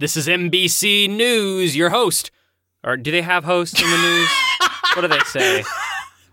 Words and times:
This 0.00 0.16
is 0.16 0.28
NBC 0.28 1.10
News, 1.10 1.76
your 1.76 1.90
host. 1.90 2.30
Or 2.82 2.96
do 2.96 3.10
they 3.10 3.20
have 3.20 3.44
hosts 3.44 3.82
in 3.82 3.90
the 3.90 3.98
news? 3.98 4.30
what 4.94 5.02
do 5.02 5.08
they 5.08 5.18
say? 5.26 5.62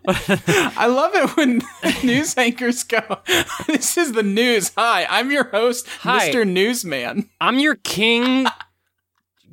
I 0.08 0.88
love 0.88 1.14
it 1.14 1.36
when 1.36 1.62
news 2.06 2.38
anchors 2.38 2.86
go, 2.86 3.02
This 3.68 3.98
is 3.98 4.14
the 4.14 4.24
news. 4.24 4.72
Hi, 4.78 5.06
I'm 5.10 5.32
your 5.32 5.50
host, 5.50 5.86
Hi. 6.00 6.30
Mr. 6.30 6.48
Newsman. 6.48 7.30
I'm 7.42 7.60
your 7.60 7.76
king, 7.76 8.48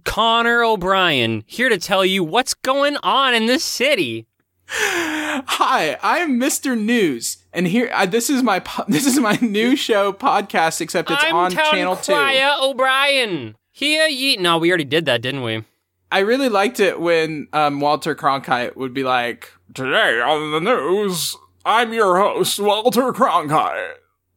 Connor 0.04 0.62
O'Brien, 0.62 1.42
here 1.48 1.68
to 1.68 1.76
tell 1.76 2.04
you 2.04 2.22
what's 2.22 2.54
going 2.54 2.96
on 2.98 3.34
in 3.34 3.46
this 3.46 3.64
city. 3.64 4.28
Hi, 4.68 5.98
I'm 6.04 6.38
Mr. 6.38 6.80
News, 6.80 7.38
and 7.52 7.66
here 7.66 7.90
uh, 7.92 8.06
this 8.06 8.30
is 8.30 8.44
my 8.44 8.60
po- 8.60 8.84
this 8.88 9.06
is 9.06 9.18
my 9.18 9.40
new 9.42 9.74
show 9.74 10.12
podcast, 10.12 10.80
except 10.80 11.10
it's 11.10 11.24
I'm 11.24 11.34
on 11.34 11.50
Town 11.50 11.72
Channel 11.72 11.96
Two. 11.96 12.12
O'Brien. 12.12 13.56
Here 13.76 14.06
ye. 14.06 14.36
No, 14.36 14.58
we 14.58 14.70
already 14.70 14.84
did 14.84 15.04
that, 15.06 15.20
didn't 15.20 15.42
we? 15.42 15.64
I 16.12 16.20
really 16.20 16.48
liked 16.48 16.78
it 16.78 17.00
when 17.00 17.48
um, 17.52 17.80
Walter 17.80 18.14
Cronkite 18.14 18.76
would 18.76 18.94
be 18.94 19.02
like, 19.02 19.50
"Today 19.74 20.20
on 20.20 20.52
the 20.52 20.60
news, 20.60 21.36
I'm 21.64 21.92
your 21.92 22.16
host, 22.16 22.60
Walter 22.60 23.12
Cronkite. 23.12 23.94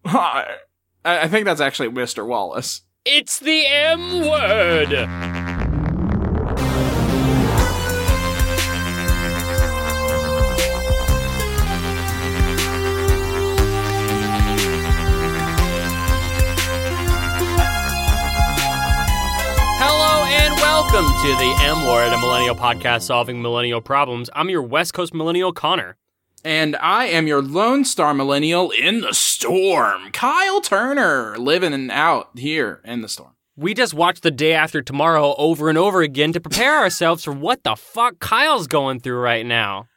Hi." 0.07 0.55
I, 1.05 1.19
I 1.19 1.27
think 1.27 1.45
that's 1.45 1.61
actually 1.61 1.89
Mr. 1.89 2.25
Wallace. 2.25 2.81
It's 3.05 3.37
the 3.37 3.67
M 3.67 4.21
word. 4.21 5.36
Welcome 20.89 21.13
to 21.21 21.35
the 21.35 21.53
M 21.63 21.85
Word, 21.85 22.13
a 22.13 22.17
millennial 22.17 22.55
podcast 22.55 23.01
solving 23.01 23.41
millennial 23.41 23.81
problems. 23.81 24.29
I'm 24.33 24.49
your 24.49 24.61
West 24.61 24.93
Coast 24.93 25.13
millennial 25.13 25.51
Connor. 25.51 25.97
And 26.45 26.77
I 26.77 27.07
am 27.07 27.27
your 27.27 27.41
Lone 27.41 27.83
Star 27.83 28.13
Millennial 28.13 28.71
in 28.71 29.01
the 29.01 29.13
storm, 29.13 30.11
Kyle 30.13 30.61
Turner, 30.61 31.37
living 31.37 31.91
out 31.91 32.29
here 32.35 32.79
in 32.85 33.01
the 33.01 33.09
storm. 33.09 33.31
We 33.57 33.73
just 33.73 33.93
watched 33.93 34.23
the 34.23 34.31
day 34.31 34.53
after 34.53 34.81
tomorrow 34.81 35.35
over 35.37 35.67
and 35.67 35.77
over 35.77 36.01
again 36.01 36.31
to 36.31 36.39
prepare 36.39 36.77
ourselves 36.77 37.21
for 37.25 37.33
what 37.33 37.65
the 37.65 37.75
fuck 37.75 38.19
Kyle's 38.19 38.67
going 38.67 39.01
through 39.01 39.19
right 39.19 39.45
now. 39.45 39.89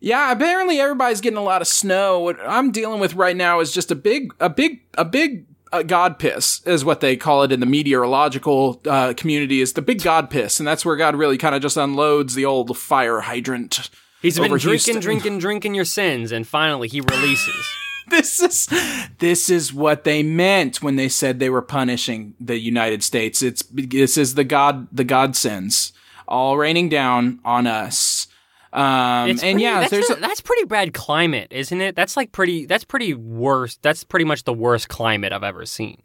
Yeah, 0.00 0.32
apparently 0.32 0.80
everybody's 0.80 1.20
getting 1.20 1.38
a 1.38 1.42
lot 1.44 1.62
of 1.62 1.68
snow. 1.68 2.18
What 2.18 2.38
I'm 2.44 2.72
dealing 2.72 2.98
with 2.98 3.14
right 3.14 3.36
now 3.36 3.60
is 3.60 3.70
just 3.70 3.92
a 3.92 3.96
big, 3.96 4.34
a 4.40 4.50
big, 4.50 4.80
a 4.98 5.04
big 5.04 5.46
uh, 5.76 5.82
god 5.82 6.18
piss 6.18 6.60
is 6.66 6.84
what 6.84 7.00
they 7.00 7.16
call 7.16 7.42
it 7.42 7.52
in 7.52 7.60
the 7.60 7.66
meteorological 7.66 8.80
uh, 8.86 9.14
community. 9.16 9.60
Is 9.60 9.74
the 9.74 9.82
big 9.82 10.02
god 10.02 10.30
piss, 10.30 10.58
and 10.58 10.66
that's 10.66 10.84
where 10.84 10.96
God 10.96 11.16
really 11.16 11.38
kind 11.38 11.54
of 11.54 11.62
just 11.62 11.76
unloads 11.76 12.34
the 12.34 12.44
old 12.44 12.76
fire 12.76 13.20
hydrant. 13.20 13.90
He's 14.22 14.38
been 14.38 14.50
drinking, 14.50 14.70
Houston. 14.70 15.00
drinking, 15.00 15.38
drinking 15.38 15.74
your 15.74 15.84
sins, 15.84 16.32
and 16.32 16.46
finally 16.46 16.88
he 16.88 17.00
releases. 17.00 17.66
This 18.08 18.40
is 18.40 18.68
this 19.18 19.50
is 19.50 19.74
what 19.74 20.04
they 20.04 20.22
meant 20.22 20.80
when 20.80 20.94
they 20.94 21.08
said 21.08 21.40
they 21.40 21.50
were 21.50 21.60
punishing 21.60 22.34
the 22.38 22.56
United 22.56 23.02
States. 23.02 23.42
It's 23.42 23.64
this 23.72 24.16
is 24.16 24.36
the 24.36 24.44
god 24.44 24.86
the 24.92 25.02
god 25.02 25.34
sins 25.34 25.92
all 26.28 26.56
raining 26.56 26.88
down 26.88 27.40
on 27.44 27.66
us. 27.66 28.15
Um, 28.76 29.30
and 29.30 29.38
pretty- 29.40 29.62
yeah, 29.62 29.80
that's, 29.80 29.90
there's 29.90 30.10
a, 30.10 30.14
a, 30.14 30.20
that's 30.20 30.40
pretty 30.40 30.64
bad 30.64 30.92
climate, 30.92 31.48
isn't 31.50 31.80
it? 31.80 31.96
That's 31.96 32.16
like 32.16 32.32
pretty. 32.32 32.66
That's 32.66 32.84
pretty 32.84 33.14
worst. 33.14 33.80
That's 33.82 34.04
pretty 34.04 34.24
much 34.26 34.44
the 34.44 34.52
worst 34.52 34.88
climate 34.88 35.32
I've 35.32 35.42
ever 35.42 35.64
seen. 35.64 36.02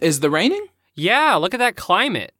is 0.00 0.20
the 0.20 0.30
raining? 0.30 0.66
Yeah, 0.94 1.34
look 1.36 1.52
at 1.54 1.58
that 1.58 1.74
climate. 1.76 2.32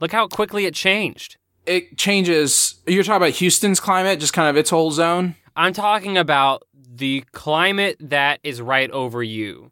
Look 0.00 0.12
how 0.12 0.26
quickly 0.26 0.66
it 0.66 0.74
changed. 0.74 1.36
It 1.66 1.96
changes. 1.96 2.80
You're 2.86 3.04
talking 3.04 3.18
about 3.18 3.34
Houston's 3.34 3.78
climate, 3.78 4.18
just 4.18 4.32
kind 4.32 4.48
of 4.48 4.56
its 4.56 4.70
whole 4.70 4.90
zone. 4.90 5.36
I'm 5.54 5.72
talking 5.72 6.18
about 6.18 6.64
the 6.74 7.22
climate 7.32 7.96
that 8.00 8.40
is 8.42 8.60
right 8.60 8.90
over 8.90 9.22
you. 9.22 9.70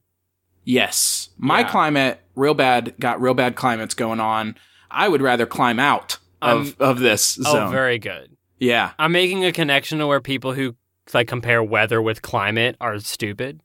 Yes, 0.65 1.31
my 1.39 1.61
Yeah. 1.61 1.71
climate 1.71 2.21
real 2.37 2.55
bad. 2.55 2.95
Got 3.01 3.21
real 3.21 3.35
bad 3.35 3.57
climates 3.57 3.95
going 3.95 4.21
on. 4.21 4.57
I 4.91 5.09
would 5.09 5.23
rather 5.23 5.47
climb 5.47 5.79
out 5.81 6.19
of 6.43 6.77
of 6.81 7.01
this 7.01 7.35
zone. 7.35 7.69
Oh, 7.69 7.71
very 7.71 7.99
good. 7.99 8.37
Yeah, 8.61 8.93
I'm 8.99 9.11
making 9.13 9.45
a 9.45 9.51
connection 9.53 9.99
to 9.99 10.07
where 10.07 10.21
people 10.21 10.53
who 10.53 10.77
like 11.13 11.27
compare 11.27 11.61
weather 11.63 12.01
with 12.01 12.23
climate 12.23 12.77
are 12.81 12.99
stupid. 13.01 13.61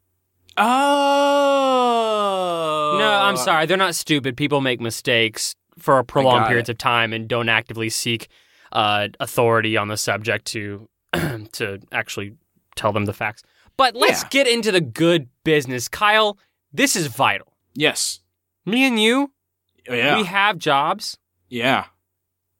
Oh 1.56 2.96
No, 3.00 3.12
I'm 3.12 3.38
sorry. 3.38 3.66
They're 3.66 3.78
not 3.78 3.96
stupid. 3.96 4.36
People 4.38 4.62
make 4.62 4.80
mistakes 4.82 5.56
for 5.78 6.02
prolonged 6.04 6.48
periods 6.48 6.70
it. 6.70 6.74
of 6.74 6.78
time 6.78 7.14
and 7.14 7.28
don't 7.28 7.50
actively 7.50 7.90
seek 7.90 8.30
uh, 8.72 9.10
authority 9.20 9.78
on 9.78 9.88
the 9.90 9.98
subject 9.98 10.46
to 10.48 10.88
to 11.54 11.80
actually 11.92 12.36
tell 12.76 12.92
them 12.92 13.06
the 13.06 13.14
facts. 13.14 13.44
But 13.78 13.96
let's 13.96 14.24
Yeah. 14.24 14.30
get 14.30 14.48
into 14.48 14.72
the 14.72 14.82
good 14.82 15.28
business. 15.44 15.88
Kyle, 15.88 16.38
this 16.74 16.96
is 16.96 17.08
vital. 17.08 17.54
Yes. 17.74 18.22
Me 18.66 18.86
and 18.88 19.00
you, 19.00 19.32
Yeah. 19.88 20.18
we 20.18 20.24
have 20.24 20.58
jobs 20.58 21.18
yeah. 21.50 21.86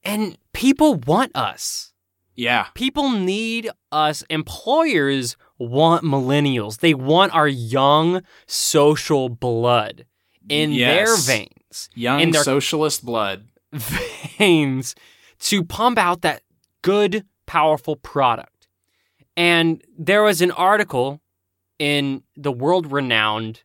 and 0.04 0.38
people 0.54 0.96
want 0.96 1.32
us. 1.36 1.94
Yeah. 2.36 2.68
People 2.74 3.10
need 3.12 3.70
us. 3.92 4.24
Employers 4.30 5.38
want 5.58 6.04
millennials. 6.04 6.80
They 6.80 6.94
want 6.94 7.34
our 7.34 7.48
young 7.48 8.22
social 8.46 9.30
blood 9.30 10.06
in 10.50 10.76
their 10.76 11.18
veins. 11.18 11.90
Young 11.94 12.20
in 12.20 12.32
their 12.32 12.44
socialist 12.44 13.06
blood. 13.06 13.46
veins 13.74 14.96
to 15.40 15.64
pump 15.64 15.98
out 15.98 16.22
that 16.22 16.42
good, 16.82 17.26
powerful 17.46 17.96
product. 17.96 18.68
And 19.38 19.84
there 19.98 20.24
was 20.24 20.42
an 20.42 20.52
article 20.52 21.22
in 21.78 22.24
the 22.38 22.52
world 22.52 22.92
renowned 22.92 23.64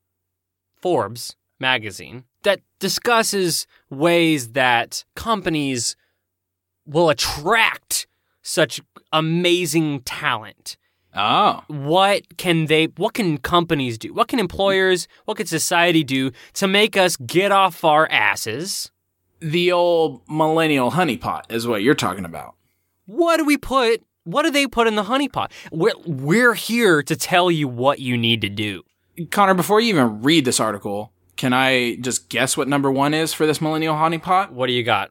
Forbes 0.81 1.37
magazine 1.61 2.25
that 2.43 2.61
discusses 2.81 3.67
ways 3.89 4.53
that 4.53 5.05
companies 5.15 5.95
will 6.87 7.09
attract 7.09 8.07
such 8.51 8.81
amazing 9.13 10.01
talent. 10.01 10.77
Oh. 11.15 11.63
What 11.69 12.37
can 12.37 12.67
they 12.67 12.87
what 12.97 13.15
can 13.15 13.39
companies 13.39 13.99
do? 13.99 14.13
What 14.15 14.29
can 14.29 14.39
employers, 14.39 15.09
what 15.25 15.37
can 15.37 15.47
society 15.47 16.05
do 16.05 16.31
to 16.55 16.69
make 16.69 16.97
us 16.97 17.17
get 17.17 17.51
off 17.53 17.85
our 17.85 18.09
asses? 18.11 18.91
The 19.41 19.73
old 19.73 20.23
millennial 20.29 20.93
honeypot 20.93 21.51
is 21.51 21.67
what 21.67 21.83
you're 21.83 21.95
talking 21.95 22.25
about. 22.25 22.55
what 23.07 23.39
do 23.39 23.45
we 23.45 23.57
put 23.57 24.03
what 24.25 24.43
do 24.43 24.51
they 24.51 24.67
put 24.67 24.87
in 24.87 24.95
the 24.95 25.05
honeypot 25.05 25.51
we're, 25.73 25.93
we're 26.05 26.55
here 26.55 27.03
to 27.03 27.17
tell 27.17 27.51
you 27.51 27.67
what 27.67 27.99
you 27.99 28.17
need 28.17 28.41
to 28.41 28.49
do 28.49 28.83
Connor, 29.31 29.55
before 29.55 29.81
you 29.81 29.89
even 29.89 30.23
read 30.23 30.45
this 30.45 30.61
article, 30.61 31.13
can 31.37 31.53
I 31.53 31.97
just 31.97 32.29
guess 32.29 32.57
what 32.57 32.69
number 32.69 32.91
one 32.91 33.13
is 33.13 33.35
for 33.35 33.47
this 33.47 33.61
millennial 33.61 33.97
honeypot? 33.97 34.51
what 34.51 34.67
do 34.69 34.73
you 34.73 34.83
got 34.85 35.11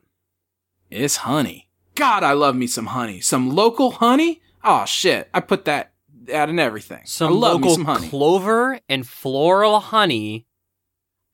It's 0.90 1.18
honey. 1.18 1.69
God, 2.00 2.24
I 2.24 2.34
love 2.34 2.56
me 2.56 2.66
some 2.68 2.88
honey. 2.88 3.20
Some 3.22 3.50
local 3.50 3.92
honey? 3.92 4.42
Oh 4.64 4.86
shit. 4.86 5.30
I 5.34 5.40
put 5.42 5.66
that 5.66 5.92
out 6.34 6.50
in 6.50 6.60
everything. 6.60 7.02
some 7.06 7.34
I 7.34 7.36
love 7.36 7.54
local 7.62 7.76
some 7.76 7.86
honey. 7.86 8.08
clover 8.10 8.80
and 8.88 9.08
floral 9.08 9.80
honey 9.80 10.46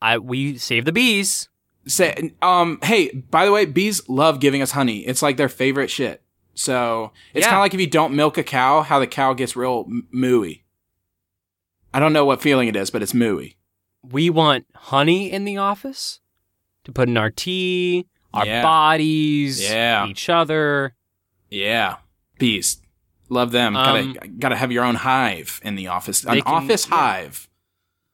i 0.01 0.17
we 0.17 0.57
save 0.57 0.85
the 0.85 0.91
bees 0.91 1.49
Say, 1.87 2.31
um, 2.41 2.79
hey, 2.81 3.11
by 3.11 3.45
the 3.45 3.51
way, 3.51 3.65
bees 3.65 4.09
love 4.09 4.39
giving 4.39 4.63
us 4.63 4.71
honey. 4.71 5.05
It's 5.05 5.21
like 5.21 5.37
their 5.37 5.47
favorite 5.49 5.91
shit. 5.91 6.23
So 6.55 7.11
it's 7.31 7.43
Yeah. 7.45 7.49
kind 7.51 7.57
of 7.57 7.61
like 7.61 7.75
if 7.75 7.79
you 7.79 7.85
don't 7.85 8.15
milk 8.15 8.39
a 8.39 8.43
cow, 8.43 8.81
how 8.81 8.97
the 8.97 9.05
cow 9.05 9.33
gets 9.33 9.55
real 9.55 9.85
m- 9.87 10.07
mooey. 10.11 10.63
I 11.93 11.99
don't 11.99 12.11
know 12.11 12.25
what 12.25 12.41
feeling 12.41 12.67
it 12.67 12.75
is, 12.75 12.89
but 12.89 13.03
it's 13.03 13.13
mooey. 13.13 13.55
we 14.01 14.29
want 14.31 14.65
honey 14.75 15.31
in 15.31 15.45
the 15.45 15.57
office 15.57 16.21
to 16.85 16.91
put 16.91 17.07
in 17.07 17.17
our 17.17 17.29
tea 17.29 18.07
our 18.35 18.45
Yeah. 18.45 18.61
bodies 18.61 19.61
Yeah. 19.69 20.05
each 20.07 20.29
other 20.29 20.95
Yeah, 21.49 21.97
bees 22.39 22.81
love 23.29 23.51
them. 23.51 23.75
Um, 23.75 24.13
gotta 24.13 24.27
gotta 24.27 24.55
have 24.55 24.71
your 24.71 24.83
own 24.83 24.95
hive 24.95 25.59
in 25.63 25.75
the 25.75 25.87
office. 25.87 26.23
An 26.25 26.41
can- 26.41 26.53
office 26.53 26.87
yeah. 26.89 26.95
hive. 26.95 27.49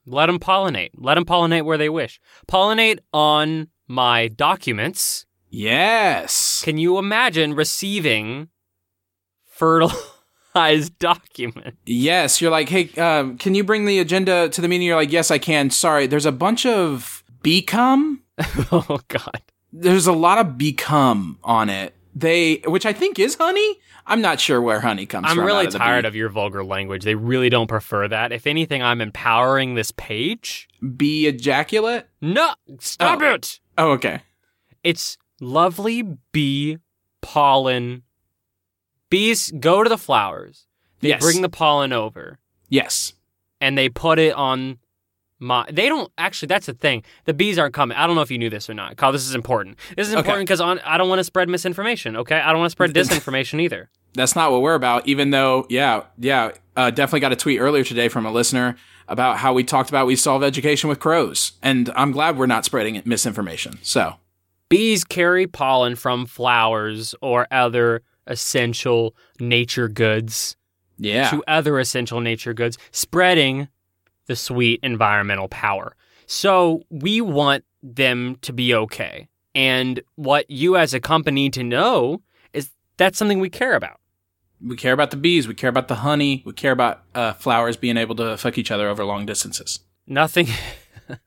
let 0.06 0.26
them 0.28 0.40
pollinate 0.40 0.90
let 0.96 1.16
them 1.16 1.26
pollinate 1.26 1.64
where 1.64 1.78
they 1.78 1.90
wish 1.90 2.20
pollinate 2.48 3.00
on 3.14 3.68
my 3.88 4.28
documents 4.30 5.26
Yes. 5.54 6.62
Can 6.64 6.78
you 6.78 6.98
imagine 6.98 7.54
receiving 7.56 8.48
fertilized 9.46 10.98
document? 11.00 11.76
Yes, 11.86 12.42
you're 12.42 12.52
like, 12.52 12.70
hey, 12.70 12.90
um, 13.00 13.38
can 13.38 13.54
you 13.56 13.64
bring 13.64 13.86
the 13.86 14.00
agenda 14.00 14.50
to 14.50 14.62
the 14.62 14.68
meeting? 14.68 14.88
You're 14.88 14.96
like, 14.96 15.12
yes, 15.12 15.30
I 15.32 15.38
can. 15.38 15.70
Sorry, 15.70 16.08
there's 16.08 16.26
a 16.26 16.32
bunch 16.32 16.66
of 16.66 17.24
become. 17.44 18.24
oh 18.72 19.00
God! 19.08 19.42
There's 19.74 20.08
a 20.08 20.12
lot 20.14 20.38
of 20.38 20.58
become 20.58 21.40
on 21.44 21.70
it. 21.70 21.96
They, 22.14 22.56
which 22.66 22.86
I 22.86 22.92
think 22.94 23.20
is 23.20 23.36
honey. 23.36 23.80
I'm 24.06 24.20
not 24.20 24.40
sure 24.40 24.62
where 24.62 24.82
honey 24.82 25.06
comes 25.06 25.30
from. 25.30 25.40
I'm 25.40 25.46
really 25.46 25.68
of 25.68 25.74
tired 25.76 26.02
bee. 26.02 26.08
of 26.10 26.16
your 26.16 26.28
vulgar 26.30 26.64
language. 26.64 27.04
They 27.06 27.16
really 27.16 27.50
don't 27.50 27.68
prefer 27.68 28.08
that. 28.10 28.32
If 28.34 28.48
anything, 28.48 28.82
I'm 28.84 29.00
empowering 29.00 29.76
this 29.76 29.92
page. 29.92 30.68
Be 30.98 31.28
ejaculate. 31.28 32.08
No, 32.20 32.54
stop 32.80 33.22
Oh. 33.22 33.34
it! 33.36 33.60
Oh, 33.78 33.92
okay. 33.92 34.22
It's 34.84 35.18
lovely 35.40 36.18
bee 36.34 36.80
pollen. 37.22 38.04
Bees 39.10 39.52
go 39.60 39.84
to 39.84 39.90
the 39.90 39.98
flowers. 39.98 40.66
They 41.00 41.10
Yes. 41.10 41.22
bring 41.22 41.42
the 41.42 41.50
pollen 41.50 41.94
over 41.94 42.40
Yes. 42.70 43.14
and 43.62 43.78
they 43.78 43.88
put 43.90 44.20
it 44.20 44.34
on 44.34 44.80
my. 45.42 45.66
They 45.72 45.90
don't 45.90 46.12
actually. 46.18 46.48
That's 46.48 46.68
the 46.68 46.74
thing. 46.74 47.04
The 47.26 47.34
bees 47.34 47.58
aren't 47.58 47.74
coming. 47.74 47.98
I 47.98 48.08
don't 48.08 48.16
know 48.16 48.22
if 48.22 48.32
you 48.32 48.38
knew 48.38 48.50
this 48.50 48.70
or 48.70 48.74
not. 48.74 48.96
Kyle, 48.98 49.12
this 49.12 49.28
is 49.28 49.36
important. 49.36 49.78
This 49.98 50.08
is 50.08 50.14
important 50.14 50.48
because 50.48 50.62
I 50.62 50.98
don't 50.98 51.10
want 51.10 51.20
to 51.20 51.24
spread 51.24 51.50
misinformation. 51.50 52.16
Okay, 52.16 52.40
I 52.40 52.52
don't 52.52 52.60
want 52.60 52.70
to 52.70 52.72
spread 52.72 52.94
disinformation 52.94 53.60
either. 53.62 53.90
That's 54.14 54.36
not 54.36 54.52
what 54.52 54.62
we're 54.62 54.76
about, 54.76 55.08
even 55.08 55.30
though, 55.30 55.66
yeah, 55.70 56.04
yeah, 56.18 56.52
uh, 56.76 56.92
definitely 56.92 57.22
got 57.22 57.32
a 57.32 57.38
tweet 57.38 57.60
earlier 57.60 57.84
today 57.84 58.10
from 58.10 58.26
a 58.26 58.32
listener 58.32 58.76
about 59.08 59.38
how 59.38 59.54
we 59.54 59.64
talked 59.64 59.90
about 59.90 60.06
we 60.06 60.16
solve 60.16 60.44
education 60.44 60.90
with 60.90 61.00
crows. 61.00 61.54
And 61.62 61.90
I'm 61.96 62.12
glad 62.12 62.38
we're 62.38 62.46
not 62.46 62.66
spreading 62.66 63.02
misinformation. 63.06 63.80
So, 63.82 64.16
Bees 64.70 65.04
carry 65.04 65.48
pollen 65.48 65.96
from 65.96 66.26
flowers 66.26 67.16
or 67.22 67.48
other 67.52 68.04
essential 68.28 69.16
nature 69.40 69.88
goods 69.88 70.56
yeah. 70.98 71.30
to 71.30 71.44
other 71.48 71.80
essential 71.80 72.22
nature 72.22 72.54
goods, 72.54 72.78
spreading 72.92 73.68
the 74.28 74.36
sweet 74.36 74.80
environmental 74.84 75.48
power. 75.48 75.96
So 76.26 76.84
we 76.90 77.22
want 77.22 77.66
them 77.84 78.38
to 78.42 78.54
be 78.54 78.74
okay. 78.74 79.28
And 79.54 80.02
what 80.16 80.50
you 80.50 80.78
as 80.78 80.94
a 80.94 81.00
company 81.00 81.44
need 81.44 81.54
to 81.54 81.64
know 81.64 82.22
is 82.54 82.72
that's 82.98 83.18
something 83.18 83.40
we 83.40 83.50
care 83.50 83.76
about. 83.76 84.00
We 84.64 84.76
care 84.76 84.94
about 84.94 85.12
the 85.12 85.18
bees. 85.18 85.48
We 85.48 85.56
care 85.56 85.70
about 85.70 85.88
the 85.88 85.96
honey. 85.96 86.44
We 86.46 86.54
care 86.54 86.72
about 86.72 87.04
uh, 87.16 87.34
flowers 87.34 87.76
being 87.76 87.98
able 87.98 88.16
to 88.16 88.38
fuck 88.38 88.58
each 88.58 88.72
other 88.72 88.88
over 88.88 89.04
long 89.04 89.26
distances. 89.26 89.80
Nothing. 90.06 90.48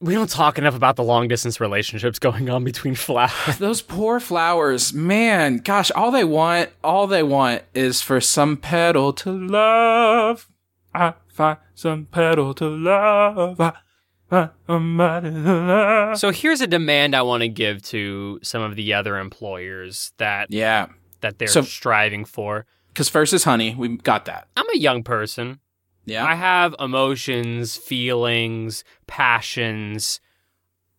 we 0.00 0.14
don't 0.14 0.30
talk 0.30 0.58
enough 0.58 0.74
about 0.74 0.96
the 0.96 1.04
long 1.04 1.28
distance 1.28 1.60
relationships 1.60 2.18
going 2.18 2.50
on 2.50 2.64
between 2.64 2.94
flowers. 2.94 3.30
Those 3.58 3.80
poor 3.80 4.20
flowers, 4.20 4.92
man, 4.92 5.58
gosh, 5.58 5.90
all 5.90 6.10
they 6.10 6.24
want, 6.24 6.70
all 6.84 7.06
they 7.06 7.22
want 7.22 7.62
is 7.74 8.02
for 8.02 8.20
some 8.20 8.56
petal 8.56 9.12
to 9.14 9.30
love. 9.30 10.49
I 10.94 11.14
find 11.28 11.58
some 11.74 12.06
pedal 12.06 12.52
to 12.54 12.66
love. 12.68 13.60
I 13.60 14.48
find 14.66 14.96
love. 14.98 16.18
So 16.18 16.30
here's 16.30 16.60
a 16.60 16.66
demand 16.66 17.14
I 17.14 17.22
want 17.22 17.42
to 17.42 17.48
give 17.48 17.82
to 17.84 18.38
some 18.42 18.62
of 18.62 18.76
the 18.76 18.92
other 18.94 19.18
employers 19.18 20.12
that 20.18 20.50
Yeah, 20.50 20.86
that 21.20 21.38
they're 21.38 21.48
So- 21.48 21.62
striving 21.62 22.24
for. 22.24 22.66
because 22.88 23.08
first 23.08 23.32
is 23.32 23.44
honey. 23.44 23.74
We 23.76 23.96
got 23.96 24.24
that. 24.24 24.48
I'm 24.56 24.68
a 24.74 24.76
young 24.78 25.02
person. 25.04 25.60
Yeah. 26.06 26.24
I 26.24 26.34
have 26.34 26.74
emotions, 26.80 27.76
feelings, 27.76 28.82
passions. 29.06 30.20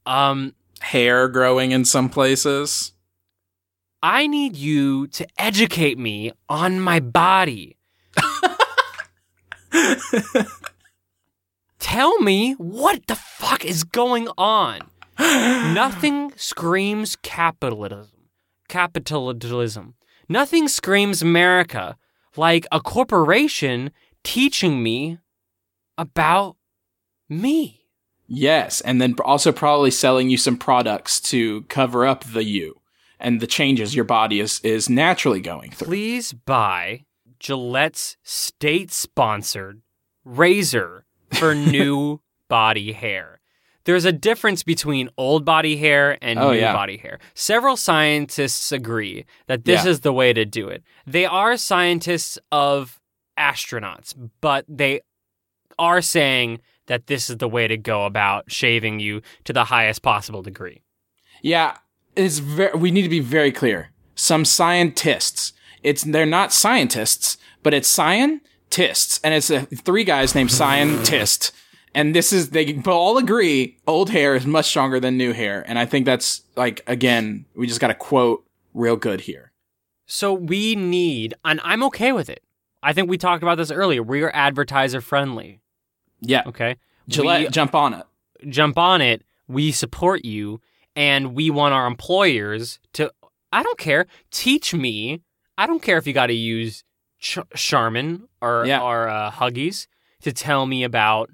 Um, 0.05 0.53
Hair 0.79 1.27
growing 1.29 1.71
in 1.71 1.85
some 1.85 2.09
places. 2.09 2.93
I 4.01 4.25
need 4.25 4.55
you 4.55 5.05
to 5.07 5.27
educate 5.37 5.97
me 5.99 6.31
on 6.49 6.79
my 6.79 6.99
body. 6.99 7.77
Tell 11.79 12.19
me 12.19 12.53
what 12.53 13.07
the 13.07 13.15
fuck 13.15 13.65
is 13.65 13.83
going 13.83 14.27
on. 14.37 14.81
Nothing 15.19 16.31
screams 16.35 17.15
capitalism. 17.17 18.09
Capitalism. 18.67 19.95
Nothing 20.29 20.67
screams 20.67 21.21
America 21.21 21.97
like 22.35 22.65
a 22.71 22.79
corporation 22.79 23.91
teaching 24.23 24.81
me 24.81 25.19
about 25.97 26.55
me. 27.27 27.81
Yes, 28.27 28.79
and 28.81 29.01
then 29.01 29.15
also 29.25 29.51
probably 29.51 29.91
selling 29.91 30.29
you 30.29 30.37
some 30.37 30.57
products 30.57 31.19
to 31.21 31.63
cover 31.63 32.05
up 32.05 32.23
the 32.23 32.43
you 32.43 32.79
and 33.19 33.39
the 33.39 33.47
changes 33.47 33.95
your 33.95 34.05
body 34.05 34.39
is 34.39 34.59
is 34.61 34.89
naturally 34.89 35.41
going 35.41 35.71
through. 35.71 35.87
Please 35.87 36.33
buy 36.33 37.05
Gillette's 37.41 38.17
state 38.23 38.91
sponsored 38.91 39.81
razor 40.23 41.05
for 41.33 41.55
new 41.77 42.21
body 42.47 42.91
hair. 42.93 43.39
There's 43.85 44.05
a 44.05 44.11
difference 44.11 44.61
between 44.61 45.09
old 45.17 45.43
body 45.43 45.77
hair 45.77 46.17
and 46.21 46.37
Oh, 46.37 46.51
new 46.51 46.59
yeah. 46.59 46.71
body 46.73 46.97
hair. 46.97 47.17
Several 47.33 47.75
scientists 47.75 48.71
agree 48.71 49.25
that 49.47 49.65
this 49.65 49.83
Yeah. 49.85 49.89
is 49.91 50.01
the 50.01 50.13
way 50.13 50.33
to 50.33 50.45
do 50.45 50.67
it. 50.67 50.83
They 51.07 51.25
are 51.25 51.57
scientists 51.57 52.37
of 52.51 52.99
astronauts, 53.39 54.13
but 54.39 54.65
they 54.67 55.01
are 55.79 56.01
saying 56.01 56.59
that 56.85 57.07
this 57.07 57.27
is 57.29 57.37
the 57.37 57.47
way 57.47 57.67
to 57.67 57.77
go 57.77 58.05
about 58.05 58.51
shaving 58.51 58.99
you 58.99 59.21
to 59.45 59.53
the 59.53 59.63
highest 59.65 60.03
possible 60.03 60.43
degree. 60.43 60.81
Yeah, 61.41 61.77
it's 62.15 62.37
very. 62.37 62.77
We 62.77 62.91
need 62.91 63.03
to 63.03 63.09
be 63.09 63.19
very 63.19 63.51
clear. 63.51 63.89
Some 64.13 64.45
scientists. 64.45 65.53
It's 65.83 66.03
they're 66.03 66.25
not 66.25 66.53
scientists, 66.53 67.37
but 67.63 67.73
it's 67.73 67.87
scientists, 67.87 69.19
and 69.23 69.33
it's 69.33 69.49
uh, 69.51 69.65
three 69.75 70.03
guys 70.03 70.35
named 70.35 70.51
scientist. 70.51 71.51
And 71.93 72.15
this 72.15 72.31
is 72.31 72.51
they 72.51 72.81
all 72.85 73.17
agree 73.17 73.77
old 73.85 74.09
hair 74.11 74.35
is 74.35 74.45
much 74.45 74.65
stronger 74.67 74.99
than 74.99 75.17
new 75.17 75.33
hair, 75.33 75.63
and 75.67 75.77
I 75.77 75.85
think 75.85 76.05
that's 76.05 76.41
like 76.55 76.81
again 76.87 77.45
we 77.55 77.67
just 77.67 77.81
got 77.81 77.87
to 77.89 77.93
quote 77.95 78.45
real 78.73 78.95
good 78.95 79.21
here. 79.21 79.51
So 80.05 80.33
we 80.33 80.75
need, 80.75 81.33
and 81.45 81.59
I'm 81.63 81.83
okay 81.83 82.11
with 82.11 82.29
it. 82.29 82.43
I 82.83 82.93
think 82.93 83.09
we 83.09 83.17
talked 83.17 83.43
about 83.43 83.57
this 83.57 83.71
earlier. 83.71 84.01
We 84.03 84.23
are 84.23 84.31
advertiser 84.33 85.01
friendly. 85.01 85.59
Yeah, 86.21 86.43
Okay. 86.47 86.75
Gillette, 87.07 87.41
We 87.41 87.47
jump 87.49 87.75
on 87.75 87.93
it. 87.93 88.05
jump 88.49 88.77
on 88.77 89.01
it. 89.01 89.23
We 89.47 89.71
support 89.71 90.23
you, 90.23 90.61
and 90.95 91.33
we 91.35 91.49
want 91.49 91.73
our 91.73 91.87
employers 91.87 92.79
to. 92.93 93.11
I 93.51 93.63
don't 93.63 93.77
care. 93.77 94.05
Teach 94.31 94.73
me. 94.73 95.21
I 95.57 95.67
don't 95.67 95.81
care 95.81 95.97
if 95.97 96.07
you 96.07 96.13
got 96.13 96.27
to 96.27 96.33
use 96.33 96.83
Ch- 97.19 97.39
Charmin 97.55 98.27
or 98.41 98.65
Yeah. 98.65 98.81
or 98.81 99.07
uh, 99.09 99.31
Huggies 99.31 99.87
to 100.21 100.31
tell 100.31 100.65
me 100.65 100.83
about 100.83 101.29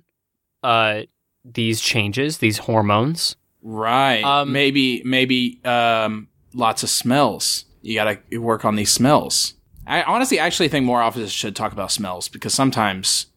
uh 0.63 1.03
these 1.45 1.79
changes, 1.79 2.39
these 2.39 2.57
hormones. 2.59 3.35
Right. 3.61 4.21
Um, 4.23 4.51
maybe 4.51 5.01
maybe 5.05 5.61
um, 5.63 6.27
lots 6.53 6.83
of 6.83 6.89
smells. 6.89 7.65
You 7.81 7.95
got 7.95 8.19
to 8.31 8.37
work 8.39 8.65
on 8.65 8.75
these 8.75 8.91
smells. 8.91 9.53
I 9.85 10.03
honestly 10.03 10.39
actually 10.39 10.67
think 10.67 10.85
more 10.85 11.01
offices 11.01 11.31
should 11.31 11.55
talk 11.55 11.71
about 11.71 11.91
smells 11.91 12.27
because 12.27 12.53
sometimes 12.53 13.27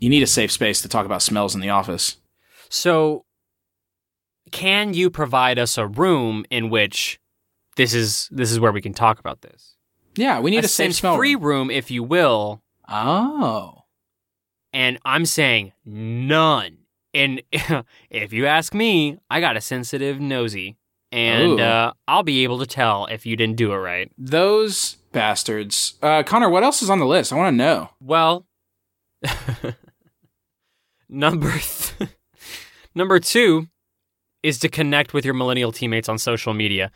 you 0.00 0.08
need 0.08 0.22
a 0.22 0.26
safe 0.26 0.50
space 0.50 0.80
to 0.82 0.88
talk 0.88 1.04
about 1.04 1.20
smells 1.22 1.54
in 1.54 1.60
the 1.60 1.68
office. 1.68 2.16
So, 2.70 3.24
can 4.50 4.94
you 4.94 5.10
provide 5.10 5.58
us 5.58 5.76
a 5.76 5.86
room 5.86 6.44
in 6.50 6.70
which 6.70 7.18
this 7.76 7.92
is 7.94 8.28
this 8.30 8.50
is 8.50 8.58
where 8.60 8.72
we 8.72 8.80
can 8.80 8.94
talk 8.94 9.18
about 9.18 9.42
this? 9.42 9.73
Yeah, 10.16 10.40
we 10.40 10.50
need 10.50 10.64
a, 10.64 10.68
safe 10.68 10.94
smell. 10.94 11.16
free 11.16 11.34
room. 11.34 11.44
room, 11.44 11.70
if 11.70 11.90
you 11.90 12.02
will. 12.02 12.62
Oh. 12.88 13.82
And 14.72 14.98
I'm 15.04 15.26
saying 15.26 15.72
none. 15.84 16.78
And 17.12 17.42
if 18.10 18.32
you 18.32 18.46
ask 18.46 18.74
me, 18.74 19.18
I 19.30 19.40
got 19.40 19.56
a 19.56 19.60
sensitive 19.60 20.20
nosy, 20.20 20.76
and 21.12 21.60
uh, 21.60 21.92
I'll 22.08 22.24
be 22.24 22.42
able 22.42 22.58
to 22.58 22.66
tell 22.66 23.06
if 23.06 23.24
you 23.24 23.36
didn't 23.36 23.56
do 23.56 23.72
it 23.72 23.76
right. 23.76 24.10
Those 24.18 24.96
bastards. 25.12 25.94
Uh, 26.02 26.24
Connor, 26.24 26.50
what 26.50 26.64
else 26.64 26.82
is 26.82 26.90
on 26.90 26.98
the 26.98 27.06
list? 27.06 27.32
I 27.32 27.36
want 27.36 27.52
to 27.52 27.56
know. 27.56 27.90
Well, 28.00 28.46
number 31.08 31.52
th- 31.52 32.10
number 32.94 33.20
two 33.20 33.68
is 34.42 34.58
to 34.58 34.68
connect 34.68 35.14
with 35.14 35.24
your 35.24 35.34
millennial 35.34 35.72
teammates 35.72 36.08
on 36.08 36.18
social 36.18 36.52
media. 36.52 36.90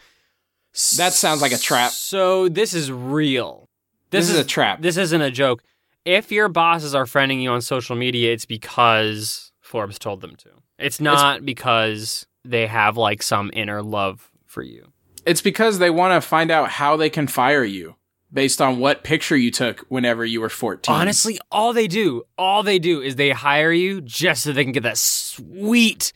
That 0.97 1.13
sounds 1.13 1.43
like 1.43 1.53
a 1.53 1.59
trap. 1.59 1.93
So 1.93 2.49
this 2.49 2.75
is 2.75 2.91
real. 2.93 3.69
This, 4.11 4.31
is, 4.31 4.39
a 4.39 4.45
trap. 4.45 4.81
This 4.81 4.97
isn't 4.97 5.21
a 5.21 5.31
joke. 5.31 5.63
If 6.05 6.33
your 6.33 6.49
bosses 6.49 6.95
are 6.95 7.05
friending 7.05 7.43
you 7.43 7.51
on 7.51 7.61
social 7.61 7.95
media, 7.95 8.33
it's 8.33 8.47
because 8.47 9.53
Forbes 9.61 9.99
told 9.99 10.21
them 10.21 10.37
to. 10.37 10.51
It's 10.79 11.01
not 11.01 11.45
because 11.45 12.27
they 12.45 12.67
have 12.67 12.97
like 12.97 13.23
some 13.23 13.51
inner 13.53 13.83
love 13.83 14.31
for 14.47 14.63
you. 14.63 14.93
it's 15.27 15.43
because 15.43 15.79
they 15.79 15.91
want 15.91 16.21
to 16.21 16.27
find 16.27 16.51
out 16.51 16.71
how 16.71 16.97
they 16.97 17.11
can 17.11 17.27
fire 17.27 17.65
you 17.65 17.97
based 18.33 18.63
on 18.63 18.79
what 18.79 19.05
picture 19.05 19.37
you 19.37 19.51
took 19.51 19.81
whenever 19.89 20.25
you 20.25 20.41
were 20.41 20.49
14. 20.49 20.95
Honestly, 20.95 21.39
all 21.51 21.73
they 21.73 21.87
do, 21.87 22.23
all 22.39 22.63
they 22.63 22.79
do 22.79 23.03
is 23.03 23.17
they 23.17 23.31
hire 23.31 23.73
you 23.73 24.01
just 24.01 24.43
so 24.43 24.53
they 24.53 24.65
can 24.65 24.73
get 24.73 24.85
that 24.85 24.97
sweet 24.97 26.13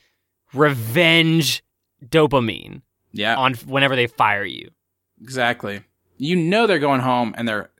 revenge 0.54 1.62
dopamine 2.06 2.82
Yeah. 3.12 3.36
on 3.36 3.54
whenever 3.66 3.96
they 3.96 4.06
fire 4.06 4.44
you. 4.44 4.70
Exactly. 5.20 5.82
You 6.18 6.36
know 6.36 6.66
they're 6.66 6.78
going 6.78 7.00
home 7.00 7.34
and 7.36 7.48
they're 7.48 7.70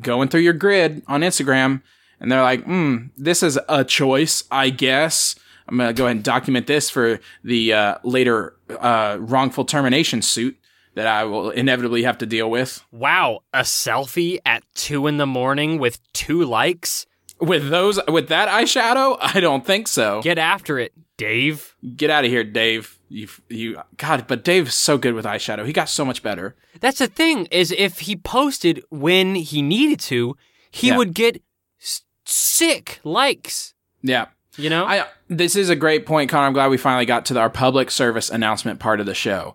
going 0.00 0.28
through 0.28 0.40
your 0.40 0.52
grid 0.52 1.02
on 1.06 1.22
Instagram 1.22 1.82
and 2.20 2.30
they're 2.30 2.42
like, 2.42 2.64
hmm, 2.64 3.06
this 3.16 3.42
is 3.42 3.58
a 3.68 3.84
choice, 3.84 4.44
I 4.50 4.70
guess. 4.70 5.34
I'm 5.68 5.76
going 5.76 5.88
to 5.88 5.94
go 5.94 6.04
ahead 6.04 6.16
and 6.16 6.24
document 6.24 6.66
this 6.66 6.90
for 6.90 7.20
the 7.44 7.72
uh, 7.72 7.94
later 8.02 8.56
uh, 8.68 9.16
wrongful 9.20 9.64
termination 9.64 10.20
suit 10.20 10.56
that 10.94 11.06
I 11.06 11.24
will 11.24 11.50
inevitably 11.50 12.02
have 12.02 12.18
to 12.18 12.26
deal 12.26 12.50
with. 12.50 12.84
Wow, 12.90 13.40
a 13.54 13.60
selfie 13.60 14.40
at 14.44 14.64
two 14.74 15.06
in 15.06 15.16
the 15.16 15.26
morning 15.26 15.78
with 15.78 16.00
two 16.12 16.44
likes? 16.44 17.06
With 17.40 17.70
those, 17.70 17.98
with 18.08 18.28
that 18.28 18.48
eyeshadow, 18.48 19.16
I 19.20 19.40
don't 19.40 19.64
think 19.64 19.88
so. 19.88 20.20
Get 20.22 20.38
after 20.38 20.78
it. 20.78 20.92
Dave. 21.20 21.76
Get 21.96 22.08
out 22.10 22.24
of 22.24 22.30
here, 22.30 22.42
Dave. 22.44 22.98
You, 23.10 23.28
you, 23.48 23.78
God, 23.98 24.24
but 24.26 24.42
Dave's 24.44 24.74
so 24.74 24.96
good 24.96 25.14
with 25.14 25.24
eyeshadow. 25.26 25.66
He 25.66 25.72
got 25.72 25.88
so 25.88 26.04
much 26.04 26.22
better. 26.22 26.56
That's 26.80 26.98
the 26.98 27.08
thing 27.08 27.46
is 27.50 27.72
if 27.72 28.00
he 28.00 28.16
posted 28.16 28.82
when 28.88 29.34
he 29.34 29.60
needed 29.62 30.00
to, 30.00 30.36
he 30.70 30.88
Yeah. 30.88 30.96
would 30.96 31.12
get 31.14 31.42
s- 31.80 32.02
sick 32.24 33.00
likes. 33.04 33.74
Yeah. 34.02 34.26
You 34.56 34.70
know, 34.70 34.84
I 34.86 35.06
this 35.28 35.56
is 35.56 35.68
a 35.70 35.76
great 35.76 36.06
point, 36.06 36.30
Connor. 36.30 36.46
I'm 36.46 36.52
glad 36.52 36.70
we 36.70 36.76
finally 36.76 37.06
got 37.06 37.24
to 37.26 37.38
our 37.38 37.50
public 37.50 37.90
service 37.90 38.30
announcement 38.30 38.80
part 38.80 38.98
of 39.00 39.06
the 39.06 39.14
show. 39.14 39.54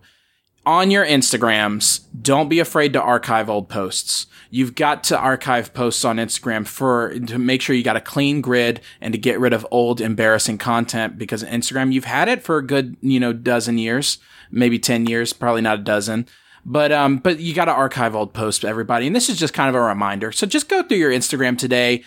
On 0.64 0.90
your 0.90 1.04
Instagrams, 1.06 2.00
don't 2.20 2.48
be 2.48 2.58
afraid 2.60 2.92
to 2.94 3.02
archive 3.02 3.48
old 3.50 3.68
posts. 3.68 4.26
You've 4.50 4.74
got 4.74 5.04
to 5.04 5.18
archive 5.18 5.74
posts 5.74 6.04
on 6.04 6.16
Instagram 6.16 6.66
for 6.66 7.18
to 7.18 7.38
make 7.38 7.62
sure 7.62 7.74
you 7.74 7.82
got 7.82 7.96
a 7.96 8.00
clean 8.00 8.40
grid 8.40 8.80
and 9.00 9.12
to 9.12 9.18
get 9.18 9.40
rid 9.40 9.52
of 9.52 9.66
old 9.70 10.00
embarrassing 10.00 10.58
content 10.58 11.18
because 11.18 11.42
Instagram 11.42 11.92
you've 11.92 12.04
had 12.04 12.28
it 12.28 12.42
for 12.42 12.58
a 12.58 12.66
good, 12.66 12.96
you 13.00 13.20
know, 13.20 13.32
dozen 13.32 13.78
years, 13.78 14.18
maybe 14.50 14.78
10 14.78 15.06
years, 15.06 15.32
probably 15.32 15.62
not 15.62 15.80
a 15.80 15.82
dozen. 15.82 16.26
But 16.64 16.90
um 16.90 17.18
but 17.18 17.38
you 17.38 17.54
got 17.54 17.66
to 17.66 17.72
archive 17.72 18.16
old 18.16 18.32
posts 18.32 18.64
everybody. 18.64 19.06
And 19.06 19.14
this 19.14 19.28
is 19.28 19.38
just 19.38 19.54
kind 19.54 19.68
of 19.68 19.74
a 19.74 19.80
reminder. 19.80 20.32
So 20.32 20.46
just 20.46 20.68
go 20.68 20.82
through 20.82 20.98
your 20.98 21.12
Instagram 21.12 21.56
today, 21.56 22.02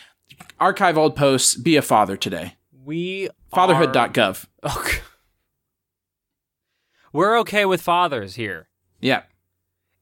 archive 0.60 0.98
old 0.98 1.16
posts, 1.16 1.56
be 1.56 1.78
a 1.78 1.82
father 1.82 2.18
today. 2.18 2.56
we 2.84 3.30
Fatherhood.gov. 3.54 4.46
Are, 4.64 4.78
okay. 4.80 5.00
We're 7.12 7.40
okay 7.40 7.66
with 7.66 7.82
fathers 7.82 8.36
here, 8.36 8.68
Yeah, 9.02 9.24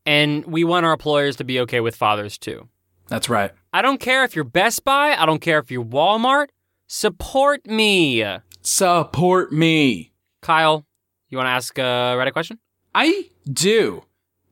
and 0.07 0.43
we 0.45 0.63
want 0.63 0.85
our 0.87 0.93
employers 0.93 1.35
to 1.35 1.43
be 1.43 1.59
okay 1.59 1.79
with 1.81 1.95
fathers 1.95 2.37
too. 2.39 2.67
that's 3.09 3.29
right. 3.29 3.51
I 3.73 3.81
don't 3.83 3.99
care 3.99 4.23
if 4.23 4.35
you're 4.35 4.43
Best 4.45 4.83
Buy. 4.83 5.15
I 5.15 5.25
don't 5.27 5.39
care 5.41 5.59
if 5.59 5.69
you're 5.69 5.83
Walmart. 5.85 6.47
Support 6.87 7.67
me, 7.67 8.25
Support 8.61 9.51
me. 9.53 10.11
Kyle. 10.41 10.85
You 11.29 11.37
want 11.37 11.47
to 11.47 11.51
ask 11.51 11.77
a 11.77 12.15
Reddit 12.17 12.33
question? 12.33 12.57
I 12.95 13.29
do. 13.51 14.03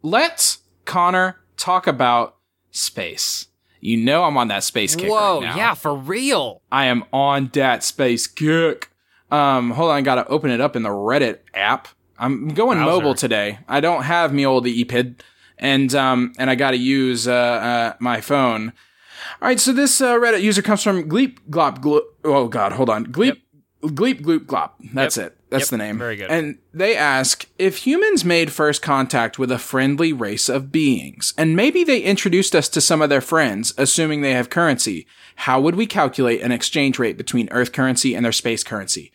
Let's, 0.02 0.60
Connor, 0.86 1.38
talk 1.58 1.88
about 1.88 2.36
space. 2.72 3.48
You 3.82 3.98
know 3.98 4.24
I'm 4.24 4.38
on 4.38 4.48
that 4.50 4.64
space 4.64 4.96
kick 4.96 5.10
Whoa, 5.10 5.40
right 5.42 5.48
now. 5.48 5.56
yeah, 5.56 5.74
for 5.74 5.96
real. 5.96 6.62
I 6.72 6.86
am 6.86 7.04
on 7.14 7.50
that 7.54 7.84
space 7.84 8.28
kick. 8.28 8.90
Um, 9.32 9.72
hold 9.72 9.92
on, 9.92 9.98
I 9.98 10.02
gotta 10.02 10.28
open 10.28 10.52
it 10.52 10.60
up 10.62 10.76
in 10.76 10.84
the 10.84 10.90
Reddit 10.90 11.40
app. 11.54 11.88
I'm 12.18 12.50
going 12.50 12.78
Browser. 12.78 12.92
mobile 12.92 13.16
today. 13.16 13.60
I 13.68 13.80
don't 13.82 14.04
have 14.04 14.34
me 14.34 14.46
old 14.46 14.66
iPad, 14.66 15.20
and 15.58 15.94
um, 15.96 16.34
and 16.38 16.50
I 16.50 16.56
gotta 16.56 16.78
use 16.78 17.28
uh, 17.28 17.34
uh 17.34 17.94
my 18.00 18.22
phone. 18.22 18.74
All 19.42 19.48
right, 19.48 19.60
so 19.60 19.74
this 19.74 20.02
uh, 20.02 20.16
Reddit 20.16 20.42
user 20.42 20.62
comes 20.62 20.84
from 20.84 21.10
Gleep 21.10 21.40
Glop 21.50 21.82
Glo- 21.82 22.08
Oh 22.24 22.48
God, 22.48 22.74
hold 22.74 22.90
on, 22.90 23.06
Gleep 23.06 23.42
Gleep 23.82 24.22
Gloop 24.22 24.46
Glop. 24.46 24.72
That's 24.94 25.18
it. 25.18 25.38
That's 25.50 25.66
Yep, 25.66 25.70
the 25.70 25.78
name. 25.78 25.98
very 25.98 26.16
good. 26.16 26.30
And 26.32 26.58
they 26.74 26.98
ask 26.98 27.48
if 27.58 27.78
humans 27.78 28.26
made 28.26 28.52
first 28.52 28.82
contact 28.82 29.38
with 29.40 29.52
a 29.52 29.60
friendly 29.60 30.12
race 30.12 30.50
of 30.50 30.72
beings, 30.72 31.34
and 31.38 31.56
maybe 31.56 31.84
they 31.84 32.02
introduced 32.02 32.56
us 32.56 32.68
to 32.70 32.82
some 32.82 33.02
of 33.02 33.10
their 33.10 33.22
friends, 33.22 33.74
assuming 33.78 34.22
they 34.22 34.34
have 34.34 34.50
currency. 34.50 35.06
How 35.38 35.62
would 35.62 35.76
we 35.76 35.86
calculate 35.86 36.42
an 36.42 36.52
exchange 36.52 36.98
rate 37.00 37.18
between 37.18 37.48
Earth 37.52 37.72
currency 37.72 38.16
and 38.16 38.26
their 38.26 38.32
space 38.32 38.64
currency? 38.64 39.12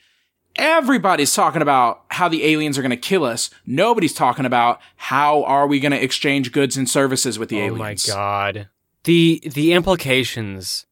Everybody's 0.56 1.34
talking 1.34 1.62
about 1.62 2.02
how 2.08 2.28
the 2.28 2.44
aliens 2.44 2.76
are 2.76 2.82
going 2.82 2.90
to 2.90 2.96
kill 2.96 3.24
us. 3.24 3.50
Nobody's 3.66 4.12
talking 4.12 4.44
about 4.44 4.80
how 4.96 5.44
are 5.44 5.66
we 5.66 5.80
going 5.80 5.92
to 5.92 6.02
exchange 6.02 6.52
goods 6.52 6.76
and 6.76 6.88
services 6.88 7.38
with 7.38 7.48
the 7.48 7.60
oh 7.62 7.66
aliens. 7.66 8.08
Oh 8.08 8.14
my 8.14 8.16
god. 8.16 8.68
The 9.04 9.40
the 9.44 9.72
implications. 9.72 10.86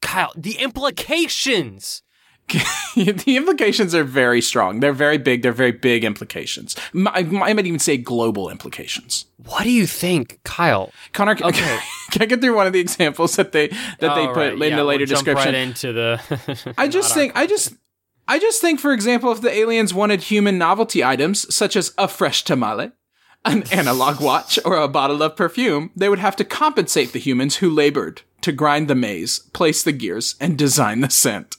Kyle, 0.00 0.32
the 0.36 0.58
implications. 0.58 2.02
the 2.94 3.36
implications 3.36 3.94
are 3.94 4.04
very 4.04 4.42
strong. 4.42 4.80
They're 4.80 4.92
very 4.92 5.16
big. 5.16 5.42
They're 5.42 5.50
very 5.50 5.72
big 5.72 6.04
implications. 6.04 6.76
I, 6.94 7.22
might 7.22 7.58
even 7.66 7.78
say 7.78 7.96
global 7.96 8.50
implications. 8.50 9.24
What 9.38 9.62
do 9.62 9.70
you 9.70 9.86
think, 9.86 10.40
Kyle? 10.44 10.92
Connor, 11.14 11.36
can, 11.36 11.46
Okay. 11.46 11.78
can 12.10 12.20
I 12.20 12.26
get 12.26 12.42
through 12.42 12.54
one 12.54 12.66
of 12.66 12.74
the 12.74 12.80
examples 12.80 13.36
that 13.36 13.52
they 13.52 13.68
that 13.68 14.14
they 14.14 14.26
Oh, 14.26 14.34
put 14.34 14.36
right, 14.36 14.52
in 14.52 14.60
yeah, 14.60 14.76
the 14.76 14.84
later 14.84 15.00
we'll 15.00 15.14
description? 15.14 15.46
Right 15.46 15.54
into 15.54 15.92
the. 15.94 16.74
I 16.78 16.86
just 16.88 17.14
think 17.14 17.32
I 17.34 17.46
just 17.46 17.72
I 18.26 18.38
just 18.38 18.60
think 18.60 18.80
for 18.80 18.92
example 18.92 19.30
if 19.32 19.40
the 19.40 19.50
aliens 19.54 19.92
wanted 19.92 20.22
human 20.22 20.56
novelty 20.58 21.04
items 21.04 21.54
such 21.54 21.76
as 21.76 21.92
a 21.98 22.08
fresh 22.08 22.42
tamale, 22.44 22.92
an 23.44 23.64
analog 23.72 24.20
watch 24.20 24.58
or 24.64 24.76
a 24.76 24.88
bottle 24.88 25.22
of 25.22 25.36
perfume, 25.36 25.90
they 25.94 26.08
would 26.08 26.18
have 26.18 26.36
to 26.36 26.44
compensate 26.44 27.12
the 27.12 27.18
humans 27.18 27.56
who 27.56 27.68
labored 27.70 28.22
to 28.40 28.52
grind 28.52 28.88
the 28.88 28.94
maize, 28.94 29.38
place 29.52 29.82
the 29.82 29.92
gears 29.92 30.34
and 30.40 30.56
design 30.58 31.00
the 31.00 31.10
scent. 31.10 31.56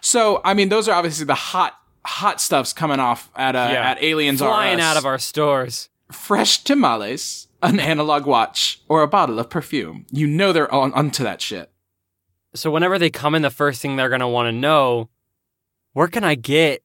So, 0.00 0.40
I 0.44 0.52
mean 0.54 0.68
those 0.68 0.88
are 0.88 0.94
obviously 0.94 1.24
the 1.24 1.34
hot 1.34 1.78
hot 2.04 2.38
stuffs 2.40 2.74
coming 2.74 3.00
off 3.00 3.30
at 3.34 3.56
uh, 3.56 3.70
Yeah. 3.72 3.90
at 3.90 4.02
aliens 4.02 4.40
flying 4.40 4.80
out 4.80 4.98
of 4.98 5.06
our 5.06 5.18
stores. 5.18 5.88
fresh 6.12 6.62
tamales, 6.64 7.48
an 7.62 7.80
analog 7.80 8.26
watch 8.26 8.82
or 8.88 9.00
a 9.02 9.08
bottle 9.08 9.38
of 9.38 9.48
perfume. 9.48 10.04
You 10.10 10.26
know 10.26 10.52
they're 10.52 10.72
on 10.72 10.92
onto 10.92 11.24
that 11.24 11.40
shit. 11.40 11.70
So 12.54 12.70
whenever 12.70 12.98
they 12.98 13.08
come 13.10 13.34
in, 13.34 13.40
the 13.40 13.48
first 13.50 13.80
thing 13.80 13.96
they're 13.96 14.10
gonna 14.10 14.28
want 14.28 14.48
to 14.48 14.52
know, 14.52 15.08
where 15.94 16.08
can 16.08 16.22
I 16.22 16.34
get 16.34 16.82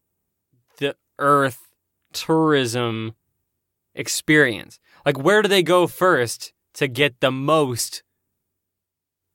the 0.77 0.95
Earth 1.17 1.67
tourism 2.13 3.15
experience? 3.93 4.79
Like, 5.05 5.19
where 5.19 5.41
do 5.41 5.49
they 5.49 5.63
go 5.63 5.85
first 5.87 6.53
to 6.75 6.87
get 6.87 7.19
the 7.19 7.31
most 7.31 8.03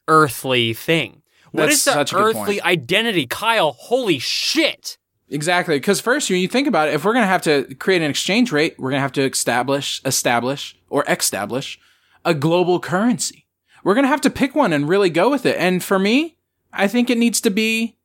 earthly 0.08 0.72
thing? 0.72 1.22
What 1.52 1.66
That's 1.66 1.86
is 1.86 2.10
the 2.10 2.16
earthly 2.16 2.60
identity, 2.62 3.26
Kyle? 3.26 3.72
Holy 3.72 4.18
shit! 4.18 4.98
Exactly, 5.28 5.76
because 5.76 6.00
first, 6.00 6.28
when 6.30 6.40
you 6.40 6.48
think 6.48 6.68
about 6.68 6.88
it, 6.88 6.94
if 6.94 7.04
we're 7.04 7.12
going 7.12 7.22
to 7.22 7.28
have 7.28 7.42
to 7.42 7.74
create 7.76 8.02
an 8.02 8.10
exchange 8.10 8.52
rate, 8.52 8.74
we're 8.78 8.90
going 8.90 8.98
to 8.98 9.02
have 9.02 9.12
to 9.12 9.22
establish, 9.22 10.00
establish, 10.04 10.76
or 10.88 11.04
establish 11.08 11.78
a 12.24 12.34
global 12.34 12.78
currency. 12.78 13.46
We're 13.82 13.94
going 13.94 14.04
to 14.04 14.08
have 14.08 14.20
to 14.22 14.30
pick 14.30 14.54
one 14.54 14.72
and 14.72 14.88
really 14.88 15.10
go 15.10 15.30
with 15.30 15.46
it. 15.46 15.56
And 15.58 15.82
for 15.82 15.98
me, 15.98 16.36
I 16.72 16.88
think 16.88 17.08
it 17.08 17.18
needs 17.18 17.40
to 17.42 17.50
be 17.50 17.96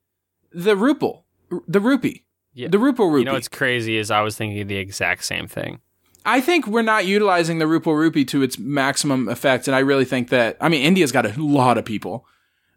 the 0.52 0.76
ruple, 0.76 1.24
the 1.68 1.80
rupee, 1.80 2.26
Yeah. 2.54 2.68
the 2.68 2.78
ruple 2.78 3.12
rupee. 3.12 3.20
You 3.20 3.26
know 3.26 3.34
what's 3.34 3.48
crazy 3.48 3.98
is 3.98 4.12
I 4.12 4.22
was 4.22 4.36
thinking 4.36 4.68
the 4.68 4.78
exact 4.78 5.24
same 5.26 5.48
thing. 5.48 5.82
I 6.26 6.42
think 6.42 6.68
we're 6.68 6.82
not 6.82 7.06
utilizing 7.06 7.60
the 7.60 7.68
rupee 7.68 8.26
to 8.26 8.42
its 8.42 8.60
maximum 8.60 9.28
effect, 9.30 9.68
and 9.68 9.76
I 9.76 9.80
really 9.80 10.06
think 10.06 10.30
that 10.30 10.58
I 10.60 10.70
mean 10.70 10.82
India's 10.84 11.12
got 11.12 11.26
a 11.26 11.42
lot 11.42 11.78
of 11.78 11.86
people, 11.86 12.26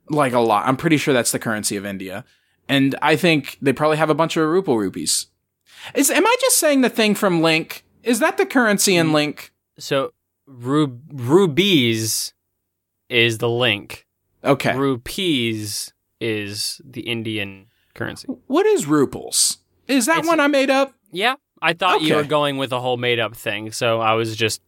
like 0.09 0.33
a 0.33 0.41
lot. 0.41 0.67
I'm 0.67 0.77
pretty 0.77 0.97
sure 0.97 1.13
that's 1.13 1.33
the 1.33 1.39
currency 1.39 1.77
of 1.77 1.85
India, 1.85 2.25
and 2.69 2.95
I 3.03 3.17
think 3.17 3.59
they 3.61 3.73
probably 3.73 3.97
have 3.97 4.11
a 4.11 4.15
bunch 4.15 4.37
of 4.37 4.45
ruple 4.45 4.79
rupees. 4.79 5.27
Is 5.95 6.11
am 6.11 6.27
I 6.27 6.37
just 6.41 6.59
saying 6.59 6.83
the 6.83 6.89
thing 6.89 7.15
from 7.15 7.43
Link? 7.43 7.85
Is 8.03 8.21
that 8.21 8.37
the 8.37 8.47
currency 8.47 8.97
in 8.97 9.09
mm. 9.09 9.15
Link? 9.15 9.53
So, 9.79 10.13
ru- 10.47 11.01
rubies 11.13 12.33
is 13.09 13.39
the 13.39 13.49
link. 13.49 14.07
Okay, 14.45 14.77
Rupees 14.77 15.93
is 16.21 16.81
the 16.85 17.03
Indian 17.03 17.67
currency. 17.95 18.29
what 18.47 18.67
is 18.67 18.87
ruples? 18.87 19.59
Is 19.89 20.07
that 20.07 20.19
It's- 20.19 20.29
one 20.29 20.41
I 20.41 20.47
made 20.47 20.71
up? 20.71 20.95
Yeah, 21.11 21.35
I 21.61 21.73
thought 21.75 22.01
you 22.03 22.09
Okay. 22.09 22.17
were 22.17 22.25
going 22.29 22.57
with 22.57 22.73
a 22.73 22.81
whole 22.81 22.97
made 22.97 23.19
up 23.21 23.37
thing, 23.37 23.73
so 23.73 24.01
I 24.01 24.15
was 24.15 24.37
just 24.37 24.61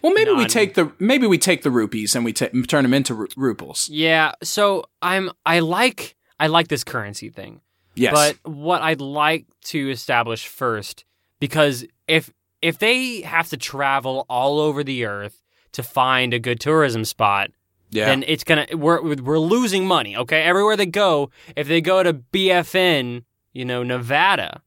Well, 0.00 0.12
maybe 0.12 0.30
we 0.32 0.38
Non- 0.38 0.48
take 0.48 0.74
the 0.74 0.90
maybe 0.98 1.26
we 1.28 1.38
take 1.38 1.62
the 1.62 1.70
rupees 1.70 2.16
and 2.16 2.24
we 2.24 2.32
ta- 2.32 2.48
turn 2.66 2.82
them 2.82 2.92
into 2.94 3.14
ru- 3.14 3.28
ruples. 3.36 3.88
yeah. 3.90 4.32
So 4.42 4.84
I'm 5.00 5.30
I 5.46 5.60
like 5.60 6.16
I 6.40 6.48
like 6.48 6.66
this 6.68 6.82
currency 6.82 7.28
thing, 7.30 7.60
Yes, 7.94 8.12
but 8.12 8.36
what 8.52 8.82
I'd 8.82 9.00
like 9.00 9.46
to 9.66 9.90
establish 9.90 10.46
first, 10.48 11.04
because 11.38 11.84
if 12.08 12.32
if 12.62 12.78
they 12.78 13.20
have 13.20 13.48
to 13.50 13.56
travel 13.56 14.26
all 14.28 14.58
over 14.58 14.82
the 14.82 15.04
earth 15.04 15.40
to 15.72 15.82
find 15.84 16.34
a 16.34 16.38
good 16.40 16.58
tourism 16.58 17.04
spot, 17.04 17.50
yeah, 17.92 18.06
then 18.06 18.24
it's 18.26 18.42
gonna 18.42 18.66
we're 18.72 19.00
we're 19.14 19.38
losing 19.38 19.86
money. 19.86 20.16
Okay, 20.16 20.42
everywhere 20.42 20.76
they 20.76 20.86
go, 20.86 21.30
if 21.54 21.68
they 21.68 21.80
go 21.80 22.02
to 22.02 22.12
BFN, 22.14 23.22
you 23.52 23.64
know 23.64 23.82
Nevada, 23.84 24.62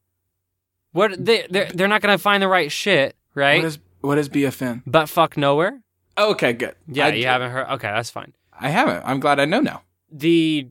what 0.93 1.23
they 1.23 1.45
they're, 1.49 1.69
they're 1.73 1.87
not 1.87 2.01
gonna 2.01 2.17
find 2.17 2.41
the 2.41 2.47
right 2.47 2.71
shit, 2.71 3.15
right? 3.33 3.57
what 3.61 3.65
is 3.67 3.79
what 4.01 4.17
is 4.17 4.29
BFN? 4.29 4.83
but 4.87 5.09
fuck 5.09 5.35
nowhere. 5.37 5.81
Okay, 6.17 6.53
good. 6.53 6.75
Yeah, 6.87 7.07
I, 7.07 7.09
you 7.09 7.25
haven't 7.25 7.51
heard. 7.51 7.67
Okay, 7.71 7.87
that's 7.89 8.09
fine. 8.09 8.33
I 8.57 8.69
haven't. 8.69 9.03
I'm 9.05 9.19
glad 9.19 9.39
I 9.39 9.45
know 9.45 9.59
now. 9.59 9.81
The 10.09 10.69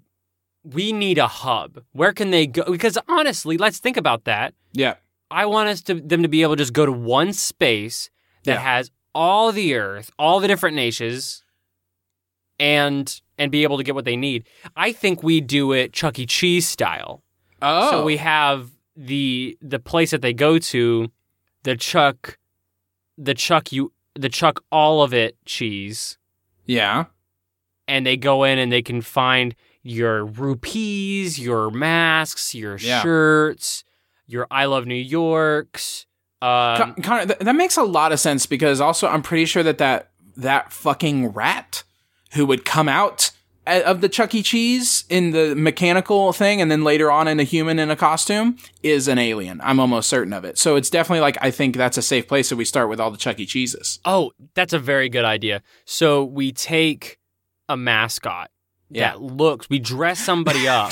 we 0.62 0.92
need 0.92 1.18
a 1.18 1.26
hub. 1.26 1.82
Where 1.92 2.12
can 2.14 2.30
they 2.30 2.46
go? 2.46 2.64
Because 2.64 2.96
honestly, 3.08 3.58
let's 3.58 3.78
think 3.78 3.98
about 3.98 4.24
that. 4.24 4.54
Yeah. 4.72 4.94
I 5.30 5.44
want 5.46 5.68
us 5.68 5.82
to 5.82 5.94
them 5.94 6.22
to 6.22 6.28
be 6.28 6.40
able 6.42 6.56
to 6.56 6.62
just 6.62 6.72
go 6.72 6.86
to 6.86 6.92
one 6.92 7.32
space 7.34 8.08
that 8.44 8.54
Yeah. 8.54 8.60
has 8.60 8.90
all 9.14 9.52
the 9.52 9.74
Earth, 9.74 10.10
all 10.18 10.40
the 10.40 10.48
different 10.48 10.76
nations, 10.76 11.43
and 12.58 13.20
and 13.38 13.50
be 13.50 13.62
able 13.64 13.76
to 13.76 13.82
get 13.82 13.94
what 13.94 14.04
they 14.04 14.16
need. 14.16 14.44
I 14.76 14.92
think 14.92 15.22
we 15.22 15.40
do 15.40 15.72
it 15.72 15.92
Chuck 15.92 16.18
E. 16.18 16.26
Cheese 16.26 16.68
style. 16.68 17.22
Oh, 17.62 17.90
So 17.90 18.04
we 18.04 18.16
have 18.18 18.70
the 18.96 19.56
the 19.60 19.78
place 19.78 20.10
that 20.12 20.22
they 20.22 20.32
go 20.32 20.58
to, 20.58 21.10
the 21.64 21.76
Chuck, 21.76 22.38
the 23.18 23.34
Chuck 23.34 23.72
you 23.72 23.92
the 24.14 24.28
Chuck 24.28 24.62
all 24.70 25.02
of 25.02 25.12
it 25.12 25.36
cheese, 25.44 26.18
yeah, 26.66 27.06
and 27.88 28.06
they 28.06 28.16
go 28.16 28.44
in 28.44 28.58
and 28.58 28.70
they 28.70 28.82
can 28.82 29.00
find 29.02 29.54
your 29.82 30.24
rupees, 30.24 31.38
your 31.38 31.70
masks, 31.70 32.54
your 32.54 32.76
Yeah. 32.78 33.02
shirts, 33.02 33.84
your 34.26 34.46
I 34.50 34.64
Love 34.66 34.86
New 34.86 34.94
Yorks. 34.94 36.06
Um, 36.40 36.94
Connor, 37.02 37.26
that 37.26 37.56
makes 37.56 37.76
a 37.76 37.82
lot 37.82 38.12
of 38.12 38.20
sense 38.20 38.46
because 38.46 38.80
also 38.80 39.08
I'm 39.08 39.22
pretty 39.22 39.46
sure 39.46 39.62
that 39.62 39.78
that 39.78 40.10
that 40.36 40.72
fucking 40.72 41.28
rat 41.28 41.84
who 42.34 42.46
would 42.46 42.64
come 42.64 42.88
out 42.88 43.30
uh, 43.66 43.80
of 43.86 44.00
the 44.02 44.08
Chuck 44.08 44.34
E. 44.34 44.42
Cheese 44.42 45.04
in 45.08 45.30
the 45.30 45.54
mechanical 45.54 46.32
thing 46.32 46.60
and 46.60 46.70
then 46.70 46.84
later 46.84 47.10
on 47.10 47.26
in 47.28 47.40
a 47.40 47.44
human 47.44 47.78
in 47.78 47.90
a 47.90 47.96
costume 47.96 48.56
is 48.82 49.08
an 49.08 49.18
alien. 49.18 49.60
I'm 49.62 49.80
almost 49.80 50.08
certain 50.10 50.32
of 50.34 50.44
it. 50.44 50.58
So 50.58 50.76
it's 50.76 50.90
definitely 50.90 51.20
like 51.20 51.38
I 51.40 51.50
think 51.50 51.76
that's 51.76 51.96
a 51.96 52.02
safe 52.02 52.28
place 52.28 52.50
that 52.50 52.56
we 52.56 52.64
start 52.64 52.88
with 52.90 53.00
all 53.00 53.10
the 53.10 53.16
Chuck 53.16 53.38
E. 53.40 53.46
Cheeses. 53.46 54.00
oh, 54.04 54.32
that's 54.54 54.72
a 54.74 54.78
very 54.78 55.08
good 55.08 55.24
idea. 55.24 55.62
So 55.86 56.24
we 56.24 56.52
take 56.52 57.18
a 57.68 57.76
mascot 57.76 58.50
Yeah. 58.90 59.12
that 59.12 59.22
looks. 59.22 59.70
We 59.70 59.78
dress 59.78 60.18
somebody 60.20 60.68
up. 60.80 60.90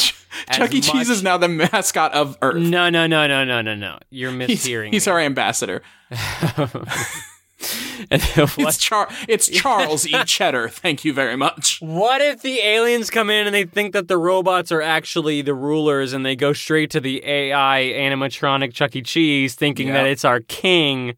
Chuck 0.53 0.73
E. 0.73 0.81
Cheese 0.81 1.11
is 1.11 1.23
now 1.23 1.37
the 1.37 1.49
mascot 1.49 2.13
of 2.15 2.39
Earth. 2.41 2.57
No, 2.57 2.89
no, 2.89 3.07
no, 3.07 3.27
no, 3.27 3.45
no, 3.45 3.61
no, 3.61 3.75
no. 3.75 3.99
You're 4.09 4.33
He's, 4.33 4.65
mishearing. 4.65 4.91
he's 4.93 5.07
me. 5.07 5.13
our 5.13 5.21
ambassador. 5.21 5.83
And 8.11 8.21
It's 8.37 8.78
Char- 8.78 9.09
it's 9.28 9.49
Charles 9.49 10.07
E. 10.07 10.25
Cheddar. 10.25 10.69
Thank 10.69 11.04
you 11.04 11.12
very 11.12 11.37
much. 11.37 11.78
what 11.81 12.21
if 12.21 12.42
the 12.42 12.59
aliens 12.61 13.11
come 13.11 13.31
in 13.31 13.47
and 13.47 13.54
they 13.54 13.64
think 13.64 13.92
that 13.92 14.09
the 14.09 14.19
robots 14.19 14.71
are 14.73 14.83
actually 14.83 15.42
the 15.42 15.54
rulers 15.54 16.12
and 16.12 16.25
they 16.26 16.37
go 16.37 16.52
straight 16.52 16.90
to 16.90 17.00
the 17.00 17.25
AI 17.25 17.92
animatronic 17.97 18.73
Chuck 18.73 18.95
E. 18.97 19.02
Cheese 19.02 19.54
thinking 19.54 19.88
Yep. 19.88 19.95
that 19.97 20.07
it's 20.07 20.25
our 20.25 20.40
king 20.40 21.11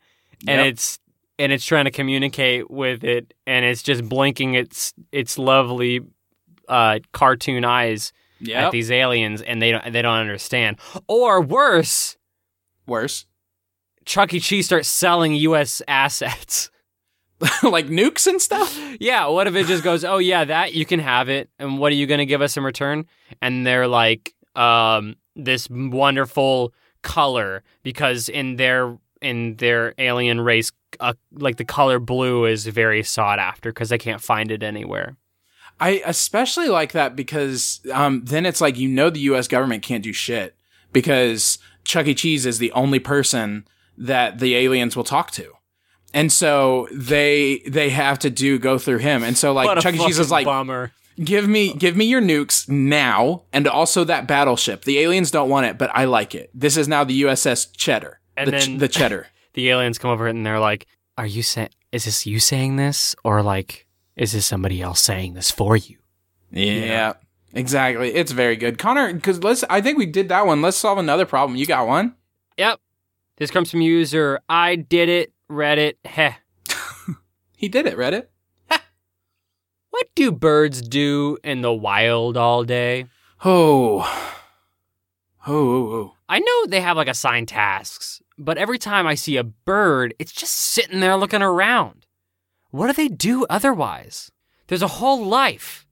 and 0.47 0.61
Yep. 0.61 0.67
it's 0.67 0.99
and 1.39 1.51
it's 1.53 1.65
trying 1.65 1.87
to 1.87 1.91
communicate 1.91 2.71
with 2.71 3.03
it 3.03 3.35
and 3.47 3.65
it's 3.65 3.83
just 3.83 4.09
blinking 4.09 4.55
its 4.55 4.93
its 5.11 5.37
lovely 5.39 6.01
uh, 6.69 6.99
cartoon 7.13 7.65
eyes 7.65 8.13
at 8.55 8.71
these 8.73 8.91
aliens 8.91 9.41
and 9.43 9.61
they 9.63 9.71
don't 9.73 9.93
they 9.93 10.03
don't 10.03 10.19
understand. 10.19 10.77
Or 11.09 11.41
worse, 11.41 12.17
Worse. 12.87 13.25
Chuck 14.05 14.35
E. 14.35 14.41
Cheese 14.41 14.67
starts 14.67 14.89
selling 14.89 15.35
U.S. 15.35 15.83
assets. 15.89 16.71
like 17.63 17.87
nukes 17.87 18.27
and 18.27 18.41
stuff? 18.41 18.79
Yeah, 19.01 19.27
what 19.27 19.47
if 19.47 19.55
it 19.55 19.67
just 19.67 19.83
goes, 19.83 20.05
"Oh 20.05 20.19
yeah, 20.19 20.45
that 20.45 20.73
you 20.75 20.87
can 20.87 21.01
have 21.01 21.29
it, 21.29 21.51
and 21.59 21.79
what 21.79 21.93
are 21.93 21.97
you 21.97 22.07
going 22.07 22.19
to 22.19 22.27
give 22.27 22.41
us 22.41 22.57
in 22.57 22.63
return?" 22.63 23.07
And 23.43 23.67
they're 23.67 23.89
like, 23.89 24.35
um, 24.55 25.17
this 25.35 25.69
wonderful 25.69 26.73
color 27.03 27.63
because 27.83 28.29
in 28.29 28.57
their 28.57 28.97
in 29.21 29.57
their 29.57 29.95
alien 29.99 30.41
race, 30.41 30.71
uh, 31.01 31.15
like 31.33 31.57
the 31.57 31.65
color 31.65 31.99
blue 31.99 32.45
is 32.45 32.67
very 32.67 33.03
sought 33.03 33.39
after 33.39 33.71
because 33.71 33.89
they 33.89 33.99
can't 33.99 34.21
find 34.21 34.51
it 34.51 34.63
anywhere. 34.63 35.17
I 35.81 36.03
especially 36.07 36.69
like 36.69 36.93
that 36.93 37.17
because 37.17 37.81
um, 37.93 38.25
then 38.25 38.47
it's 38.47 38.61
like 38.61 38.79
you 38.79 38.89
know 38.89 39.11
the 39.11 39.21
U.S. 39.21 39.49
government 39.49 39.83
can't 39.83 40.05
do 40.05 40.13
shit 40.13 40.57
because 40.93 41.59
Chuck 41.85 42.07
E. 42.07 42.15
Cheese 42.15 42.47
is 42.47 42.59
the 42.59 42.73
only 42.73 43.01
person 43.01 43.67
that 43.99 44.39
the 44.39 44.55
aliens 44.57 44.97
will 44.97 45.05
talk 45.05 45.31
to, 45.33 45.53
and 46.13 46.33
so 46.33 46.89
they 46.93 47.63
they 47.67 47.91
have 47.91 48.19
to 48.21 48.31
do 48.31 48.59
go 48.59 48.79
through 48.79 48.99
him, 48.99 49.23
and 49.23 49.37
so 49.37 49.53
like 49.53 49.81
Chuck 49.81 49.95
E. 49.95 49.99
Cheese 49.99 50.19
is 50.19 50.31
like, 50.31 50.45
bummer. 50.47 50.93
give 51.17 51.49
me 51.49 51.73
give 51.75 51.97
me 51.97 52.05
your 52.07 52.21
nukes 52.23 52.69
now, 52.69 53.43
and 53.53 53.67
also 53.69 54.05
that 54.05 54.27
battleship. 54.27 54.85
The 54.85 54.99
aliens 54.99 55.31
don't 55.31 55.49
want 55.49 55.67
it, 55.67 55.79
but 55.79 55.91
I 55.95 56.05
like 56.07 56.35
it. 56.35 56.51
This 56.55 56.77
is 56.77 56.89
now 56.89 57.05
the 57.05 57.23
USS 57.23 57.69
Cheddar, 57.77 58.21
And 58.37 58.53
the, 58.53 58.59
ch- 58.59 58.67
then- 58.67 58.79
the 58.79 58.89
Cheddar. 58.89 59.27
The 59.55 59.71
aliens 59.71 59.99
come 59.99 60.11
over 60.11 60.27
and 60.27 60.45
they're 60.45 60.59
like, 60.59 60.85
"Are 61.17 61.27
you 61.27 61.45
saying? 61.45 61.69
Is 61.93 62.07
this 62.07 62.27
you 62.27 62.41
saying 62.41 62.75
this, 62.75 63.15
or 63.23 63.41
like, 63.41 63.87
is 64.17 64.33
this 64.33 64.47
somebody 64.47 64.83
else 64.83 65.01
saying 65.01 65.35
this 65.35 65.53
for 65.53 65.77
you?" 65.77 65.99
Yeah. 66.51 67.13
Exactly. 67.53 68.13
It's 68.13 68.33
very 68.33 68.57
good. 68.57 68.79
Connor, 68.79 69.13
because 69.13 69.45
let's 69.45 69.63
I 69.71 69.81
think 69.81 69.97
we 69.97 70.07
did 70.07 70.29
that 70.31 70.45
one. 70.45 70.61
Let's 70.61 70.77
solve 70.77 70.99
another 70.99 71.25
problem. 71.25 71.57
You 71.57 71.67
got 71.67 71.87
one? 71.87 72.17
Yep. 72.59 72.81
This 73.37 73.51
comes 73.51 73.71
from 73.71 73.81
user 73.81 74.41
I 74.49 74.77
did 74.77 75.09
it 75.09 75.33
Reddit. 75.51 75.95
Heh. 76.05 76.35
He 77.57 77.69
did 77.69 77.87
it, 77.87 77.97
Reddit. 77.97 78.27
What 79.95 80.09
do 80.17 80.33
birds 80.33 80.83
do 80.83 81.39
in 81.45 81.63
the 81.63 81.73
wild 81.73 82.37
all 82.37 82.65
day? 82.65 83.07
Oh. 83.45 84.01
Oh, 85.47 85.53
oh, 85.53 85.95
oh. 85.95 86.15
I 86.29 86.41
know 86.41 86.67
they 86.67 86.81
have 86.81 86.97
like 86.97 87.07
assigned 87.07 87.47
tasks, 87.47 88.21
but 88.37 88.59
every 88.59 88.77
time 88.77 89.07
I 89.07 89.15
see 89.15 89.37
a 89.37 89.45
bird, 89.45 90.13
it's 90.19 90.33
just 90.33 90.53
sitting 90.53 90.99
there 90.99 91.17
looking 91.17 91.43
around. 91.43 92.07
What 92.71 92.89
do 92.89 92.93
they 92.93 93.07
do 93.07 93.47
otherwise? 93.49 94.33
There's 94.67 94.83
a 94.83 94.99
whole 94.99 95.25
life. 95.25 95.87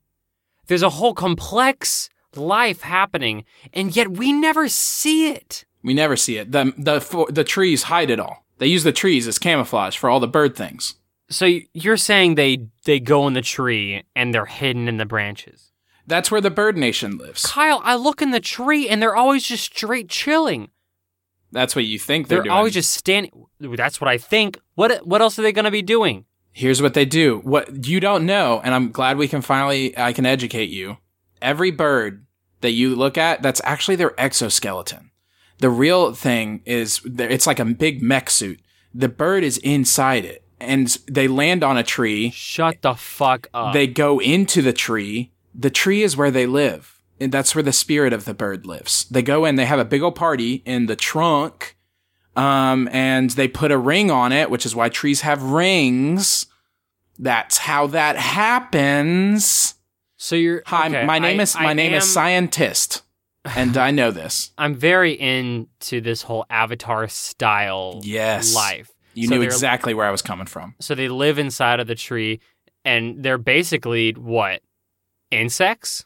There's 0.67 0.83
a 0.83 0.91
whole 0.91 1.15
complex 1.15 2.11
life 2.35 2.81
happening, 2.81 3.45
and 3.73 3.95
yet 3.95 4.11
we 4.11 4.33
never 4.33 4.69
see 4.69 5.29
it. 5.29 5.65
We 5.83 5.95
never 5.95 6.17
see 6.17 6.39
it. 6.39 6.53
The 6.53 6.73
the 6.77 7.27
the 7.31 7.45
trees 7.45 7.85
hide 7.85 8.11
it 8.11 8.21
all. 8.21 8.45
They 8.59 8.67
use 8.67 8.85
the 8.85 8.93
trees 8.93 9.27
as 9.27 9.39
camouflage 9.39 9.97
for 9.97 10.09
all 10.09 10.21
the 10.21 10.29
bird 10.29 10.57
things. 10.57 10.95
So 11.29 11.59
you're 11.73 11.97
saying 11.97 12.35
they 12.35 12.69
they 12.85 13.01
go 13.01 13.27
in 13.27 13.33
the 13.33 13.43
tree 13.43 14.05
and 14.15 14.33
they're 14.33 14.47
hidden 14.47 14.89
in 14.89 14.99
the 14.99 15.07
branches. 15.07 15.73
That's 16.07 16.31
where 16.31 16.41
the 16.41 16.51
bird 16.51 16.77
nation 16.77 17.17
lives. 17.17 17.47
Kyle, 17.47 17.81
I 17.85 17.95
look 17.95 18.23
in 18.23 18.33
the 18.33 18.41
tree 18.41 18.89
and 18.89 19.01
they're 19.01 19.17
always 19.17 19.45
just 19.45 19.65
straight 19.65 20.09
chilling. 20.09 20.71
That's 21.53 21.77
what 21.77 21.85
you 21.85 21.99
think 21.99 22.29
they're, 22.29 22.39
doing. 22.39 22.45
They're, 22.45 22.51
doing. 22.51 22.57
always 22.57 22.75
just 22.75 22.93
standing. 22.93 23.47
That's 23.61 24.01
what 24.01 24.09
I 24.09 24.19
think. 24.19 24.59
What 24.75 25.07
what 25.07 25.21
else 25.21 25.39
are 25.39 25.43
they 25.43 25.53
going 25.53 25.65
to 25.65 25.71
be 25.71 25.83
doing? 25.83 26.25
Here's 26.53 26.83
what 26.83 26.95
they 26.95 27.05
do. 27.05 27.41
What 27.45 27.87
you 27.87 28.01
don't 28.01 28.27
know, 28.27 28.61
and 28.63 28.75
I'm 28.75 28.91
glad 28.91 29.17
we 29.17 29.29
can 29.29 29.43
finally 29.43 29.97
I 29.97 30.13
can 30.13 30.27
educate 30.27 30.71
you. 30.71 30.99
Every 31.41 31.71
bird 31.71 32.27
that 32.61 32.73
you 32.73 32.95
look 32.95 33.19
at, 33.19 33.43
that's 33.43 33.61
actually 33.65 33.97
their 33.97 34.19
exoskeleton. 34.21 35.12
The 35.63 35.71
real 35.71 36.13
thing 36.13 36.61
is 36.67 37.01
it's 37.07 37.47
like 37.47 37.59
a 37.61 37.65
big 37.65 38.03
mech 38.03 38.29
suit. 38.31 38.61
The 38.93 39.09
bird 39.09 39.45
is 39.45 39.59
inside 39.59 40.25
it, 40.25 40.45
and 40.61 40.89
they 41.09 41.29
land 41.29 41.63
on 41.65 41.79
a 41.79 41.83
tree. 41.83 42.31
Shut 42.31 42.83
the 42.83 42.95
fuck 42.95 43.49
up. 43.55 43.73
They 43.73 43.87
go 43.87 44.21
into 44.21 44.61
the 44.61 44.73
tree. 44.73 45.33
The 45.55 45.71
tree 45.71 46.03
is 46.03 46.17
where 46.17 46.31
they 46.31 46.47
live. 46.47 47.01
And 47.21 47.31
that's 47.31 47.55
where 47.55 47.63
the 47.63 47.73
spirit 47.73 48.13
of 48.13 48.25
the 48.25 48.35
bird 48.35 48.67
lives. 48.67 49.05
They 49.09 49.23
go 49.23 49.45
in, 49.45 49.55
they 49.55 49.67
have 49.67 49.79
a 49.79 49.85
big 49.85 50.03
old 50.03 50.17
party 50.17 50.63
in 50.67 50.87
the 50.87 50.97
trunk. 50.97 51.77
Um, 52.35 52.89
and 52.91 53.31
they 53.31 53.47
put 53.47 53.71
a 53.71 53.79
ring 53.79 54.11
on 54.11 54.33
it, 54.33 54.51
which 54.51 54.67
is 54.67 54.75
why 54.75 54.89
trees 54.89 55.21
have 55.21 55.43
rings. 55.43 56.47
That's 57.19 57.59
how 57.59 57.87
that 57.89 58.17
happens. 58.17 59.75
so 60.17 60.35
you're 60.35 60.63
Hi, 60.67 60.89
okay, 60.89 61.05
my 61.07 61.19
name 61.21 61.39
I- 61.39 61.43
is 61.45 61.55
my 61.55 61.67
I 61.71 61.73
name 61.75 61.95
is 61.95 62.13
scientist. 62.13 63.02
And 63.45 63.77
I 63.77 63.91
know 63.91 64.11
this. 64.11 64.53
I'm 64.59 64.75
very 64.75 65.13
into 65.13 66.01
this 66.01 66.23
whole 66.23 66.47
Avatar 66.51 67.09
style 67.09 68.01
Yes. 68.03 68.55
life. 68.55 68.91
You 69.15 69.29
So 69.29 69.35
knew 69.37 69.43
exactly 69.43 69.93
where 69.95 70.07
I 70.07 70.11
was 70.11 70.23
coming 70.23 70.47
from. 70.47 70.75
So 70.81 70.95
they 70.95 71.09
live 71.09 71.39
inside 71.39 71.81
of 71.81 71.87
the 71.87 71.95
tree, 71.95 72.41
and 72.85 73.23
they're 73.23 73.37
basically 73.39 74.13
what 74.13 74.63
insects? 75.31 76.05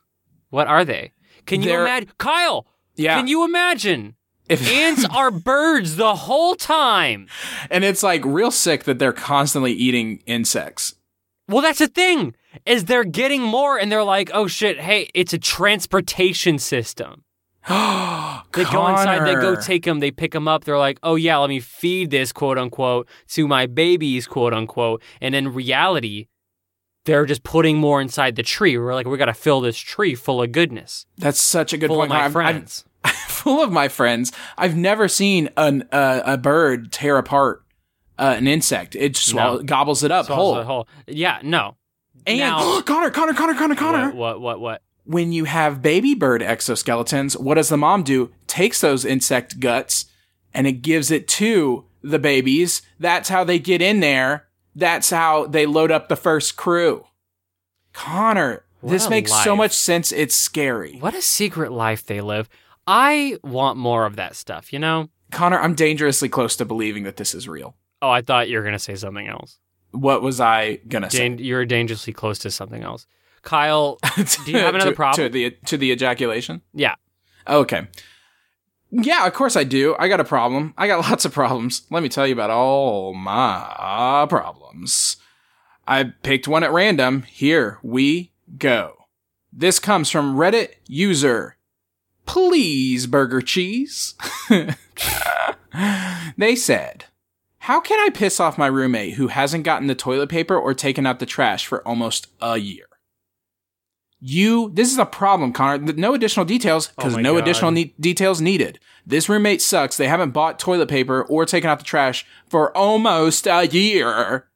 What 0.51 0.66
are 0.66 0.85
they? 0.85 1.12
Can 1.46 1.62
you 1.62 1.68
They're- 1.68 1.83
imagine, 1.83 2.12
Kyle? 2.18 2.66
Yeah. 2.96 3.16
Can 3.16 3.29
you 3.29 3.44
imagine? 3.44 4.16
If- 4.49 4.68
Ants 4.72 5.05
are 5.05 5.31
birds 5.31 5.96
the 5.96 6.14
whole 6.14 6.55
time. 6.55 7.29
and 7.70 7.85
it's 7.85 8.03
like 8.03 8.25
real 8.25 8.51
sick 8.51 8.85
that 8.85 8.99
they're 8.99 9.12
constantly 9.12 9.72
eating 9.72 10.22
insects. 10.27 10.94
Well, 11.49 11.62
that's 11.62 11.79
the 11.79 11.88
thing 11.88 12.35
is 12.64 12.85
they're 12.87 13.05
getting 13.05 13.42
more, 13.42 13.79
and 13.79 13.92
they're 13.92 14.03
like, 14.03 14.31
oh 14.35 14.46
shit, 14.49 14.81
hey, 14.81 15.09
it's 15.14 15.33
a 15.33 15.38
transportation 15.38 16.59
system. 16.59 17.22
They 18.57 18.64
go 18.64 18.88
inside, 18.88 19.26
they 19.26 19.35
go 19.35 19.55
take 19.61 19.85
them, 19.85 20.00
they 20.00 20.11
pick 20.11 20.33
them 20.33 20.48
up. 20.48 20.64
They're 20.64 20.79
like, 20.79 20.98
oh 21.02 21.14
yeah, 21.16 21.37
let 21.37 21.48
me 21.50 21.61
feed 21.61 22.11
this 22.11 22.33
quote 22.33 22.57
unquote 22.57 23.07
to 23.29 23.46
my 23.46 23.66
babies 23.66 24.26
quote 24.26 24.55
unquote. 24.55 25.02
And 25.20 25.35
in 25.35 25.52
reality, 25.52 26.29
they're 27.05 27.26
just 27.26 27.42
putting 27.42 27.76
more 27.76 28.00
inside 28.00 28.37
the 28.37 28.42
tree. 28.42 28.79
We're 28.79 28.94
like, 28.94 29.07
we 29.07 29.18
got 29.18 29.26
to 29.26 29.35
fill 29.35 29.61
this 29.61 29.76
tree 29.76 30.14
full 30.14 30.40
of 30.42 30.52
goodness, 30.52 31.05
That's 31.18 31.40
such 31.40 31.72
a 31.74 31.76
good 31.79 31.88
full 31.88 31.96
point. 31.98 32.12
of 32.12 32.16
my 32.16 32.24
I've- 32.24 32.24
I've- 32.26 32.33
friends. 32.33 32.85
full 33.29 33.62
of 33.62 33.70
my 33.70 33.88
friends. 33.88 34.33
I've 34.57 34.74
never 34.76 35.07
seen 35.07 35.50
an, 35.57 35.87
uh, 35.92 36.22
a 36.24 36.38
bird 36.38 36.90
tear 36.92 37.18
apart 37.18 37.62
uh, 38.18 38.35
an 38.38 38.46
insect. 38.48 38.96
It 38.96 39.16
swallow, 39.16 39.59
No. 39.59 39.62
gobbles 39.64 40.02
it 40.02 40.11
up 40.11 40.26
whole. 40.26 40.62
whole. 40.62 40.88
Yeah, 41.07 41.40
no. 41.42 41.76
And 42.26 42.38
Now- 42.38 42.81
Connor, 42.87 43.11
Connor, 43.11 43.35
Connor, 43.35 43.55
Connor, 43.55 43.74
Connor. 43.74 44.07
What, 44.12 44.40
what, 44.40 44.40
what, 44.40 44.61
what? 44.61 44.83
When 45.07 45.33
you 45.33 45.45
have 45.45 45.83
baby 45.83 46.14
bird 46.14 46.42
exoskeletons, 46.42 47.38
what 47.38 47.55
does 47.55 47.69
the 47.69 47.77
mom 47.77 48.03
do? 48.03 48.33
Takes 48.47 48.81
those 48.81 49.05
insect 49.05 49.61
guts 49.61 50.07
and 50.53 50.66
it 50.66 50.83
gives 50.83 51.11
it 51.11 51.29
to 51.29 51.85
the 52.03 52.19
babies. 52.19 52.83
That's 52.99 53.29
how 53.29 53.45
they 53.45 53.59
get 53.59 53.81
in 53.81 54.01
there. 54.01 54.49
That's 54.75 55.11
how 55.11 55.47
they 55.47 55.64
load 55.66 55.90
up 55.90 56.09
the 56.09 56.16
first 56.16 56.57
crew. 56.57 57.07
Connor, 57.92 58.64
What 58.81 58.90
this 58.90 59.09
makes 59.09 59.33
so 59.45 59.57
much 59.57 59.73
sense. 59.73 60.12
It's 60.12 60.35
scary. 60.35 60.99
What 60.99 61.14
a 61.14 61.23
secret 61.23 61.73
life 61.73 62.05
they 62.05 62.21
live. 62.21 62.49
I 62.87 63.38
want 63.42 63.79
more 63.79 64.07
of 64.07 64.16
that 64.16 64.37
stuff, 64.37 64.73
you 64.73 64.79
know? 64.79 65.09
Connor, 65.33 65.59
I'm 65.59 65.75
dangerously 65.75 66.29
close 66.29 66.57
to 66.57 66.64
believing 66.64 67.05
that 67.05 67.16
this 67.16 67.35
is 67.35 67.49
real. 67.49 67.75
Oh, 68.03 68.11
I 68.11 68.21
thought 68.21 68.49
you 68.49 68.59
were 68.59 68.62
going 68.62 68.75
to 68.75 68.79
say 68.79 68.95
something 68.95 69.27
else. 69.27 69.59
What 69.92 70.21
was 70.21 70.40
I 70.40 70.81
gonna 70.88 71.11
say? 71.11 71.37
You're 71.38 71.64
dangerously 71.64 72.12
close 72.12 72.38
to 72.40 72.51
something 72.51 72.83
else. 72.83 73.07
Kyle, 73.46 73.98
do 74.44 74.50
you 74.50 74.59
have 74.59 74.74
another 74.74 74.90
to, 74.90 74.96
problem? 74.96 75.26
to 75.26 75.32
the 75.32 75.50
to 75.66 75.78
the 75.78 75.92
ejaculation? 75.92 76.61
yeah. 76.74 76.96
Okay. 77.48 77.87
Yeah, 78.90 79.26
of 79.26 79.35
course 79.35 79.56
I 79.56 79.62
do. 79.64 79.94
I 79.98 80.09
got 80.09 80.20
a 80.20 80.24
problem. 80.24 80.74
I 80.76 80.87
got 80.88 81.00
lots 81.09 81.24
of 81.24 81.32
problems. 81.32 81.87
Let 81.90 82.02
me 82.02 82.09
tell 82.09 82.26
you 82.26 82.32
about 82.32 82.50
all 82.50 83.14
my 83.14 84.26
problems. 84.28 85.16
I 85.87 86.12
picked 86.22 86.48
one 86.48 86.64
at 86.64 86.72
random. 86.72 87.22
Here 87.22 87.78
we 87.82 88.32
go. 88.59 89.06
This 89.52 89.78
comes 89.78 90.11
from 90.11 90.37
Reddit 90.37 90.70
user. 90.87 91.56
Please, 92.26 93.06
burger 93.06 93.40
cheese. 93.40 94.16
they 96.37 96.56
said, 96.56 97.04
How 97.59 97.80
can 97.80 98.00
I 98.00 98.11
piss 98.11 98.40
off 98.40 98.59
my 98.59 98.66
roommate 98.66 99.14
who 99.14 99.28
hasn't 99.28 99.64
gotten 99.64 99.87
the 99.87 99.94
toilet 99.94 100.28
paper 100.30 100.56
or 100.56 100.74
taken 100.74 101.06
out 101.06 101.20
the 101.20 101.26
trash 101.26 101.64
for 101.66 101.87
almost 101.87 102.26
a 102.40 102.56
year? 102.56 102.87
You, 104.20 104.70
this 104.72 104.90
is 104.92 104.98
a 104.98 105.05
problem, 105.07 105.52
Connor. 105.52 105.92
No 105.92 106.14
additional 106.14 106.46
details 106.46 106.88
because 106.88 107.16
Oh 107.16 107.20
no 107.20 107.35
God. 107.35 107.42
additional 107.42 107.70
ne- 107.70 107.94
details 108.00 108.40
needed. 108.40 108.79
This 109.07 109.29
roommate 109.29 109.61
sucks. 109.62 109.96
They 109.96 110.09
haven't 110.09 110.31
bought 110.31 110.59
toilet 110.59 110.88
paper 110.88 111.22
or 111.22 111.44
taken 111.44 111.68
out 111.70 111.79
the 111.79 111.85
trash 111.85 112.24
for 112.48 112.76
almost 112.76 113.46
a 113.46 113.66
year. 113.66 114.48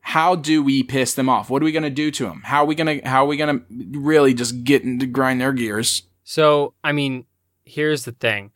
How 0.00 0.34
do 0.34 0.62
we 0.62 0.82
piss 0.82 1.14
them 1.14 1.28
off? 1.28 1.50
What 1.50 1.62
are 1.62 1.64
we 1.64 1.72
going 1.72 1.82
to 1.84 1.90
do 1.90 2.10
to 2.10 2.24
them? 2.24 2.40
How 2.44 2.62
are 2.62 2.66
we 2.66 2.74
going 2.74 3.00
to, 3.00 3.08
how 3.08 3.24
are 3.24 3.28
we 3.28 3.36
going 3.36 3.60
to 3.60 3.98
really 4.00 4.34
just 4.34 4.64
get 4.64 4.82
into 4.82 5.06
grind 5.06 5.40
their 5.40 5.52
gears? 5.52 6.02
So, 6.24 6.74
I 6.82 6.92
mean, 6.92 7.26
here's 7.64 8.04
the 8.04 8.12
thing 8.12 8.50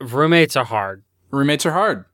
roommates 0.00 0.54
are 0.54 0.64
hard. 0.64 1.02
Roommates 1.30 1.66
are 1.66 1.72
hard. 1.72 2.04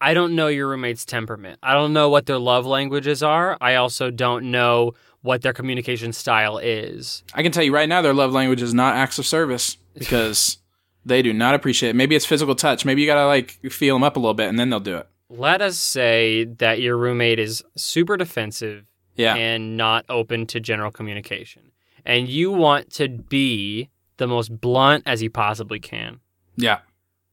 I 0.00 0.14
don't 0.14 0.36
know 0.36 0.46
your 0.46 0.68
roommate's 0.68 1.04
temperament. 1.04 1.58
I 1.60 1.72
don't 1.74 1.92
know 1.92 2.08
what 2.08 2.26
their 2.26 2.38
love 2.38 2.64
languages 2.66 3.20
are. 3.22 3.58
I 3.60 3.74
also 3.74 4.12
don't 4.12 4.52
know 4.52 4.92
what 5.22 5.42
their 5.42 5.52
communication 5.52 6.12
style 6.12 6.58
is. 6.58 7.22
I 7.34 7.42
can 7.42 7.52
tell 7.52 7.62
you 7.64 7.74
right 7.74 7.88
now, 7.88 8.02
their 8.02 8.14
love 8.14 8.32
language 8.32 8.62
is 8.62 8.72
not 8.74 8.94
acts 8.96 9.18
of 9.18 9.26
service 9.26 9.76
because 9.98 10.58
they 11.04 11.22
do 11.22 11.32
not 11.32 11.54
appreciate 11.54 11.90
it. 11.90 11.96
Maybe 11.96 12.14
it's 12.14 12.24
physical 12.26 12.54
touch. 12.54 12.84
Maybe 12.84 13.00
you 13.00 13.06
got 13.06 13.16
to 13.16 13.26
like 13.26 13.52
feel 13.70 13.94
them 13.96 14.04
up 14.04 14.16
a 14.16 14.20
little 14.20 14.34
bit 14.34 14.48
and 14.48 14.58
then 14.58 14.70
they'll 14.70 14.80
do 14.80 14.96
it. 14.96 15.08
Let 15.30 15.60
us 15.60 15.76
say 15.78 16.44
that 16.44 16.80
your 16.80 16.96
roommate 16.96 17.38
is 17.38 17.62
super 17.76 18.16
defensive 18.16 18.86
Yeah. 19.16 19.34
and 19.34 19.76
not 19.76 20.04
open 20.08 20.46
to 20.48 20.60
general 20.60 20.90
communication. 20.90 21.72
And 22.04 22.28
you 22.28 22.50
want 22.50 22.90
to 22.94 23.08
be 23.08 23.90
the 24.16 24.26
most 24.26 24.60
blunt 24.60 25.02
as 25.06 25.22
you 25.22 25.30
possibly 25.30 25.78
can. 25.80 26.20
yeah. 26.56 26.78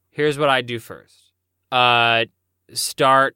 Here's 0.10 0.38
what 0.38 0.50
I 0.50 0.62
do 0.62 0.80
first. 0.80 1.32
Uh 1.72 2.26
start 2.74 3.36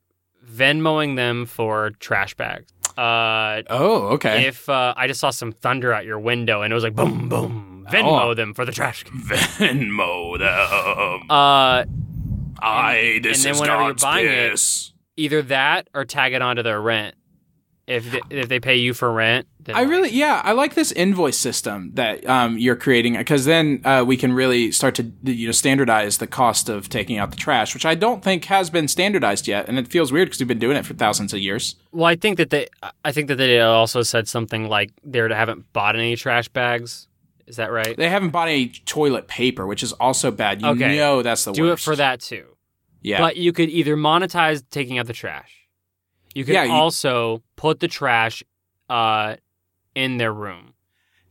Venmoing 0.49 1.15
them 1.15 1.45
for 1.45 1.91
trash 1.99 2.33
bags. 2.33 2.71
Uh 2.97 3.61
Oh, 3.69 4.07
okay. 4.13 4.45
if 4.47 4.67
uh, 4.69 4.93
I 4.97 5.07
just 5.07 5.19
saw 5.19 5.29
some 5.29 5.51
thunder 5.51 5.93
out 5.93 6.05
your 6.05 6.19
window 6.19 6.61
and 6.61 6.71
it 6.71 6.75
was 6.75 6.83
like 6.83 6.95
boom 6.95 7.29
boom 7.29 7.87
Venmo 7.89 8.21
Oh. 8.21 8.33
them 8.33 8.53
for 8.53 8.65
the 8.65 8.71
trash. 8.71 9.03
can. 9.03 9.19
Venmo 9.21 10.37
them. 10.37 11.29
Uh 11.29 11.85
I, 12.61 13.19
this 13.23 13.37
and 13.37 13.45
then 13.45 13.53
is 13.55 13.61
whenever 13.61 13.81
you're 13.83 13.91
God's 13.91 14.03
buying 14.03 14.25
it- 14.27 14.91
either 15.17 15.41
that 15.43 15.87
or 15.93 16.03
tag 16.05 16.33
it 16.33 16.41
onto 16.41 16.61
their 16.63 16.81
rent. 16.81 17.15
If 17.87 18.11
they, 18.11 18.21
if 18.29 18.49
they 18.49 18.59
pay 18.59 18.75
you 18.75 18.93
for 18.93 19.11
rent, 19.11 19.47
then 19.58 19.58
I 19.75 19.81
really, 19.81 20.09
yeah, 20.11 20.41
I 20.43 20.51
like 20.53 20.73
this 20.75 20.91
invoice 20.91 21.37
system 21.37 21.91
that 21.95 22.27
um, 22.27 22.57
you're 22.57 22.75
creating 22.75 23.15
because 23.17 23.45
then 23.45 23.81
uh, 23.85 24.03
we 24.07 24.17
can 24.17 24.33
really 24.33 24.71
start 24.71 24.95
to 24.95 25.11
you 25.23 25.47
know 25.47 25.51
standardize 25.51 26.17
the 26.17 26.27
cost 26.27 26.69
of 26.69 26.89
taking 26.89 27.17
out 27.17 27.31
the 27.31 27.37
trash, 27.37 27.73
which 27.73 27.85
I 27.85 27.95
don't 27.95 28.23
think 28.23 28.45
has 28.45 28.69
been 28.69 28.87
standardized 28.87 29.47
yet, 29.47 29.67
and 29.67 29.77
it 29.77 29.87
feels 29.87 30.11
weird 30.11 30.27
because 30.27 30.39
we've 30.39 30.47
been 30.47 30.59
doing 30.59 30.77
it 30.77 30.85
for 30.85 30.93
thousands 30.93 31.33
of 31.33 31.39
years. 31.39 31.75
Well, 31.91 32.05
I 32.05 32.15
think 32.15 32.37
that 32.37 32.49
they 32.49 32.67
I 33.05 33.11
think 33.11 33.27
that 33.27 33.35
they 33.35 33.59
also 33.61 34.01
said 34.03 34.27
something 34.27 34.67
like 34.67 34.91
they 35.03 35.19
haven't 35.19 35.71
bought 35.73 35.95
any 35.95 36.15
trash 36.15 36.47
bags. 36.49 37.07
Is 37.47 37.55
that 37.55 37.71
right? 37.71 37.97
They 37.97 38.09
haven't 38.09 38.29
bought 38.29 38.47
any 38.47 38.69
toilet 38.85 39.27
paper, 39.27 39.65
which 39.65 39.81
is 39.83 39.91
also 39.93 40.29
bad. 40.29 40.61
You 40.61 40.67
Okay. 40.69 40.95
know 40.97 41.23
that's 41.23 41.45
the 41.45 41.51
Do 41.51 41.63
worst. 41.63 41.81
it 41.81 41.85
for 41.85 41.95
that 41.95 42.21
too. 42.21 42.45
Yeah, 43.01 43.19
But 43.19 43.37
you 43.37 43.53
could 43.53 43.69
either 43.69 43.95
monetize 43.95 44.61
taking 44.69 44.99
out 44.99 45.07
the 45.07 45.13
trash. 45.13 45.51
You 46.35 46.43
could 46.45 46.53
Yeah, 46.53 46.65
you- 46.65 46.71
also 46.73 47.41
put 47.55 47.79
the 47.79 47.87
trash 47.87 48.43
uh, 48.89 49.35
in 50.03 50.17
their 50.17 50.33
room. 50.33 50.73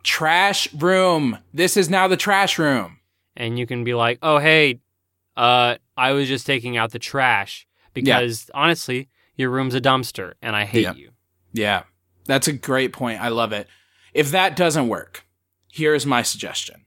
trash 0.04 0.72
room. 0.74 1.38
This 1.52 1.76
is 1.76 1.90
now 1.90 2.06
the 2.08 2.16
trash 2.16 2.58
room. 2.58 3.00
and 3.36 3.58
you 3.58 3.66
can 3.66 3.84
be 3.84 3.94
like, 3.94 4.18
"Oh, 4.22 4.38
hey, 4.38 4.80
uh, 5.36 5.76
I 5.96 6.12
was 6.12 6.26
just 6.28 6.46
taking 6.46 6.76
out 6.76 6.90
the 6.92 6.98
trash 6.98 7.66
because 7.94 8.50
honestly, 8.54 9.08
your 9.36 9.50
room's 9.50 9.74
a 9.74 9.80
dumpster, 9.80 10.32
and 10.42 10.56
I 10.56 10.64
hate 10.64 10.82
Yeah. 10.84 10.94
you." 10.94 11.10
Yeah, 11.52 11.82
that's 12.26 12.48
a 12.48 12.52
great 12.52 12.92
point. 12.92 13.20
I 13.20 13.28
love 13.28 13.52
it. 13.52 13.66
If 14.14 14.30
that 14.32 14.56
doesn't 14.56 14.88
work, 14.88 15.24
here's 15.70 16.04
my 16.06 16.22
suggestion. 16.22 16.84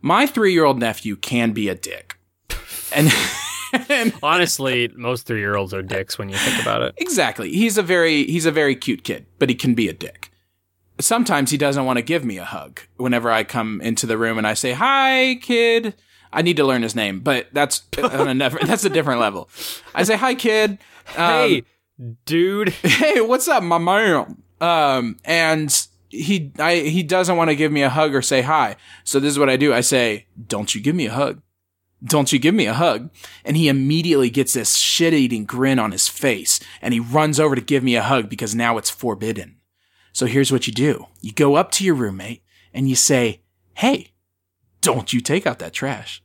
My 0.00 0.26
three 0.26 0.52
year 0.52 0.64
old 0.64 0.78
nephew 0.78 1.16
can 1.16 1.52
be 1.52 1.68
a 1.68 1.74
dick. 1.74 2.16
And, 2.94 3.10
and 3.90 4.12
Honestly, 4.22 4.88
most 4.94 5.26
three-year-olds 5.26 5.74
are 5.74 5.82
dicks 5.82 6.18
when 6.18 6.28
you 6.28 6.36
think 6.36 6.62
about 6.62 6.82
it. 6.82 6.94
exactly. 6.98 7.50
He's 7.50 7.76
a 7.76 7.82
very 7.82 8.24
he's 8.26 8.46
a 8.46 8.52
very 8.52 8.76
cute 8.76 9.02
kid, 9.04 9.26
but 9.38 9.48
he 9.50 9.54
can 9.54 9.74
be 9.74 9.88
a 9.88 9.92
dick. 9.92 10.30
Sometimes 10.98 11.50
he 11.50 11.58
doesn't 11.58 11.84
want 11.84 11.98
to 11.98 12.02
give 12.02 12.24
me 12.24 12.38
a 12.38 12.44
hug 12.44 12.80
whenever 12.96 13.30
I 13.30 13.44
come 13.44 13.80
into 13.82 14.06
the 14.06 14.18
room 14.18 14.38
and 14.38 14.46
I 14.46 14.54
say, 14.54 14.72
"Hi, 14.72 15.38
kid." 15.42 15.94
I 16.32 16.42
need 16.42 16.56
to 16.58 16.64
learn 16.64 16.82
his 16.82 16.94
name, 16.94 17.20
but 17.20 17.48
that's 17.52 17.82
on 18.02 18.28
a 18.28 18.34
never, 18.34 18.58
that's 18.58 18.84
a 18.84 18.90
different 18.90 19.20
level. 19.20 19.48
I 19.94 20.02
say, 20.02 20.16
"Hi, 20.16 20.34
kid." 20.34 20.78
Um, 21.16 21.16
hey, 21.16 21.62
dude. 22.24 22.68
hey, 22.82 23.20
what's 23.20 23.48
up, 23.48 23.62
my 23.62 23.78
man? 23.78 24.42
Um, 24.60 25.18
and 25.24 25.86
he, 26.08 26.52
I, 26.58 26.76
he 26.76 27.02
doesn't 27.02 27.36
want 27.36 27.50
to 27.50 27.56
give 27.56 27.72
me 27.72 27.82
a 27.82 27.90
hug 27.90 28.14
or 28.14 28.22
say 28.22 28.42
hi. 28.42 28.76
So 29.04 29.20
this 29.20 29.30
is 29.30 29.38
what 29.38 29.50
I 29.50 29.56
do. 29.56 29.72
I 29.72 29.80
say, 29.80 30.26
don't 30.46 30.74
you 30.74 30.80
give 30.80 30.96
me 30.96 31.06
a 31.06 31.12
hug. 31.12 31.42
Don't 32.04 32.32
you 32.32 32.38
give 32.38 32.54
me 32.54 32.66
a 32.66 32.74
hug. 32.74 33.10
And 33.44 33.56
he 33.56 33.68
immediately 33.68 34.30
gets 34.30 34.52
this 34.52 34.76
shit 34.76 35.14
eating 35.14 35.44
grin 35.44 35.78
on 35.78 35.92
his 35.92 36.08
face 36.08 36.60
and 36.82 36.92
he 36.94 37.00
runs 37.00 37.40
over 37.40 37.54
to 37.54 37.60
give 37.60 37.82
me 37.82 37.96
a 37.96 38.02
hug 38.02 38.28
because 38.28 38.54
now 38.54 38.78
it's 38.78 38.90
forbidden. 38.90 39.55
So 40.16 40.24
here's 40.24 40.50
what 40.50 40.66
you 40.66 40.72
do. 40.72 41.08
You 41.20 41.32
go 41.32 41.56
up 41.56 41.70
to 41.72 41.84
your 41.84 41.94
roommate 41.94 42.42
and 42.72 42.88
you 42.88 42.96
say, 42.96 43.42
Hey, 43.74 44.12
don't 44.80 45.12
you 45.12 45.20
take 45.20 45.46
out 45.46 45.58
that 45.58 45.74
trash. 45.74 46.22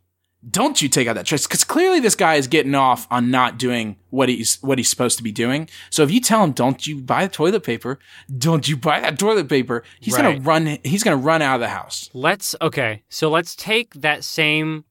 Don't 0.49 0.81
you 0.81 0.87
take 0.87 1.09
out 1.09 1.15
that 1.15 1.25
trash. 1.25 1.45
Cause 1.45 1.65
clearly 1.65 1.99
this 1.99 2.15
guy 2.15 2.35
is 2.35 2.47
getting 2.47 2.73
off 2.73 3.05
on 3.11 3.29
not 3.29 3.59
doing 3.59 3.97
what 4.09 4.29
he's, 4.29 4.61
what 4.61 4.77
he's 4.77 4.89
supposed 4.89 5.17
to 5.17 5.23
be 5.25 5.33
doing. 5.33 5.67
So 5.89 6.03
if 6.03 6.09
you 6.09 6.21
tell 6.21 6.41
him, 6.41 6.53
don't 6.53 6.87
you 6.87 7.01
buy 7.01 7.25
the 7.25 7.33
toilet 7.33 7.65
paper, 7.65 7.99
don't 8.37 8.65
you 8.65 8.77
buy 8.77 9.01
that 9.01 9.19
toilet 9.19 9.49
paper, 9.49 9.83
he's 9.99 10.15
gonna 10.15 10.39
run, 10.39 10.77
he's 10.85 11.03
going 11.03 11.19
to 11.19 11.21
run 11.21 11.41
out 11.41 11.55
of 11.55 11.59
the 11.59 11.67
house. 11.67 12.09
Let's 12.13 12.55
okay. 12.61 13.03
So 13.09 13.29
let's 13.29 13.57
take 13.57 13.93
that 13.95 14.23
same 14.23 14.85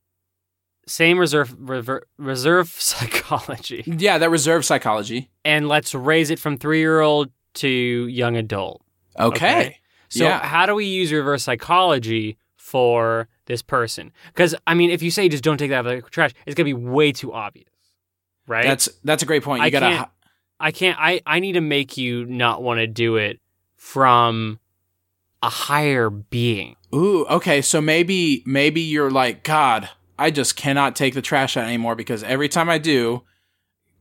same 0.86 1.18
reserve 1.18 1.56
rever, 1.58 2.06
reserve 2.18 2.68
psychology 2.78 3.82
Yeah, 3.86 4.18
that 4.18 4.28
reserve 4.28 4.66
psychology. 4.66 5.30
and 5.42 5.68
let's 5.68 5.94
raise 5.94 6.28
it 6.28 6.38
from 6.38 6.58
three-year-old 6.58 7.30
to 7.54 7.68
young 7.68 8.36
adult. 8.36 8.82
Okay. 9.18 9.36
Okay. 9.36 9.76
So 10.08 10.24
Yeah. 10.24 10.44
how 10.44 10.66
do 10.66 10.74
we 10.74 10.86
use 10.86 11.12
reverse 11.12 11.42
psychology 11.44 12.36
for 12.56 13.28
this 13.46 13.62
person? 13.62 14.12
Because 14.28 14.54
I 14.66 14.74
mean, 14.74 14.90
if 14.90 15.02
you 15.02 15.10
say 15.10 15.28
just 15.28 15.44
don't 15.44 15.56
take 15.58 15.70
that 15.70 15.84
out 15.84 15.86
of 15.86 16.04
the 16.04 16.10
trash, 16.10 16.32
it's 16.46 16.54
gonna 16.54 16.64
be 16.64 16.74
way 16.74 17.12
too 17.12 17.32
obvious, 17.32 17.68
right? 18.46 18.64
That's, 18.64 18.88
that's 19.04 19.22
a 19.22 19.26
great 19.26 19.42
point. 19.42 19.60
You 19.60 19.66
I 19.66 19.70
got 19.70 19.80
to, 19.80 19.86
can't- 19.86 20.08
I 20.62 20.70
can't. 20.72 20.98
I 21.00 21.20
I 21.26 21.40
need 21.40 21.52
to 21.52 21.60
make 21.62 21.96
you 21.96 22.26
not 22.26 22.62
want 22.62 22.78
to 22.80 22.86
do 22.86 23.16
it 23.16 23.40
from 23.76 24.60
a 25.42 25.48
higher 25.48 26.10
being. 26.10 26.76
Ooh, 26.94 27.24
okay. 27.26 27.62
So 27.62 27.80
maybe 27.80 28.42
maybe 28.44 28.82
you're 28.82 29.10
like, 29.10 29.42
God, 29.42 29.88
I 30.18 30.30
just 30.30 30.56
cannot 30.56 30.94
take 30.94 31.14
the 31.14 31.22
trash 31.22 31.56
out 31.56 31.64
anymore 31.64 31.96
because 31.96 32.22
every 32.22 32.48
time 32.50 32.68
I 32.68 32.76
do, 32.76 33.22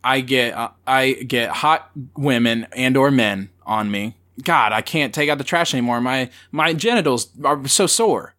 I 0.04 0.20
get 0.20 0.54
uh, 0.54 0.72
I 0.86 1.14
get 1.14 1.50
hot 1.50 1.92
women 2.18 2.68
and 2.74 2.98
or 2.98 3.10
men 3.10 3.52
on 3.66 3.90
me. 3.90 4.18
God, 4.44 4.72
I 4.74 4.82
can't 4.82 5.14
take 5.14 5.30
out 5.30 5.38
the 5.38 5.44
trash 5.44 5.74
anymore. 5.74 6.02
My 6.02 6.30
my 6.52 6.74
genitals 6.74 7.30
are 7.44 7.68
so 7.68 7.88
sore. 7.88 8.36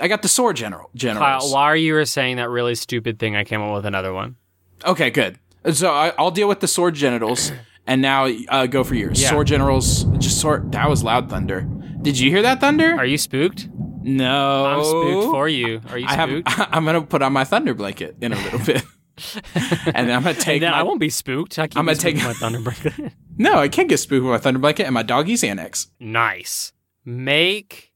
I 0.00 0.08
got 0.08 0.22
the 0.22 0.28
sore 0.28 0.52
general 0.52 0.86
Kyle, 0.86 0.90
genitals. 0.94 1.52
while 1.52 1.76
you 1.76 1.94
were 1.94 2.04
saying 2.04 2.36
that 2.36 2.50
really 2.50 2.74
stupid 2.74 3.18
thing, 3.18 3.36
I 3.36 3.44
came 3.44 3.60
up 3.62 3.74
with 3.74 3.86
another 3.86 4.12
one. 4.12 4.36
Okay, 4.84 5.10
good. 5.10 5.38
So 5.72 5.90
I, 5.92 6.12
I'll 6.18 6.30
deal 6.32 6.48
with 6.48 6.60
the 6.60 6.66
sore 6.68 6.90
genitals, 6.90 7.52
and 7.86 8.02
now 8.02 8.26
uh, 8.48 8.66
go 8.66 8.82
for 8.84 8.94
yours. 8.96 9.22
Yeah. 9.22 9.30
Sore 9.30 9.44
generals, 9.44 10.04
Just 10.18 10.40
sore. 10.40 10.62
That 10.66 10.88
was 10.90 11.02
loud 11.04 11.30
thunder. 11.30 11.62
Did 12.02 12.18
you 12.18 12.28
hear 12.30 12.42
that 12.42 12.60
thunder? 12.60 12.94
Are 12.98 13.06
you 13.06 13.16
spooked? 13.18 13.68
no. 14.02 14.66
I'm 14.66 14.84
spooked 14.84 15.30
for 15.30 15.48
you. 15.48 15.80
Are 15.88 15.96
you 15.98 16.06
I 16.06 16.14
have. 16.14 16.28
spooked? 16.28 16.48
I'm 16.74 16.84
gonna 16.84 17.02
put 17.02 17.22
on 17.22 17.32
my 17.32 17.44
thunder 17.44 17.72
blanket 17.72 18.16
in 18.20 18.32
a 18.32 18.36
little 18.42 18.58
bit, 18.66 18.82
and 19.54 20.08
then 20.08 20.10
I'm 20.16 20.22
gonna 20.22 20.34
take. 20.38 20.60
then 20.60 20.72
my, 20.72 20.78
I 20.80 20.82
won't 20.82 21.00
be 21.00 21.08
spooked. 21.10 21.58
I 21.58 21.64
I'm 21.76 21.86
gonna 21.86 21.94
take- 21.96 22.16
my 22.16 22.32
thunder 22.32 22.60
blanket. 22.60 23.12
No, 23.36 23.54
I 23.58 23.66
can't 23.68 23.88
get 23.88 23.98
spooked 23.98 24.22
with 24.22 24.30
my 24.30 24.38
thunder 24.38 24.60
blanket 24.60 24.84
and 24.84 24.94
my 24.94 25.02
doggy's 25.02 25.42
annex. 25.42 25.88
nice. 25.98 26.72
Make 27.04 27.92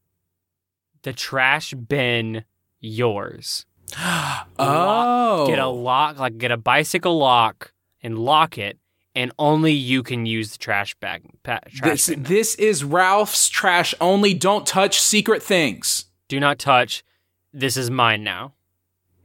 the 1.03 1.13
trash 1.13 1.73
bin 1.73 2.43
yours. 2.81 3.65
Oh, 4.59 5.45
Get 5.47 5.59
a 5.59 5.63
oh. 5.63 5.73
lock, 5.73 6.19
like 6.19 6.37
get 6.37 6.51
a 6.51 6.57
bicycle 6.57 7.17
lock 7.17 7.71
and 8.03 8.19
lock 8.19 8.57
it, 8.57 8.77
and 9.15 9.31
only 9.39 9.71
you 9.73 10.03
can 10.03 10.25
use 10.25 10.51
the 10.51 10.57
trash 10.57 10.93
bag. 10.95 11.23
Pa- 11.43 11.59
trash 11.73 11.91
This, 12.05 12.09
bin. 12.09 12.23
this 12.23 12.55
is 12.55 12.83
Ralph's 12.83 13.47
trash 13.49 13.95
only. 14.01 14.33
Don't 14.33 14.67
touch 14.67 14.99
secret 14.99 15.41
things. 15.41 16.05
Do 16.27 16.39
not 16.39 16.59
touch. 16.59 17.03
This 17.53 17.77
is 17.77 17.89
mine 17.89 18.23
now. 18.23 18.53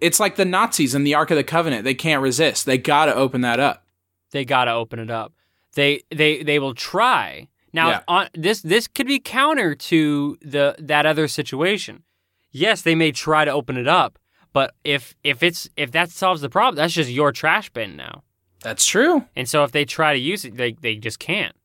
It's 0.05 0.21
like 0.21 0.37
the 0.37 0.45
Nazis 0.45 0.95
in 0.95 1.05
the 1.05 1.15
Ark 1.15 1.31
of 1.31 1.37
the 1.37 1.45
Covenant. 1.45 1.85
They 1.85 1.95
can't 1.95 2.23
resist. 2.23 2.67
They 2.67 2.79
got 2.79 3.07
to 3.07 3.15
open 3.15 3.41
that 3.41 3.59
up. 3.59 3.85
They 4.33 4.45
got 4.45 4.65
to 4.67 4.73
open 4.73 4.99
it 4.99 5.11
up. 5.11 5.33
They 5.75 6.03
they 6.11 6.43
they 6.43 6.59
will 6.59 6.75
try. 6.75 7.49
Now 7.73 7.89
Yeah. 7.91 8.01
on 8.07 8.29
this 8.35 8.61
this 8.63 8.87
could 8.87 9.07
be 9.07 9.19
counter 9.19 9.75
to 9.75 10.39
the 10.43 10.77
that 10.79 11.07
other 11.07 11.27
situation. 11.29 12.03
Yes, 12.51 12.83
they 12.83 12.95
may 12.95 13.11
try 13.13 13.45
to 13.45 13.51
open 13.51 13.77
it 13.77 13.89
up, 13.89 14.19
but 14.53 14.75
if 14.85 15.15
if 15.25 15.43
it's 15.43 15.69
if 15.77 15.91
that 15.93 16.11
solves 16.11 16.41
the 16.43 16.49
problem, 16.49 16.77
that's 16.77 16.95
just 16.95 17.11
your 17.11 17.33
trash 17.33 17.71
bin 17.71 17.97
now. 17.97 18.23
That's 18.63 18.87
true. 18.87 19.25
And 19.37 19.49
so 19.49 19.65
if 19.65 19.73
they 19.73 19.85
try 19.85 20.13
to 20.13 20.19
use 20.21 20.45
it, 20.45 20.57
they 20.57 20.73
they 20.81 20.97
just 20.97 21.19
can't 21.19 21.57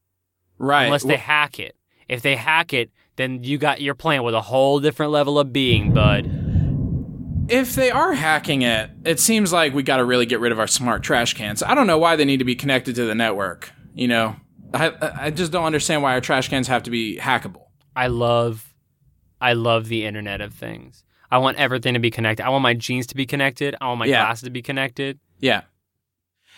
Right. 0.58 0.86
unless 0.86 1.04
they 1.04 1.18
hack 1.18 1.60
it. 1.60 1.76
If 2.08 2.22
they 2.22 2.36
hack 2.36 2.74
it, 2.74 2.90
then 3.18 3.44
you 3.44 3.58
got 3.58 3.80
you're 3.82 3.96
playing 3.96 4.24
with 4.24 4.34
a 4.34 4.42
whole 4.42 4.80
different 4.80 5.12
level 5.12 5.38
of 5.38 5.54
being, 5.54 5.94
bud. 5.94 6.39
If 7.52 7.76
they 7.76 7.92
are 7.92 8.14
hacking 8.14 8.62
it, 8.62 8.90
it 9.06 9.20
seems 9.20 9.52
like 9.54 9.74
we 9.74 9.84
got 9.84 9.98
to 9.98 10.06
really 10.06 10.26
get 10.26 10.40
rid 10.40 10.52
of 10.52 10.60
our 10.60 10.68
smart 10.68 11.04
trash 11.04 11.34
cans. 11.34 11.62
I 11.64 11.76
don't 11.76 11.88
know 11.88 11.98
why 11.98 12.16
they 12.16 12.26
need 12.26 12.38
to 12.38 12.46
be 12.46 12.56
connected 12.56 12.96
to 12.96 13.06
the 13.06 13.16
network. 13.16 13.72
You 13.94 14.08
know, 14.08 14.36
I 14.74 14.94
I 15.26 15.32
just 15.32 15.52
don't 15.52 15.66
understand 15.66 16.04
why 16.04 16.14
our 16.14 16.22
trash 16.22 16.50
cans 16.50 16.68
have 16.68 16.84
to 16.84 16.92
be 16.92 17.18
hackable. 17.18 17.64
I 17.96 18.08
love 18.08 18.74
I 19.42 19.54
love 19.54 19.88
the 19.88 20.06
internet 20.06 20.42
of 20.42 20.54
things. 20.54 21.04
I 21.32 21.38
want 21.38 21.58
everything 21.58 21.94
to 21.94 22.00
be 22.00 22.12
connected. 22.12 22.46
I 22.46 22.50
want 22.50 22.64
my 22.64 22.74
jeans 22.74 23.08
to 23.08 23.16
be 23.16 23.26
connected. 23.26 23.76
I 23.80 23.88
want 23.88 24.00
my 24.00 24.06
Yeah. 24.06 24.26
glasses 24.26 24.44
to 24.44 24.50
be 24.50 24.62
connected. 24.62 25.20
Yeah. 25.40 25.62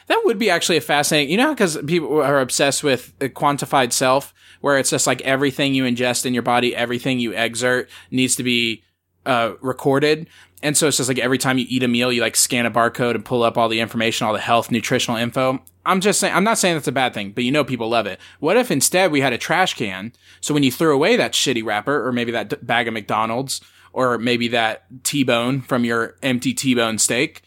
That 0.07 0.21
would 0.25 0.39
be 0.39 0.49
actually 0.49 0.77
a 0.77 0.81
fascinating, 0.81 1.29
you 1.29 1.37
know, 1.37 1.53
because 1.53 1.77
people 1.85 2.21
are 2.21 2.39
obsessed 2.39 2.83
with 2.83 3.13
a 3.21 3.29
quantified 3.29 3.91
self, 3.91 4.33
where 4.61 4.77
it's 4.79 4.89
just 4.89 5.05
like 5.05 5.21
everything 5.21 5.73
you 5.75 5.83
ingest 5.83 6.25
in 6.25 6.33
your 6.33 6.41
body, 6.43 6.75
everything 6.75 7.19
you 7.19 7.33
exert 7.33 7.87
needs 8.09 8.35
to 8.37 8.43
be 8.43 8.81
uh, 9.25 9.53
recorded. 9.61 10.27
And 10.63 10.77
so 10.77 10.87
it's 10.87 10.97
just 10.97 11.09
like 11.09 11.19
every 11.19 11.37
time 11.37 11.57
you 11.57 11.65
eat 11.67 11.83
a 11.83 11.87
meal, 11.87 12.11
you 12.11 12.21
like 12.21 12.35
scan 12.35 12.65
a 12.65 12.71
barcode 12.71 13.15
and 13.15 13.25
pull 13.25 13.43
up 13.43 13.57
all 13.57 13.67
the 13.67 13.79
information, 13.79 14.27
all 14.27 14.33
the 14.33 14.39
health, 14.39 14.69
nutritional 14.69 15.17
info. 15.17 15.59
I'm 15.85 16.01
just 16.01 16.19
saying, 16.19 16.35
I'm 16.35 16.43
not 16.43 16.59
saying 16.59 16.75
that's 16.75 16.87
a 16.87 16.91
bad 16.91 17.13
thing, 17.13 17.31
but 17.31 17.43
you 17.43 17.51
know, 17.51 17.63
people 17.63 17.89
love 17.89 18.05
it. 18.05 18.19
What 18.39 18.57
if 18.57 18.69
instead 18.69 19.11
we 19.11 19.21
had 19.21 19.33
a 19.33 19.39
trash 19.39 19.73
can? 19.73 20.13
So 20.39 20.53
when 20.53 20.61
you 20.61 20.71
threw 20.71 20.93
away 20.93 21.15
that 21.15 21.33
shitty 21.33 21.65
wrapper, 21.65 22.05
or 22.05 22.11
maybe 22.11 22.31
that 22.33 22.49
d- 22.49 22.57
bag 22.61 22.87
of 22.87 22.93
McDonald's, 22.93 23.61
or 23.91 24.19
maybe 24.19 24.47
that 24.49 24.85
T-bone 25.03 25.61
from 25.61 25.83
your 25.83 26.15
empty 26.21 26.53
T-bone 26.53 26.99
steak, 26.99 27.41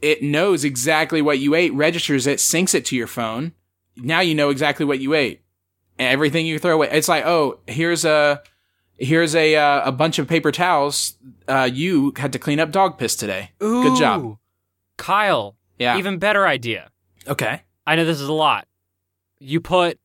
it 0.00 0.22
knows 0.22 0.64
exactly 0.64 1.20
what 1.20 1.40
you 1.40 1.54
ate, 1.54 1.74
registers 1.74 2.26
it, 2.26 2.38
syncs 2.38 2.74
it 2.74 2.84
to 2.86 2.96
your 2.96 3.08
phone. 3.08 3.52
Now 3.96 4.20
you 4.20 4.34
know 4.34 4.50
exactly 4.50 4.86
what 4.86 5.00
you 5.00 5.14
ate. 5.14 5.42
Everything 5.98 6.46
you 6.46 6.58
throw 6.58 6.74
away. 6.74 6.88
It's 6.90 7.08
like, 7.08 7.26
oh, 7.26 7.58
here's 7.66 8.04
a 8.04 8.40
here's 9.00 9.34
a 9.34 9.56
uh, 9.56 9.88
a 9.88 9.92
bunch 9.92 10.18
of 10.18 10.28
paper 10.28 10.52
towels. 10.52 11.14
Uh, 11.48 11.68
you 11.72 12.12
had 12.16 12.32
to 12.32 12.38
clean 12.38 12.60
up 12.60 12.70
dog 12.70 12.98
piss 12.98 13.16
today. 13.16 13.50
Good 13.58 13.98
job. 13.98 14.36
Kyle. 14.96 15.56
Yeah. 15.78 15.96
Even 15.96 16.18
better 16.18 16.46
idea. 16.46 16.90
okay. 17.26 17.62
I 17.86 17.96
know 17.96 18.04
this 18.04 18.20
is 18.20 18.28
a 18.28 18.32
lot. 18.32 18.68
You 19.40 19.60
put 19.60 19.98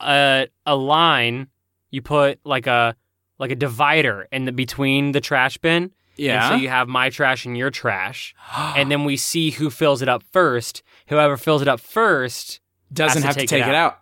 a 0.00 0.46
a 0.64 0.76
line, 0.76 1.48
you 1.90 2.00
put 2.00 2.38
like 2.44 2.66
a 2.66 2.94
like 3.38 3.50
a 3.50 3.56
divider 3.56 4.28
in 4.32 4.44
the 4.44 4.52
between 4.52 5.12
the 5.12 5.20
trash 5.20 5.58
bin. 5.58 5.90
Yeah. 6.16 6.50
And 6.50 6.54
so 6.54 6.62
you 6.62 6.68
have 6.68 6.88
my 6.88 7.10
trash 7.10 7.44
and 7.44 7.56
your 7.56 7.70
trash. 7.70 8.34
and 8.56 8.90
then 8.90 9.04
we 9.04 9.16
see 9.16 9.50
who 9.50 9.70
fills 9.70 10.02
it 10.02 10.08
up 10.08 10.22
first. 10.32 10.82
Whoever 11.08 11.36
fills 11.36 11.62
it 11.62 11.68
up 11.68 11.80
first 11.80 12.60
doesn't 12.92 13.22
have 13.22 13.34
to 13.34 13.40
to 13.40 13.46
take 13.46 13.60
take 13.60 13.66
it 13.66 13.70
it 13.70 13.74
out. 13.74 13.98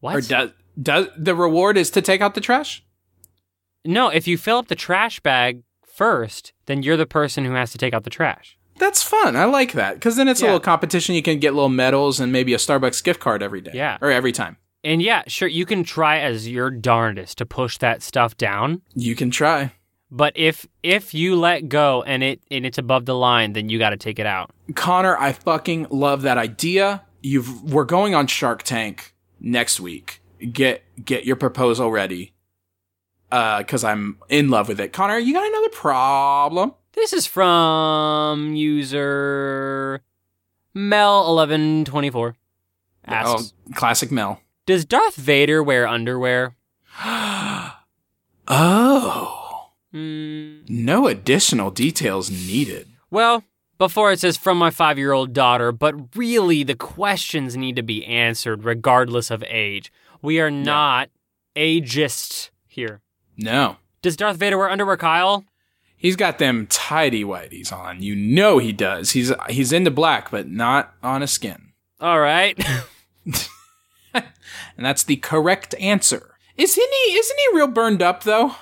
what? 0.00 0.16
Or 0.16 0.20
does 0.22 0.50
does 0.80 1.08
the 1.16 1.34
reward 1.34 1.76
is 1.76 1.90
to 1.90 2.02
take 2.02 2.20
out 2.20 2.34
the 2.34 2.40
trash? 2.40 2.84
No, 3.86 4.08
if 4.08 4.26
you 4.26 4.36
fill 4.36 4.58
up 4.58 4.68
the 4.68 4.74
trash 4.74 5.20
bag 5.20 5.62
first, 5.86 6.52
then 6.66 6.82
you're 6.82 6.96
the 6.96 7.06
person 7.06 7.44
who 7.44 7.52
has 7.52 7.72
to 7.72 7.78
take 7.78 7.94
out 7.94 8.04
the 8.04 8.10
trash. 8.10 8.58
That's 8.78 9.02
fun. 9.02 9.36
I 9.36 9.46
like 9.46 9.72
that 9.72 9.94
because 9.94 10.16
then 10.16 10.28
it's 10.28 10.42
a 10.42 10.44
little 10.44 10.60
competition. 10.60 11.14
You 11.14 11.22
can 11.22 11.38
get 11.38 11.54
little 11.54 11.70
medals 11.70 12.20
and 12.20 12.30
maybe 12.30 12.52
a 12.52 12.58
Starbucks 12.58 13.02
gift 13.02 13.20
card 13.20 13.42
every 13.42 13.60
day. 13.62 13.70
Yeah. 13.72 13.96
or 14.02 14.10
every 14.10 14.32
time. 14.32 14.58
And 14.84 15.02
yeah, 15.02 15.22
sure, 15.26 15.48
you 15.48 15.66
can 15.66 15.82
try 15.82 16.18
as 16.20 16.46
your 16.46 16.70
darndest 16.70 17.38
to 17.38 17.46
push 17.46 17.78
that 17.78 18.02
stuff 18.02 18.36
down. 18.36 18.82
You 18.94 19.16
can 19.16 19.30
try. 19.30 19.72
But 20.10 20.34
if 20.36 20.66
if 20.82 21.14
you 21.14 21.34
let 21.36 21.68
go 21.68 22.02
and 22.04 22.22
it 22.22 22.40
and 22.50 22.64
it's 22.64 22.78
above 22.78 23.06
the 23.06 23.14
line, 23.16 23.54
then 23.54 23.68
you 23.68 23.78
got 23.78 23.90
to 23.90 23.96
take 23.96 24.18
it 24.18 24.26
out. 24.26 24.50
Connor, 24.74 25.16
I 25.16 25.32
fucking 25.32 25.88
love 25.90 26.22
that 26.22 26.38
idea. 26.38 27.02
You've 27.22 27.62
we're 27.64 27.84
going 27.84 28.14
on 28.14 28.28
Shark 28.28 28.62
Tank 28.62 29.14
next 29.40 29.80
week. 29.80 30.22
Get 30.52 30.84
get 31.04 31.24
your 31.24 31.36
proposal 31.36 31.90
ready. 31.90 32.32
Uh, 33.30 33.62
cause 33.64 33.82
I'm 33.84 34.18
in 34.28 34.50
love 34.50 34.68
with 34.68 34.78
it. 34.80 34.92
Connor, 34.92 35.18
you 35.18 35.32
got 35.34 35.46
another 35.46 35.68
problem? 35.70 36.74
This 36.92 37.12
is 37.12 37.26
from 37.26 38.54
user 38.54 40.00
Mel 40.74 41.26
eleven 41.28 41.84
twenty 41.84 42.08
four. 42.10 42.36
Asks, 43.04 43.52
Oh, 43.68 43.72
classic 43.74 44.10
Mel. 44.10 44.40
does 44.66 44.84
Darth 44.84 45.16
Vader 45.16 45.62
wear 45.62 45.86
underwear? 45.86 46.54
Oh, 48.48 49.70
Hmm. 49.92 50.58
no 50.68 51.06
additional 51.08 51.70
details 51.70 52.30
needed. 52.30 52.86
Well, 53.10 53.42
before 53.78 54.12
it 54.12 54.20
says 54.20 54.36
from 54.36 54.56
my 54.58 54.70
five 54.70 54.98
year 54.98 55.12
old 55.12 55.32
daughter, 55.32 55.72
but 55.72 56.14
really 56.16 56.62
the 56.62 56.74
questions 56.76 57.56
need 57.56 57.74
to 57.76 57.82
be 57.82 58.04
answered 58.04 58.64
regardless 58.64 59.30
of 59.30 59.42
age. 59.48 59.92
We 60.22 60.38
are 60.40 60.50
not 60.50 61.08
ageist 61.56 62.50
here. 62.68 63.00
No. 63.36 63.76
Does 64.02 64.16
Darth 64.16 64.36
Vader 64.36 64.58
wear 64.58 64.70
underwear, 64.70 64.96
Kyle? 64.96 65.44
He's 65.96 66.16
got 66.16 66.38
them 66.38 66.66
tidy 66.68 67.24
whities 67.24 67.72
on. 67.72 68.02
You 68.02 68.14
know 68.14 68.58
he 68.58 68.72
does. 68.72 69.12
He's 69.12 69.32
he's 69.48 69.72
into 69.72 69.90
black, 69.90 70.30
but 70.30 70.46
not 70.48 70.94
on 71.02 71.22
his 71.22 71.30
skin. 71.30 71.72
All 72.00 72.20
right. 72.20 72.58
And 74.76 74.84
that's 74.84 75.02
the 75.02 75.16
correct 75.16 75.74
answer. 75.80 76.34
Isn't 76.56 76.82
he 77.06 77.12
isn't 77.12 77.38
he 77.38 77.56
real 77.56 77.66
burned 77.68 78.02
up 78.02 78.22
though? 78.24 78.54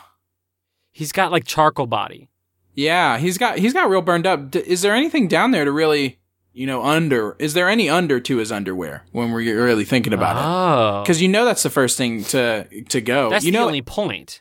He's 0.93 1.13
got 1.13 1.33
like 1.33 1.45
charcoal 1.45 1.87
body. 1.87 2.31
Yeah, 2.75 3.19
he's 3.19 3.39
got 3.39 3.59
he's 3.59 3.73
got 3.73 3.91
real 3.91 4.03
burned 4.03 4.27
up. 4.27 4.51
D- 4.51 4.61
is 4.61 4.83
there 4.83 4.95
anything 4.95 5.29
down 5.29 5.51
there 5.51 5.65
to 5.65 5.73
really, 5.73 6.19
you 6.53 6.67
know, 6.67 6.85
under? 6.85 7.37
Is 7.39 7.55
there 7.55 7.69
any 7.69 7.89
under 7.89 8.21
to 8.21 8.37
his 8.39 8.51
underwear 8.53 9.05
when 9.13 9.31
we're 9.33 9.65
really 9.65 9.85
thinking 9.85 10.13
about 10.13 10.37
it? 10.37 10.43
Oh. 10.45 11.03
Because 11.03 11.21
you 11.23 11.29
know 11.29 11.45
that's 11.45 11.63
the 11.63 11.71
first 11.71 11.99
thing 11.99 12.25
to 12.25 12.85
to 12.85 13.01
go. 13.01 13.31
That's 13.31 13.45
you 13.45 13.53
the 13.53 13.59
know, 13.59 13.67
only 13.67 13.83
point. 13.83 14.41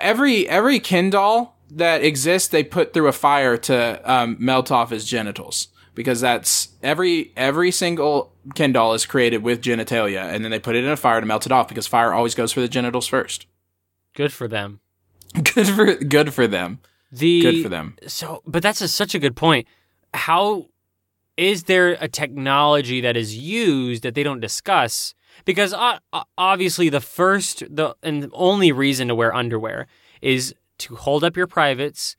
Every 0.00 0.48
every 0.48 0.78
Ken 0.80 1.10
doll 1.10 1.56
that 1.70 2.02
exists, 2.02 2.48
they 2.48 2.64
put 2.64 2.92
through 2.92 3.08
a 3.08 3.12
fire 3.12 3.56
to 3.56 4.00
um, 4.10 4.36
melt 4.38 4.70
off 4.70 4.90
his 4.90 5.04
genitals 5.04 5.68
because 5.94 6.20
that's 6.20 6.68
every 6.82 7.32
every 7.36 7.70
single 7.70 8.32
Ken 8.54 8.72
doll 8.72 8.94
is 8.94 9.06
created 9.06 9.42
with 9.42 9.62
genitalia, 9.62 10.32
and 10.32 10.44
then 10.44 10.50
they 10.50 10.58
put 10.58 10.76
it 10.76 10.84
in 10.84 10.90
a 10.90 10.96
fire 10.96 11.20
to 11.20 11.26
melt 11.26 11.46
it 11.46 11.52
off 11.52 11.68
because 11.68 11.86
fire 11.86 12.12
always 12.12 12.34
goes 12.34 12.52
for 12.52 12.60
the 12.60 12.68
genitals 12.68 13.06
first. 13.06 13.46
Good 14.14 14.32
for 14.32 14.48
them. 14.48 14.80
good 15.54 15.68
for 15.68 15.94
good 15.96 16.34
for 16.34 16.46
them. 16.46 16.80
The 17.12 17.40
Good 17.40 17.62
for 17.62 17.68
them. 17.68 17.96
So, 18.06 18.42
but 18.46 18.62
that's 18.62 18.80
a, 18.80 18.88
such 18.88 19.14
a 19.14 19.18
good 19.18 19.34
point. 19.34 19.66
How 20.14 20.68
is 21.36 21.64
there 21.64 21.96
a 22.00 22.06
technology 22.06 23.00
that 23.00 23.16
is 23.16 23.36
used 23.36 24.02
that 24.04 24.14
they 24.14 24.22
don't 24.22 24.40
discuss? 24.40 25.14
Because 25.44 25.72
uh, 25.72 25.98
obviously, 26.36 26.88
the 26.88 27.00
first, 27.00 27.60
the 27.74 27.94
and 28.02 28.30
only 28.32 28.72
reason 28.72 29.08
to 29.08 29.14
wear 29.14 29.34
underwear 29.34 29.86
is 30.20 30.54
to 30.78 30.96
hold 30.96 31.24
up 31.24 31.36
your 31.36 31.46
privates 31.46 32.16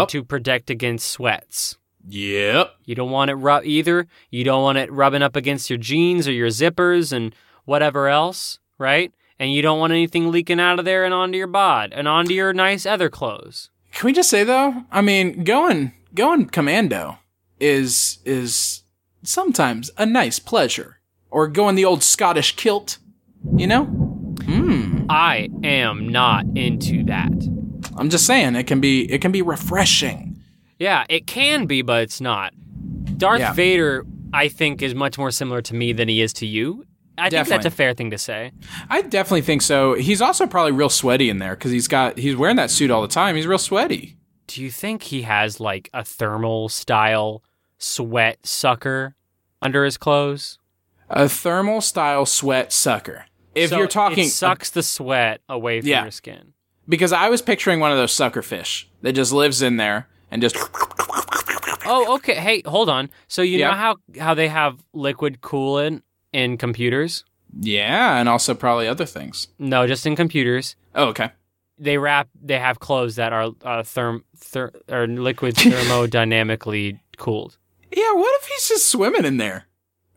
and 0.00 0.08
to 0.08 0.24
protect 0.24 0.70
against 0.70 1.08
sweats. 1.10 1.76
Yep. 2.08 2.74
You 2.84 2.94
don't 2.94 3.10
want 3.10 3.30
it 3.30 3.34
rub 3.34 3.64
either. 3.64 4.06
You 4.30 4.44
don't 4.44 4.62
want 4.62 4.78
it 4.78 4.90
rubbing 4.90 5.22
up 5.22 5.36
against 5.36 5.68
your 5.68 5.78
jeans 5.78 6.26
or 6.26 6.32
your 6.32 6.48
zippers 6.48 7.12
and 7.12 7.34
whatever 7.64 8.08
else, 8.08 8.58
right? 8.78 9.12
And 9.38 9.52
you 9.52 9.62
don't 9.62 9.78
want 9.78 9.92
anything 9.92 10.30
leaking 10.30 10.58
out 10.58 10.78
of 10.78 10.84
there 10.84 11.04
and 11.04 11.12
onto 11.12 11.36
your 11.36 11.46
bod 11.46 11.92
and 11.92 12.08
onto 12.08 12.32
your 12.32 12.52
nice 12.52 12.86
other 12.86 13.10
clothes. 13.10 13.70
Can 13.92 14.06
we 14.06 14.12
just 14.12 14.30
say 14.30 14.42
though? 14.44 14.84
I 14.90 15.00
mean, 15.00 15.44
going 15.44 15.92
going 16.14 16.46
commando 16.46 17.18
is 17.60 18.18
is 18.24 18.84
sometimes 19.22 19.90
a 19.98 20.06
nice 20.06 20.38
pleasure, 20.38 20.97
or 21.30 21.48
go 21.48 21.68
in 21.68 21.74
the 21.74 21.84
old 21.84 22.02
Scottish 22.02 22.56
kilt. 22.56 22.98
You 23.56 23.66
know, 23.66 23.84
Hmm. 23.84 25.04
I 25.08 25.48
am 25.62 26.08
not 26.08 26.44
into 26.54 27.04
that. 27.04 27.30
I'm 27.96 28.08
just 28.10 28.26
saying 28.26 28.54
it 28.56 28.64
can 28.66 28.80
be 28.80 29.10
it 29.10 29.20
can 29.20 29.32
be 29.32 29.42
refreshing. 29.42 30.40
Yeah, 30.78 31.04
it 31.08 31.26
can 31.26 31.66
be, 31.66 31.82
but 31.82 32.02
it's 32.02 32.20
not. 32.20 32.52
Darth 33.16 33.40
Yeah. 33.40 33.52
Vader, 33.52 34.06
I 34.32 34.48
think, 34.48 34.80
is 34.82 34.94
much 34.94 35.18
more 35.18 35.30
similar 35.30 35.60
to 35.62 35.74
me 35.74 35.92
than 35.92 36.08
he 36.08 36.20
is 36.20 36.32
to 36.34 36.46
you. 36.46 36.84
I 37.16 37.30
think 37.30 37.48
that's 37.48 37.66
a 37.66 37.70
fair 37.70 37.94
thing 37.94 38.10
to 38.12 38.18
say. 38.18 38.52
I 38.88 39.02
definitely 39.02 39.40
think 39.42 39.62
so. 39.62 39.94
He's 39.94 40.22
also 40.22 40.46
probably 40.46 40.70
real 40.72 40.88
sweaty 40.88 41.28
in 41.30 41.38
there 41.38 41.56
because 41.56 41.72
he's 41.72 41.88
got 41.88 42.16
he's 42.16 42.36
wearing 42.36 42.56
that 42.56 42.70
suit 42.70 42.90
all 42.92 43.02
the 43.02 43.08
time. 43.08 43.34
He's 43.34 43.46
real 43.46 43.58
sweaty. 43.58 44.16
Do 44.46 44.62
you 44.62 44.70
think 44.70 45.02
he 45.02 45.22
has 45.22 45.58
like 45.58 45.90
a 45.92 46.04
thermal 46.04 46.68
style 46.68 47.42
sweat 47.78 48.46
sucker 48.46 49.14
under 49.60 49.84
his 49.84 49.96
clothes? 49.96 50.57
A 51.10 51.28
thermal 51.28 51.80
style 51.80 52.26
sweat 52.26 52.72
sucker. 52.72 53.26
If 53.54 53.70
So 53.70 53.78
you're 53.78 53.86
talking 53.88 54.26
it 54.26 54.30
sucks 54.30 54.70
the 54.70 54.82
sweat 54.82 55.40
away 55.48 55.80
from 55.80 55.88
Yeah. 55.88 56.02
your 56.02 56.10
skin. 56.10 56.52
because 56.88 57.12
I 57.12 57.28
was 57.28 57.42
picturing 57.42 57.80
one 57.80 57.90
of 57.92 57.98
those 57.98 58.12
sucker 58.12 58.40
fish 58.42 58.88
that 59.02 59.12
just 59.12 59.32
lives 59.32 59.60
in 59.62 59.76
there 59.76 60.08
and 60.30 60.40
just 60.42 60.56
Oh, 61.90 62.14
okay. 62.16 62.34
Hey, 62.34 62.62
hold 62.66 62.88
on. 62.90 63.08
So 63.28 63.40
you 63.42 63.58
Yeah. 63.58 63.70
know 63.70 63.76
how 63.76 63.96
how 64.20 64.34
they 64.34 64.48
have 64.48 64.84
liquid 64.92 65.40
coolant 65.40 66.02
in 66.32 66.56
computers? 66.58 67.24
Yeah, 67.58 68.18
and 68.18 68.28
also 68.28 68.54
probably 68.54 68.86
other 68.86 69.06
things. 69.06 69.48
No, 69.58 69.86
just 69.86 70.04
in 70.06 70.14
computers. 70.16 70.76
Oh, 70.94 71.06
okay. 71.06 71.30
They 71.78 71.96
wrap. 71.96 72.28
They 72.42 72.58
have 72.58 72.78
clothes 72.80 73.16
that 73.16 73.32
are 73.32 73.44
uh, 73.64 73.82
therm 73.82 74.20
ther- 74.36 74.72
or 74.90 75.06
liquid 75.06 75.54
thermodynamically 75.56 77.00
cooled. 77.16 77.56
Yeah, 77.90 78.12
what 78.12 78.34
if 78.42 78.48
he's 78.48 78.68
just 78.68 78.88
swimming 78.88 79.24
in 79.24 79.38
there? 79.38 79.64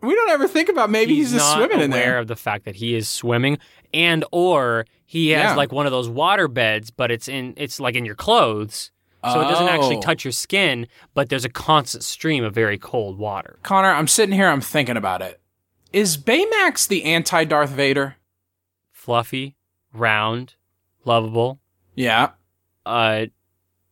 We 0.02 0.16
don't 0.16 0.30
ever 0.32 0.48
think 0.48 0.70
about 0.70 0.90
maybe 0.90 1.16
he's, 1.16 1.32
just 1.32 1.46
not 1.46 1.56
swimming 1.58 1.76
aware 1.78 1.84
in 1.86 1.92
there. 1.92 2.18
of 2.20 2.28
the 2.28 2.36
fact 2.36 2.66
that 2.66 2.76
he 2.76 2.96
is 2.96 3.08
swimming, 3.08 3.58
and 3.94 4.24
or 4.32 4.86
he 5.06 5.30
has 5.30 5.44
Yeah. 5.52 5.56
like 5.56 5.72
one 5.72 5.86
of 5.86 5.92
those 5.92 6.10
water 6.10 6.48
beds, 6.48 6.90
but 6.92 7.12
it's 7.12 7.28
in 7.28 7.54
it's 7.58 7.80
like 7.80 7.96
in 7.96 8.06
your 8.06 8.16
clothes, 8.16 8.92
so 9.24 9.40
it 9.42 9.44
doesn't 9.46 9.68
actually 9.68 9.98
Oh. 9.98 10.02
touch 10.02 10.26
your 10.26 10.32
skin, 10.32 10.88
but 11.14 11.30
there's 11.30 11.46
a 11.46 11.50
constant 11.50 12.04
stream 12.04 12.44
of 12.44 12.54
very 12.56 12.78
cold 12.78 13.18
water. 13.20 13.60
Connor, 13.64 13.92
I'm 13.92 14.08
sitting 14.08 14.34
here, 14.36 14.48
I'm 14.48 14.62
thinking 14.62 14.98
about 14.98 15.22
it. 15.22 15.40
Is 15.94 16.18
Baymax 16.18 16.88
the 16.88 17.04
anti 17.04 17.44
Darth 17.44 17.70
Vader? 17.72 18.16
Fluffy, 18.92 19.56
round, 19.94 20.56
lovable. 21.06 21.60
Yeah. 21.96 22.30
Uh, 22.86 23.26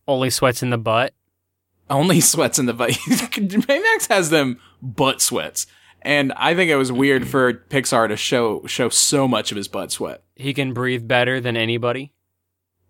only 0.07 0.29
sweats 0.29 0.63
in 0.63 0.69
the 0.69 0.77
butt. 0.77 1.13
Only 1.89 2.21
sweats 2.21 2.57
in 2.59 2.65
the 2.67 2.73
butt. 2.73 2.91
Baymax 2.91 4.07
has 4.09 4.29
them 4.29 4.59
butt 4.81 5.21
sweats. 5.21 5.65
And 6.01 6.31
I 6.33 6.55
think 6.55 6.71
it 6.71 6.75
was 6.75 6.91
weird 6.91 7.27
for 7.27 7.53
Pixar 7.53 8.07
to 8.07 8.15
show 8.15 8.65
show 8.65 8.89
so 8.89 9.27
much 9.27 9.51
of 9.51 9.57
his 9.57 9.67
butt 9.67 9.91
sweat. 9.91 10.23
He 10.35 10.53
can 10.53 10.73
breathe 10.73 11.07
better 11.07 11.41
than 11.41 11.57
anybody. 11.57 12.13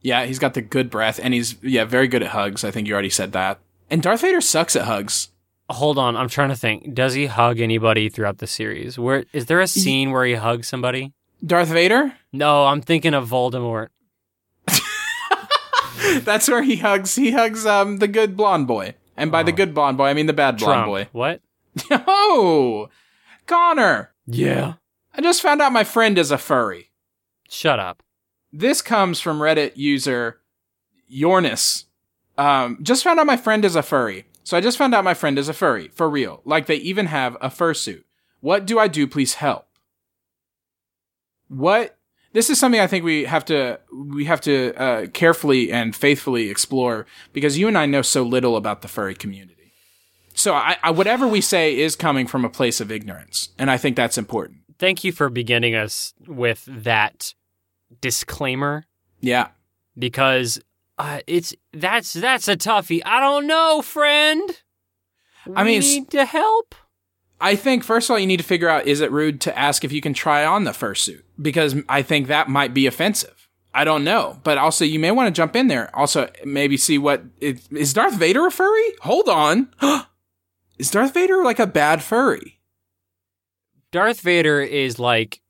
Yeah, 0.01 0.25
he's 0.25 0.39
got 0.39 0.53
the 0.53 0.61
good 0.61 0.89
breath 0.89 1.19
and 1.21 1.33
he's 1.33 1.55
yeah, 1.61 1.85
very 1.85 2.07
good 2.07 2.23
at 2.23 2.29
hugs. 2.29 2.63
I 2.63 2.71
think 2.71 2.87
you 2.87 2.93
already 2.93 3.09
said 3.09 3.31
that. 3.33 3.59
And 3.89 4.01
Darth 4.01 4.21
Vader 4.21 4.41
sucks 4.41 4.75
at 4.75 4.85
hugs. 4.85 5.29
Hold 5.69 5.97
on, 5.97 6.15
I'm 6.15 6.29
trying 6.29 6.49
to 6.49 6.55
think. 6.55 6.93
Does 6.93 7.13
he 7.13 7.27
hug 7.27 7.59
anybody 7.59 8.09
throughout 8.09 8.39
the 8.39 8.47
series? 8.47 8.97
Where 8.97 9.25
is 9.33 9.47
there 9.47 9.59
a 9.59 9.67
scene 9.67 10.11
where 10.11 10.25
he 10.25 10.33
hugs 10.33 10.67
somebody? 10.67 11.13
Darth 11.45 11.69
Vader? 11.69 12.13
No, 12.31 12.65
I'm 12.65 12.81
thinking 12.81 13.13
of 13.13 13.29
Voldemort. 13.29 13.89
That's 16.21 16.47
where 16.47 16.63
he 16.63 16.77
hugs 16.77 17.15
he 17.15 17.31
hugs 17.31 17.65
um 17.65 17.97
the 17.97 18.07
good 18.07 18.37
blonde 18.37 18.67
boy. 18.67 18.95
And 19.17 19.31
by 19.31 19.43
the 19.43 19.51
good 19.51 19.73
blonde 19.73 19.97
boy, 19.97 20.05
I 20.07 20.13
mean 20.13 20.27
the 20.27 20.33
bad 20.33 20.57
blonde 20.57 20.73
Trump. 20.73 20.87
boy. 20.87 21.07
What? 21.11 21.41
Oh, 21.91 22.89
Connor! 23.45 24.13
Yeah. 24.27 24.73
I 25.13 25.21
just 25.21 25.41
found 25.41 25.61
out 25.61 25.71
my 25.71 25.83
friend 25.83 26.17
is 26.17 26.31
a 26.31 26.37
furry. 26.37 26.91
Shut 27.49 27.79
up. 27.79 28.03
This 28.51 28.81
comes 28.81 29.19
from 29.19 29.39
Reddit 29.39 29.75
user 29.75 30.39
Yornis. 31.11 31.85
Um, 32.37 32.79
just 32.81 33.03
found 33.03 33.19
out 33.19 33.25
my 33.25 33.37
friend 33.37 33.65
is 33.65 33.75
a 33.75 33.83
furry. 33.83 34.25
So 34.43 34.57
I 34.57 34.61
just 34.61 34.77
found 34.77 34.95
out 34.95 35.03
my 35.03 35.13
friend 35.13 35.37
is 35.37 35.49
a 35.49 35.53
furry 35.53 35.89
for 35.89 36.09
real. 36.09 36.41
Like 36.45 36.65
they 36.65 36.75
even 36.77 37.07
have 37.07 37.35
a 37.41 37.49
fursuit. 37.49 38.03
What 38.39 38.65
do 38.65 38.79
I 38.79 38.87
do? 38.87 39.05
Please 39.07 39.35
help. 39.35 39.67
What? 41.49 41.97
This 42.31 42.49
is 42.49 42.59
something 42.59 42.79
I 42.79 42.87
think 42.87 43.03
we 43.03 43.25
have 43.25 43.43
to 43.45 43.79
we 43.91 44.25
have 44.25 44.41
to 44.41 44.73
uh, 44.75 45.07
carefully 45.07 45.71
and 45.71 45.95
faithfully 45.95 46.49
explore 46.49 47.05
because 47.33 47.57
you 47.57 47.67
and 47.67 47.77
I 47.77 47.87
know 47.87 48.01
so 48.03 48.23
little 48.23 48.55
about 48.55 48.81
the 48.81 48.87
furry 48.87 49.15
community. 49.15 49.58
So 50.39 50.53
I, 50.53 50.77
I 50.81 50.91
whatever 50.91 51.27
we 51.27 51.41
say 51.41 51.77
is 51.77 51.97
coming 51.97 52.25
from 52.25 52.45
a 52.45 52.49
place 52.49 52.79
of 52.79 52.93
ignorance, 52.93 53.49
and 53.59 53.69
I 53.69 53.75
think 53.75 53.97
that's 53.97 54.17
important. 54.17 54.59
Thank 54.79 55.03
you 55.03 55.11
for 55.11 55.29
beginning 55.29 55.75
us 55.75 56.13
with 56.27 56.63
that 56.65 57.33
disclaimer 57.99 58.85
Yeah. 59.19 59.49
because 59.97 60.61
uh, 60.97 61.19
it's 61.27 61.53
that's 61.73 62.13
that's 62.13 62.47
a 62.47 62.55
toughie. 62.55 63.01
I 63.05 63.19
don't 63.19 63.47
know, 63.47 63.81
friend. 63.81 64.49
I 65.57 65.65
mean, 65.65 65.81
We 65.81 65.99
need 65.99 66.11
to 66.11 66.23
help. 66.23 66.73
I 67.41 67.55
think 67.57 67.83
first 67.83 68.09
of 68.09 68.13
all, 68.13 68.19
you 68.19 68.27
need 68.27 68.37
to 68.37 68.43
figure 68.45 68.69
out 68.69 68.87
is 68.87 69.01
it 69.01 69.11
rude 69.11 69.41
to 69.41 69.59
ask 69.59 69.83
if 69.83 69.91
you 69.91 69.99
can 69.99 70.13
try 70.13 70.45
on 70.45 70.63
the 70.63 70.71
fursuit 70.71 71.23
because 71.41 71.75
I 71.89 72.01
think 72.01 72.27
that 72.27 72.47
might 72.47 72.73
be 72.73 72.85
offensive. 72.87 73.49
I 73.73 73.83
don't 73.83 74.05
know, 74.05 74.39
but 74.45 74.57
also 74.57 74.85
you 74.85 74.99
may 74.99 75.11
want 75.11 75.27
to 75.27 75.37
jump 75.37 75.55
in 75.55 75.67
there. 75.67 75.93
Also, 75.93 76.29
maybe 76.45 76.77
see 76.77 76.97
what 76.97 77.23
is 77.41 77.93
Darth 77.93 78.15
Vader 78.15 78.47
a 78.47 78.51
furry? 78.51 78.93
Hold 79.01 79.27
on, 79.27 79.73
is 80.79 80.89
Darth 80.89 81.13
Vader 81.13 81.43
like 81.43 81.59
a 81.59 81.67
bad 81.67 82.01
furry? 82.01 82.59
Darth 83.91 84.21
Vader 84.21 84.61
is 84.61 84.97
like 84.97 85.41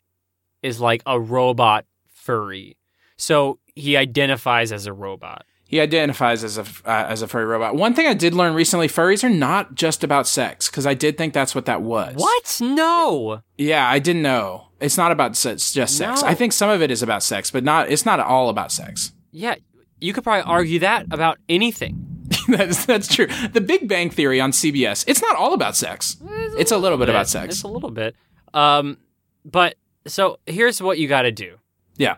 is 0.62 0.82
like 0.82 1.02
a 1.06 1.20
robot 1.20 1.86
furry. 2.08 2.78
So 3.18 3.60
he 3.76 3.96
identifies 3.96 4.72
as 4.72 4.86
a 4.86 4.94
robot. 4.94 5.46
He 5.66 5.80
identifies 5.80 6.44
as 6.44 6.58
a 6.58 6.62
uh, 6.62 7.06
as 7.08 7.22
a 7.22 7.28
furry 7.28 7.46
robot. 7.46 7.76
One 7.76 7.94
thing 7.94 8.08
I 8.08 8.16
did 8.16 8.34
learn 8.34 8.56
recently: 8.56 8.88
furries 8.88 9.24
are 9.24 9.30
not 9.30 9.76
just 9.76 10.04
about 10.04 10.28
sex 10.28 10.68
because 10.68 10.88
I 10.88 10.96
did 10.96 11.18
think 11.18 11.34
that's 11.34 11.54
what 11.54 11.68
that 11.68 11.82
was. 11.82 12.16
What? 12.16 12.58
No. 12.60 13.44
Yeah, 13.58 13.88
I 13.88 14.00
didn't 14.00 14.24
know. 14.24 14.70
It's 14.80 14.98
not 14.98 15.12
about 15.12 15.36
sex, 15.36 15.72
just 15.72 15.98
sex. 15.98 16.22
No. 16.24 16.28
I 16.28 16.34
think 16.34 16.54
some 16.54 16.70
of 16.70 16.82
it 16.82 16.90
is 16.90 17.04
about 17.04 17.22
sex, 17.22 17.52
but 17.52 17.64
not. 17.64 17.92
It's 17.92 18.06
not 18.06 18.20
all 18.20 18.50
about 18.50 18.72
sex. 18.72 19.12
Yeah, 19.32 19.56
you 20.02 20.12
could 20.12 20.24
probably 20.24 20.42
argue 20.42 20.80
that 20.80 21.06
about 21.12 21.38
anything. 21.48 22.09
that's 22.58 22.86
that's 22.86 23.08
true. 23.14 23.28
The 23.52 23.62
Big 23.62 23.88
Bang 23.88 24.10
Theory 24.10 24.40
on 24.42 24.52
CBS. 24.52 25.04
It's 25.08 25.22
not 25.22 25.36
all 25.36 25.54
about 25.54 25.76
sex. 25.76 26.18
It's 26.58 26.72
a 26.72 26.78
little 26.78 26.98
bit 26.98 27.10
about 27.10 27.28
sex. 27.28 27.56
It's 27.56 27.64
a 27.64 27.68
little 27.68 27.92
bit. 27.92 28.16
Um, 28.54 28.98
but 29.46 29.76
so 30.08 30.40
here's 30.46 30.82
what 30.82 30.98
you 31.00 31.08
got 31.08 31.24
to 31.24 31.32
do: 31.32 31.58
Yeah. 31.98 32.18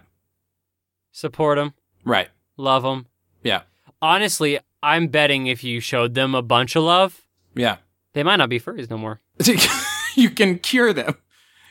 support 1.11 1.57
them, 1.57 1.73
Right. 2.05 2.29
love 2.57 2.83
them. 2.83 3.07
Yeah. 3.43 3.63
Honestly, 4.01 4.59
I'm 4.81 5.07
betting 5.07 5.47
if 5.47 5.63
you 5.63 5.79
showed 5.79 6.13
them 6.13 6.33
a 6.35 6.41
bunch 6.41 6.75
of 6.75 6.83
love, 6.83 7.21
Yeah. 7.55 7.77
they 8.13 8.23
might 8.23 8.37
not 8.37 8.49
be 8.49 8.59
furries 8.59 8.89
no 8.89 8.97
more. 8.97 9.19
you 10.15 10.29
can 10.29 10.59
cure 10.59 10.93
them. 10.93 11.15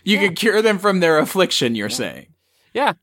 You 0.05 0.19
can 0.19 0.35
cure 0.35 0.63
them 0.63 0.79
from 0.79 1.01
their 1.01 1.19
affliction. 1.19 1.75
You're 1.75 1.91
saying. 1.91 2.29
Yeah, 2.73 2.95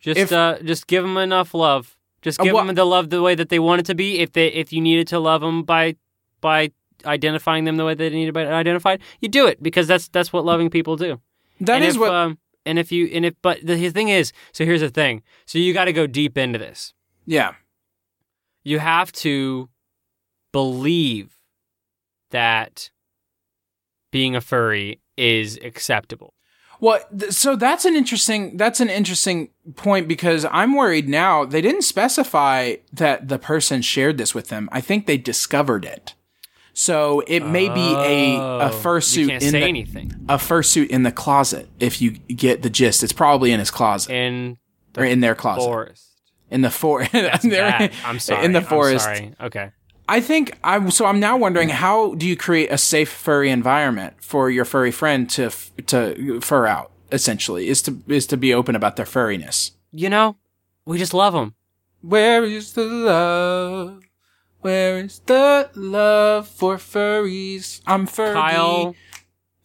just 0.00 0.18
If- 0.18 0.32
uh, 0.32 0.58
just 0.62 0.86
give 0.86 1.02
them 1.04 1.16
enough 1.16 1.54
love. 1.54 1.96
Just 2.22 2.38
give 2.38 2.54
them 2.54 2.74
the 2.74 2.84
love 2.84 3.10
the 3.10 3.22
way 3.22 3.34
that 3.34 3.48
they 3.48 3.58
want 3.58 3.80
it 3.80 3.86
to 3.86 3.94
be. 3.94 4.18
If 4.18 4.32
they 4.32 4.48
if 4.48 4.72
you 4.72 4.80
needed 4.80 5.08
to 5.08 5.18
love 5.18 5.40
them 5.40 5.62
by 5.62 5.96
by 6.40 6.72
identifying 7.04 7.64
them 7.64 7.76
the 7.76 7.84
way 7.84 7.94
they 7.94 8.10
needed 8.10 8.34
to 8.34 8.40
be 8.40 8.40
identified, 8.40 9.00
you 9.20 9.28
do 9.28 9.46
it 9.46 9.62
because 9.62 9.86
that's 9.86 10.08
that's 10.08 10.32
what 10.32 10.44
loving 10.44 10.70
people 10.70 10.96
do. 10.96 11.20
That 11.60 11.76
and 11.76 11.84
is 11.84 11.94
if, 11.94 12.00
what. 12.00 12.12
Um, 12.12 12.38
and 12.66 12.78
if 12.78 12.92
you 12.92 13.06
and 13.06 13.24
if 13.24 13.34
but 13.42 13.58
the 13.64 13.90
thing 13.90 14.08
is, 14.08 14.32
so 14.52 14.64
here's 14.64 14.82
the 14.82 14.90
thing. 14.90 15.22
So 15.46 15.58
you 15.58 15.72
got 15.72 15.86
to 15.86 15.92
go 15.92 16.06
deep 16.06 16.36
into 16.36 16.58
this. 16.58 16.94
yeah. 17.26 17.54
You 18.62 18.78
have 18.78 19.10
to 19.12 19.70
believe 20.52 21.38
that 22.30 22.90
being 24.10 24.36
a 24.36 24.40
furry 24.42 25.00
is 25.16 25.58
acceptable. 25.62 26.34
Well, 26.80 27.00
th- 27.18 27.32
so 27.32 27.56
that's 27.56 27.84
an 27.84 27.94
interesting 27.94 28.56
that's 28.56 28.80
an 28.80 28.88
interesting 28.88 29.50
point 29.76 30.08
because 30.08 30.46
I'm 30.50 30.74
worried 30.74 31.08
now. 31.08 31.44
They 31.44 31.60
didn't 31.60 31.82
specify 31.82 32.76
that 32.92 33.28
the 33.28 33.38
person 33.38 33.82
shared 33.82 34.16
this 34.18 34.34
with 34.34 34.48
them. 34.48 34.68
I 34.72 34.80
think 34.80 35.06
they 35.06 35.18
discovered 35.18 35.84
it. 35.84 36.14
So 36.72 37.22
it 37.26 37.40
may 37.44 37.68
be 37.68 37.80
a 37.94 38.36
a 38.36 38.68
Oh, 38.68 38.80
fursuit 38.82 39.28
in 39.30 39.40
say 39.40 39.50
the, 39.50 39.58
anything. 39.66 40.12
a 40.28 40.36
fursuit 40.36 40.88
in 40.88 41.02
the 41.02 41.12
closet. 41.12 41.68
If 41.78 42.00
you 42.00 42.12
get 42.12 42.62
the 42.62 42.70
gist, 42.70 43.02
it's 43.02 43.12
probably 43.12 43.52
in 43.52 43.58
his 43.58 43.70
closet 43.70 44.12
In 44.14 44.56
or 44.96 45.04
in 45.04 45.20
their 45.20 45.34
closet. 45.34 45.64
forest. 45.64 46.06
in 46.50 46.62
the 46.62 46.70
forest. 46.70 47.10
I'm 47.14 48.18
sorry. 48.18 48.44
In 48.44 48.52
the 48.52 48.60
I'm 48.60 48.64
forest. 48.64 49.04
sorry. 49.04 49.34
Okay. 49.40 49.70
I 50.10 50.20
think 50.20 50.58
I. 50.64 50.88
So 50.88 51.06
I'm 51.06 51.20
now 51.20 51.36
wondering 51.36 51.68
how 51.68 52.14
do 52.16 52.26
you 52.26 52.36
create 52.36 52.72
a 52.72 52.76
safe 52.78 53.08
furry 53.08 53.48
environment 53.48 54.14
for 54.20 54.50
your 54.50 54.64
furry 54.64 54.90
friend 54.90 55.30
to 55.30 55.44
f- 55.44 55.70
to 55.86 56.40
fur 56.40 56.66
out? 56.66 56.90
Essentially, 57.12 57.68
is 57.68 57.80
to 57.82 58.02
is 58.08 58.26
to 58.26 58.36
be 58.36 58.52
open 58.52 58.74
about 58.74 58.96
their 58.96 59.06
furriness. 59.06 59.70
You 59.92 60.10
know, 60.10 60.36
we 60.84 60.98
just 60.98 61.14
love 61.14 61.32
them. 61.32 61.54
Where 62.00 62.42
is 62.42 62.72
the 62.72 62.84
love? 62.84 64.02
Where 64.62 64.98
is 64.98 65.20
the 65.20 65.70
love 65.76 66.48
for 66.48 66.76
furries? 66.76 67.80
I'm 67.86 68.08
Fergie. 68.08 68.32
Kyle, 68.34 68.96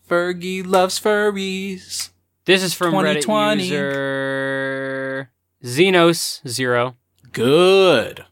Fergie 0.07 0.63
loves 0.63 0.99
furries. 0.99 2.11
this 2.45 2.61
is 2.61 2.75
from 2.75 2.93
Reddit 2.93 3.21
2020. 3.21 3.63
user 3.63 5.31
Xenos 5.63 6.47
Zero. 6.47 6.97
Good. 7.31 8.25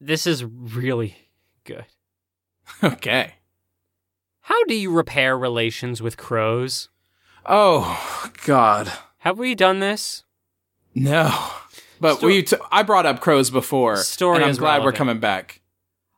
This 0.00 0.24
is 0.24 0.44
really 0.44 1.08
good. 1.08 1.27
Okay. 2.82 3.34
How 4.42 4.64
do 4.64 4.74
you 4.74 4.90
repair 4.90 5.36
relations 5.36 6.00
with 6.00 6.16
crows? 6.16 6.88
Oh 7.44 8.30
God. 8.44 8.92
Have 9.18 9.38
we 9.38 9.54
done 9.54 9.80
this? 9.80 10.24
No. 10.94 11.32
But 12.00 12.16
Sto- 12.16 12.26
we. 12.26 12.42
T- 12.42 12.56
I 12.70 12.82
brought 12.82 13.06
up 13.06 13.20
crows 13.20 13.50
before, 13.50 13.96
Story 13.96 14.36
and 14.36 14.44
I'm 14.44 14.50
is 14.50 14.58
glad 14.58 14.82
we're 14.84 14.92
coming 14.92 15.18
back. 15.18 15.60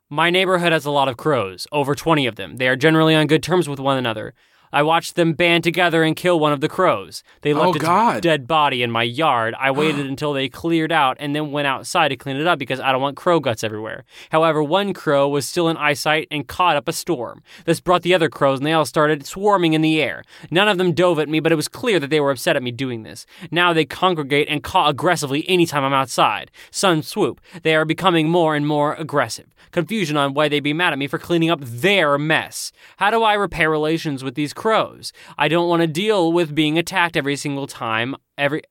My 0.09 0.29
neighborhood 0.29 0.71
has 0.71 0.85
a 0.85 0.91
lot 0.91 1.07
of 1.07 1.17
crows, 1.17 1.67
over 1.71 1.95
20 1.95 2.27
of 2.27 2.35
them. 2.35 2.57
They 2.57 2.67
are 2.67 2.75
generally 2.75 3.15
on 3.15 3.27
good 3.27 3.41
terms 3.41 3.67
with 3.69 3.79
one 3.79 3.97
another. 3.97 4.33
I 4.73 4.83
watched 4.83 5.15
them 5.15 5.33
band 5.33 5.63
together 5.63 6.03
and 6.03 6.15
kill 6.15 6.39
one 6.39 6.53
of 6.53 6.61
the 6.61 6.69
crows. 6.69 7.23
They 7.41 7.53
left 7.53 7.67
Oh, 7.67 7.73
its 7.73 7.79
God. 7.85 8.21
dead 8.21 8.47
body 8.47 8.83
in 8.83 8.91
my 8.91 9.03
yard. 9.03 9.53
I 9.59 9.71
waited 9.81 10.05
until 10.05 10.33
they 10.33 10.47
cleared 10.49 10.91
out 10.91 11.17
and 11.19 11.35
then 11.35 11.51
went 11.51 11.67
outside 11.67 12.09
to 12.09 12.15
clean 12.15 12.37
it 12.37 12.47
up 12.47 12.59
because 12.59 12.79
I 12.79 12.91
don't 12.91 13.01
want 13.01 13.17
crow 13.17 13.39
guts 13.39 13.63
everywhere. 13.63 14.03
However, 14.31 14.63
one 14.63 14.93
crow 14.93 15.27
was 15.27 15.47
still 15.47 15.67
in 15.69 15.77
eyesight 15.77 16.27
and 16.31 16.47
caught 16.47 16.75
up 16.77 16.87
a 16.87 16.93
storm. 16.93 17.43
This 17.65 17.79
brought 17.79 18.01
the 18.03 18.13
other 18.13 18.29
crows 18.29 18.59
and 18.59 18.65
they 18.65 18.73
all 18.73 18.85
started 18.85 19.25
swarming 19.25 19.73
in 19.73 19.81
the 19.81 20.01
air. 20.01 20.23
None 20.49 20.67
of 20.67 20.77
them 20.77 20.93
dove 20.93 21.19
at 21.19 21.29
me, 21.29 21.39
but 21.39 21.51
it 21.51 21.55
was 21.55 21.67
clear 21.67 21.99
that 21.99 22.09
they 22.09 22.19
were 22.19 22.31
upset 22.31 22.55
at 22.55 22.63
me 22.63 22.71
doing 22.71 23.03
this. 23.03 23.25
Now 23.51 23.73
they 23.73 23.85
congregate 23.85 24.47
and 24.49 24.63
caw 24.63 24.87
aggressively 24.89 25.47
anytime 25.49 25.83
I'm 25.83 25.93
outside. 25.93 26.51
Sun 26.71 27.03
swoop. 27.03 27.41
They 27.63 27.75
are 27.75 27.85
becoming 27.85 28.29
more 28.29 28.55
and 28.55 28.65
more 28.67 28.93
aggressive. 28.95 29.47
Confusion 29.71 30.17
on 30.17 30.33
why 30.33 30.49
they'd 30.49 30.59
be 30.59 30.73
mad 30.73 30.91
at 30.93 30.99
me 30.99 31.07
for 31.07 31.17
cleaning 31.17 31.49
up 31.49 31.59
their 31.61 32.17
mess. 32.17 32.71
How 32.97 33.09
do 33.09 33.23
I 33.23 33.33
repair 33.35 33.69
relations 33.69 34.23
with 34.23 34.35
these 34.35 34.53
crows? 34.61 35.11
I 35.39 35.47
don't 35.47 35.67
want 35.67 35.81
to 35.81 35.87
deal 35.87 36.31
with 36.31 36.53
being 36.53 36.77
attacked 36.77 37.17
every 37.17 37.35
single 37.35 37.65
time. 37.65 38.15
Every 38.37 38.61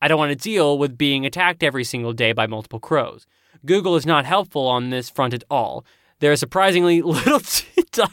I 0.00 0.08
don't 0.08 0.18
want 0.18 0.30
to 0.30 0.36
deal 0.36 0.78
with 0.78 0.98
being 0.98 1.24
attacked 1.24 1.62
every 1.62 1.84
single 1.84 2.12
day 2.12 2.32
by 2.32 2.48
multiple 2.48 2.80
crows. 2.80 3.24
Google 3.64 3.94
is 3.94 4.04
not 4.04 4.24
helpful 4.24 4.66
on 4.66 4.90
this 4.90 5.08
front 5.08 5.32
at 5.32 5.44
all. 5.48 5.84
There 6.18 6.32
is 6.32 6.40
surprisingly 6.40 7.02
little. 7.16 7.40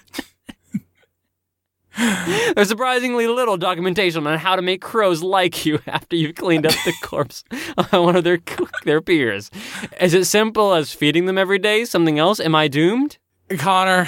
There's 2.55 2.67
surprisingly 2.67 3.25
little 3.25 3.57
documentation 3.57 4.27
on 4.27 4.37
how 4.37 4.55
to 4.55 4.61
make 4.61 4.79
crows 4.79 5.23
like 5.23 5.65
you 5.65 5.79
after 5.87 6.15
you've 6.15 6.35
cleaned 6.35 6.67
up 6.67 6.73
the 6.85 6.93
corpse 7.01 7.43
of 7.75 7.91
one 7.91 8.15
of 8.17 8.23
their 8.23 8.37
their 8.85 9.01
peers. 9.01 9.49
Is 9.99 10.13
it 10.13 10.25
simple 10.25 10.75
as 10.75 10.93
feeding 10.93 11.25
them 11.25 11.39
every 11.39 11.57
day? 11.57 11.85
Something 11.85 12.19
else? 12.19 12.39
Am 12.39 12.53
I 12.53 12.67
doomed? 12.67 13.17
Connor, 13.57 14.07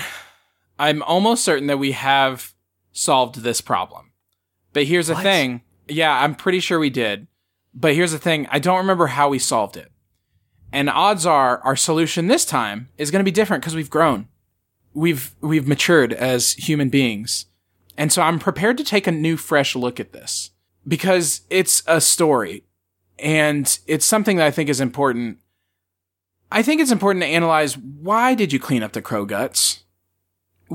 I'm 0.78 1.02
almost 1.02 1.44
certain 1.44 1.66
that 1.66 1.80
we 1.80 1.94
have 1.94 2.51
solved 2.92 3.38
this 3.38 3.62
problem. 3.62 4.12
But 4.74 4.86
here's 4.86 5.08
the 5.08 5.14
What? 5.14 5.24
thing. 5.24 5.62
Yeah, 5.88 6.14
I'm 6.24 6.36
pretty 6.36 6.60
sure 6.60 6.80
we 6.80 6.90
did. 6.90 7.28
But 7.74 7.96
here's 7.96 8.12
the 8.12 8.20
thing. 8.20 8.48
I 8.52 8.60
don't 8.60 8.78
remember 8.78 9.08
how 9.08 9.30
we 9.30 9.40
solved 9.40 9.78
it. 9.78 9.92
And 10.74 10.90
odds 10.90 11.26
are 11.26 11.60
our 11.60 11.76
solution 11.76 12.28
this 12.28 12.46
time 12.46 12.90
is 12.98 13.12
going 13.12 13.20
to 13.20 13.30
be 13.30 13.32
different 13.32 13.62
because 13.64 13.76
we've 13.76 13.90
grown. 13.90 14.28
We've, 14.94 15.34
we've 15.42 15.68
matured 15.68 16.14
as 16.14 16.54
human 16.54 16.90
beings. 16.90 17.46
And 17.98 18.12
so 18.12 18.22
I'm 18.22 18.40
prepared 18.40 18.78
to 18.78 18.84
take 18.84 19.08
a 19.08 19.12
new, 19.12 19.38
fresh 19.38 19.76
look 19.76 20.00
at 20.00 20.14
this 20.14 20.52
because 20.88 21.42
it's 21.50 21.84
a 21.88 22.02
story 22.02 22.64
and 23.20 23.78
it's 23.86 24.06
something 24.06 24.38
that 24.38 24.48
I 24.48 24.52
think 24.52 24.70
is 24.70 24.82
important. 24.82 25.40
I 26.52 26.64
think 26.64 26.82
it's 26.82 26.92
important 26.92 27.24
to 27.24 27.28
analyze 27.28 27.78
why 27.78 28.34
did 28.34 28.52
you 28.52 28.60
clean 28.60 28.84
up 28.84 28.94
the 28.94 29.02
crow 29.02 29.26
guts? 29.26 29.81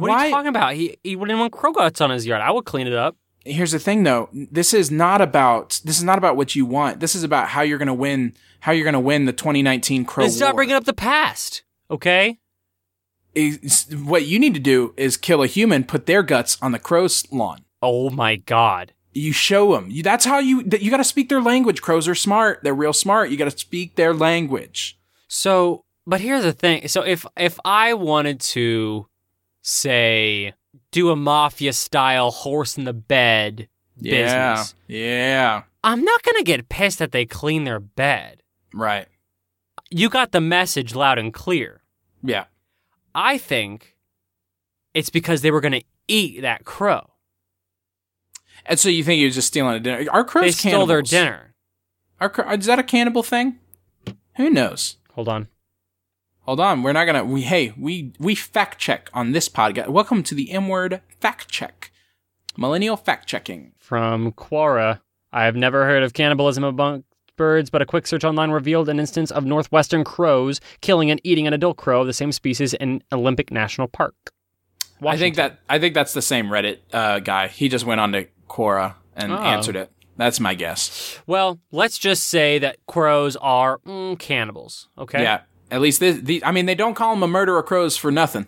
What 0.01 0.11
are 0.11 0.27
you 0.27 0.33
talking 0.33 0.49
about? 0.49 0.75
He 0.75 0.97
he 1.03 1.17
wouldn't 1.17 1.39
want 1.39 1.53
crow 1.53 1.73
guts 1.73 2.01
on 2.01 2.11
his 2.11 2.27
yard. 2.27 2.43
I 2.43 2.51
would 2.51 2.65
clean 2.65 2.87
it 2.87 2.93
up. 2.93 3.17
here's 3.45 3.73
the 3.73 3.79
thing 3.79 4.03
though 4.03 4.29
this 4.33 4.75
is 4.75 4.91
not 4.91 5.21
about 5.21 5.81
this 5.85 5.97
is 5.99 6.05
not 6.05 6.19
about 6.19 6.37
what 6.37 6.55
you 6.57 6.67
want 6.67 6.99
this 7.01 7.15
is 7.15 7.23
about 7.23 7.49
how 7.49 7.63
you're 7.63 7.79
going 7.79 7.87
to 7.87 7.95
win 7.95 8.35
how 8.61 8.73
you're 8.73 8.85
going 8.85 8.93
to 8.93 8.99
win 9.01 9.25
the 9.25 9.33
2019 9.33 10.05
crow 10.05 10.25
And 10.25 10.33
stop 10.33 10.49
war. 10.49 10.55
bringing 10.57 10.75
up 10.75 10.85
the 10.85 10.93
past. 10.93 11.63
Okay. 11.91 12.39
Is- 13.35 13.87
what 14.05 14.27
you 14.27 14.39
need 14.39 14.55
to 14.55 14.61
do 14.61 14.95
is 14.97 15.17
kill 15.17 15.43
a 15.43 15.47
human 15.47 15.85
put 15.85 16.07
their 16.07 16.23
guts 16.23 16.57
on 16.63 16.73
the 16.73 16.79
crow's 16.79 17.25
lawn 17.31 17.65
Oh 17.83 18.09
my 18.11 18.37
god. 18.37 18.93
you 19.13 19.33
show 19.33 19.73
them 19.75 19.89
you, 19.91 20.03
that's 20.03 20.25
how 20.25 20.39
you 20.39 20.63
that 20.65 20.81
you 20.83 20.91
got 20.91 20.97
to 20.97 21.05
speak 21.05 21.29
their 21.29 21.43
language 21.43 21.83
crows 21.83 22.09
are 22.09 22.15
smart 22.15 22.61
they're 22.63 22.75
real 22.75 22.93
smart 22.95 23.31
you 23.31 23.37
got 23.37 23.51
to 23.51 23.57
speak 23.59 23.95
their 23.97 24.15
language 24.15 24.99
So, 25.29 25.85
but 26.07 26.21
here's 26.21 26.43
the 26.45 26.53
thing. 26.53 26.89
So 26.89 27.03
if 27.03 27.27
if 27.37 27.59
I 27.65 27.93
wanted 27.95 28.41
to 28.57 29.07
say 29.69 30.55
do 30.93 31.11
a 31.11 31.17
mafia 31.17 31.73
style 31.73 32.31
horse 32.31 32.79
in 32.79 32.85
the 32.85 32.93
bed 32.93 33.69
yeah 33.99 34.55
business, 34.55 34.75
yeah 34.87 35.63
I'm 35.83 36.05
not 36.05 36.23
going 36.23 36.37
to 36.37 36.45
get 36.45 36.69
pissed 36.69 37.01
that 37.01 37.11
they 37.13 37.27
clean 37.27 37.65
their 37.65 37.81
bed. 37.81 38.43
right 38.73 39.09
You 39.91 40.09
got 40.09 40.31
the 40.31 40.41
message 40.41 40.95
loud 40.95 41.19
and 41.19 41.35
clear. 41.35 41.83
yeah 42.23 42.45
I 43.13 43.39
think 43.39 43.97
it's 44.95 45.11
because 45.11 45.41
they 45.43 45.51
were 45.51 45.61
going 45.61 45.73
to 45.81 45.85
eat 46.07 46.43
that 46.43 46.65
crow. 46.65 47.11
and 48.67 48.79
so 48.79 48.89
you 48.89 49.03
think 49.03 49.21
you're 49.21 49.31
just 49.31 49.49
stealing 49.49 49.75
a 49.75 49.81
dinner 49.81 50.09
our 50.13 50.23
crows 50.23 50.45
they 50.63 50.71
stole 50.71 50.87
their 50.87 51.03
dinner. 51.03 51.55
Our 52.21 52.33
is 52.55 52.67
that 52.67 52.79
a 52.79 52.85
cannibal 52.85 53.25
thing 53.25 53.59
who 54.37 54.49
knows 54.49 54.99
Hold 55.15 55.29
on. 55.29 55.49
Hold 56.47 56.61
on, 56.61 56.83
we're 56.85 56.93
not 56.93 57.07
gonna. 57.07 57.25
We 57.25 57.43
hey, 57.43 57.73
we 57.77 58.13
we 58.21 58.37
fact 58.37 58.79
check 58.79 59.11
on 59.13 59.33
this 59.33 59.49
podcast. 59.49 59.89
Welcome 59.89 60.23
to 60.23 60.35
the 60.35 60.53
M 60.53 60.69
word 60.69 61.01
fact 61.21 61.49
check, 61.49 61.91
millennial 62.57 62.97
fact 62.97 63.27
checking. 63.27 63.73
From 63.79 64.31
Quora, 64.33 65.01
I 65.33 65.45
have 65.45 65.57
never 65.57 65.85
heard 65.87 66.05
of 66.05 66.13
cannibalism 66.13 66.63
among 66.63 67.03
birds, 67.37 67.69
but 67.69 67.83
a 67.83 67.87
quick 67.87 68.07
search 68.07 68.23
online 68.23 68.53
revealed 68.53 68.89
an 68.89 69.01
instance 69.01 69.33
of 69.33 69.45
northwestern 69.45 70.05
crows 70.05 70.61
killing 70.83 71.11
and 71.11 71.21
eating 71.25 71.49
an 71.49 71.53
adult 71.53 71.79
crow 71.79 72.03
of 72.03 72.07
the 72.07 72.13
same 72.13 72.31
species 72.31 72.75
in 72.75 73.03
Olympic 73.13 73.51
National 73.51 73.89
Park. 73.89 74.15
I 75.05 75.17
think 75.17 75.35
that 75.35 75.59
I 75.69 75.81
think 75.81 75.95
that's 75.95 76.13
the 76.15 76.23
same 76.23 76.47
Reddit 76.47 76.79
uh, 76.93 77.19
guy. 77.19 77.49
He 77.49 77.69
just 77.69 77.85
went 77.85 78.01
on 78.01 78.13
to 78.13 78.29
Quora 78.49 78.95
and 79.17 79.33
Oh. 79.33 79.37
answered 79.37 79.75
it. 79.75 79.91
That's 80.17 80.39
my 80.39 80.55
guess. 80.55 81.19
Well, 81.27 81.59
let's 81.73 81.99
just 81.99 82.29
say 82.29 82.61
that 82.61 82.77
crows 82.87 83.35
are 83.37 83.79
mm, 83.79 84.17
cannibals. 84.19 84.89
Okay. 84.97 85.23
Yeah, 85.23 85.41
at 85.71 85.81
least 85.81 86.01
this, 86.01 86.21
the. 86.21 86.45
I 86.45 86.53
mean, 86.53 86.67
they 86.67 86.75
don't 86.75 86.95
call 86.95 87.13
him 87.15 87.23
a 87.23 87.29
murderer 87.29 87.59
of 87.61 87.67
crows 87.67 87.97
for 87.97 88.11
nothing. 88.11 88.47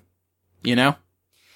You 0.62 0.76
know, 0.76 0.96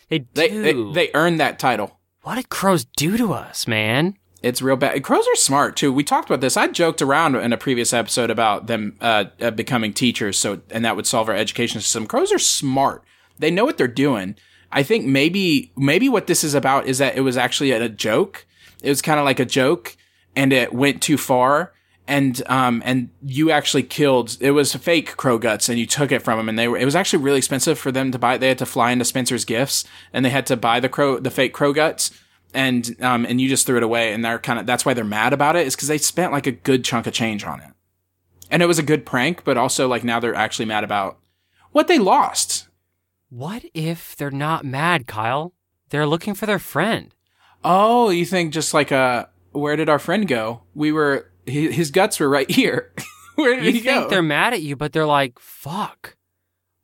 They 0.08 0.20
do. 0.20 0.28
they 0.34 0.48
they, 0.72 0.92
they 0.92 1.10
earned 1.14 1.40
that 1.40 1.58
title. 1.58 1.98
what 2.22 2.36
did 2.36 2.48
crows 2.48 2.84
do 2.84 3.16
to 3.16 3.32
us, 3.32 3.66
man? 3.66 4.16
It's 4.42 4.60
real 4.60 4.76
bad. 4.76 5.02
Crows 5.04 5.26
are 5.28 5.36
smart 5.36 5.76
too. 5.76 5.92
We 5.92 6.02
talked 6.02 6.28
about 6.28 6.40
this. 6.40 6.56
I 6.56 6.66
joked 6.68 7.00
around 7.00 7.36
in 7.36 7.52
a 7.52 7.56
previous 7.56 7.92
episode 7.92 8.28
about 8.30 8.66
them 8.66 8.96
uh, 9.00 9.26
uh, 9.40 9.50
becoming 9.52 9.92
teachers, 9.92 10.36
so 10.38 10.60
and 10.70 10.84
that 10.84 10.96
would 10.96 11.06
solve 11.06 11.28
our 11.28 11.34
education 11.36 11.80
system. 11.80 12.06
Crows 12.06 12.32
are 12.32 12.38
smart. 12.40 13.04
They 13.38 13.50
know 13.52 13.64
what 13.64 13.78
they're 13.78 13.86
doing. 13.88 14.34
I 14.72 14.82
think 14.82 15.04
maybe 15.06 15.72
maybe 15.76 16.08
what 16.08 16.26
this 16.26 16.42
is 16.42 16.54
about 16.54 16.86
is 16.86 16.98
that 16.98 17.16
it 17.16 17.20
was 17.20 17.36
actually 17.36 17.70
a 17.72 17.88
joke. 17.88 18.46
It 18.82 18.88
was 18.88 19.02
kind 19.02 19.20
of 19.20 19.24
like 19.24 19.38
a 19.38 19.44
joke, 19.44 19.96
and 20.34 20.52
it 20.52 20.72
went 20.72 21.00
too 21.02 21.18
far. 21.18 21.72
And 22.08 22.42
um 22.46 22.82
and 22.84 23.10
you 23.24 23.50
actually 23.50 23.84
killed. 23.84 24.36
It 24.40 24.50
was 24.50 24.74
fake 24.74 25.16
crow 25.16 25.38
guts, 25.38 25.68
and 25.68 25.78
you 25.78 25.86
took 25.86 26.10
it 26.12 26.22
from 26.22 26.38
them. 26.38 26.48
And 26.48 26.58
they 26.58 26.66
were. 26.68 26.76
It 26.76 26.84
was 26.84 26.96
actually 26.96 27.22
really 27.22 27.38
expensive 27.38 27.78
for 27.78 27.92
them 27.92 28.10
to 28.10 28.18
buy. 28.18 28.36
They 28.38 28.48
had 28.48 28.58
to 28.58 28.66
fly 28.66 28.90
into 28.90 29.04
Spencer's 29.04 29.44
Gifts, 29.44 29.84
and 30.12 30.24
they 30.24 30.30
had 30.30 30.46
to 30.46 30.56
buy 30.56 30.80
the 30.80 30.88
crow, 30.88 31.18
the 31.18 31.30
fake 31.30 31.52
crow 31.54 31.72
guts 31.72 32.10
and 32.54 32.96
um 33.00 33.24
and 33.24 33.40
you 33.40 33.48
just 33.48 33.64
threw 33.66 33.78
it 33.78 33.82
away 33.82 34.12
and 34.12 34.22
they're 34.22 34.38
kind 34.38 34.58
of 34.58 34.66
that's 34.66 34.84
why 34.84 34.92
they're 34.92 35.04
mad 35.04 35.32
about 35.32 35.56
it 35.56 35.66
is 35.66 35.74
because 35.74 35.88
they 35.88 35.96
spent 35.96 36.32
like 36.32 36.46
a 36.46 36.52
good 36.52 36.84
chunk 36.84 37.06
of 37.06 37.14
change 37.14 37.44
on 37.44 37.60
it 37.60 37.70
and 38.50 38.62
it 38.62 38.66
was 38.66 38.78
a 38.78 38.82
good 38.82 39.06
prank 39.06 39.42
but 39.42 39.56
also 39.56 39.88
like 39.88 40.04
now 40.04 40.20
they're 40.20 40.34
actually 40.34 40.66
mad 40.66 40.84
about 40.84 41.18
what 41.70 41.88
they 41.88 41.98
lost 41.98 42.68
What 43.30 43.64
if 43.72 44.14
they're 44.16 44.30
not 44.30 44.66
mad, 44.66 45.06
Kyle? 45.06 45.54
They're 45.88 46.06
looking 46.06 46.34
for 46.34 46.44
their 46.44 46.58
friend. 46.58 47.14
oh 47.64 48.10
you 48.10 48.26
think 48.26 48.52
just 48.52 48.74
like 48.74 48.92
uh 48.92 49.24
where 49.52 49.74
did 49.76 49.88
our 49.88 49.98
friend 49.98 50.28
go 50.28 50.60
we 50.74 50.92
were 50.92 51.30
his, 51.46 51.74
his 51.74 51.90
guts 51.90 52.18
were 52.20 52.28
right 52.28 52.50
here 52.60 52.92
where 53.36 53.56
did 53.56 53.64
You 53.64 53.72
he 53.72 53.80
think 53.80 54.04
go 54.04 54.08
they're 54.08 54.22
mad 54.22 54.52
at 54.54 54.62
you, 54.62 54.76
but 54.76 54.92
they're 54.92 55.06
like, 55.06 55.38
fuck. 55.38 56.16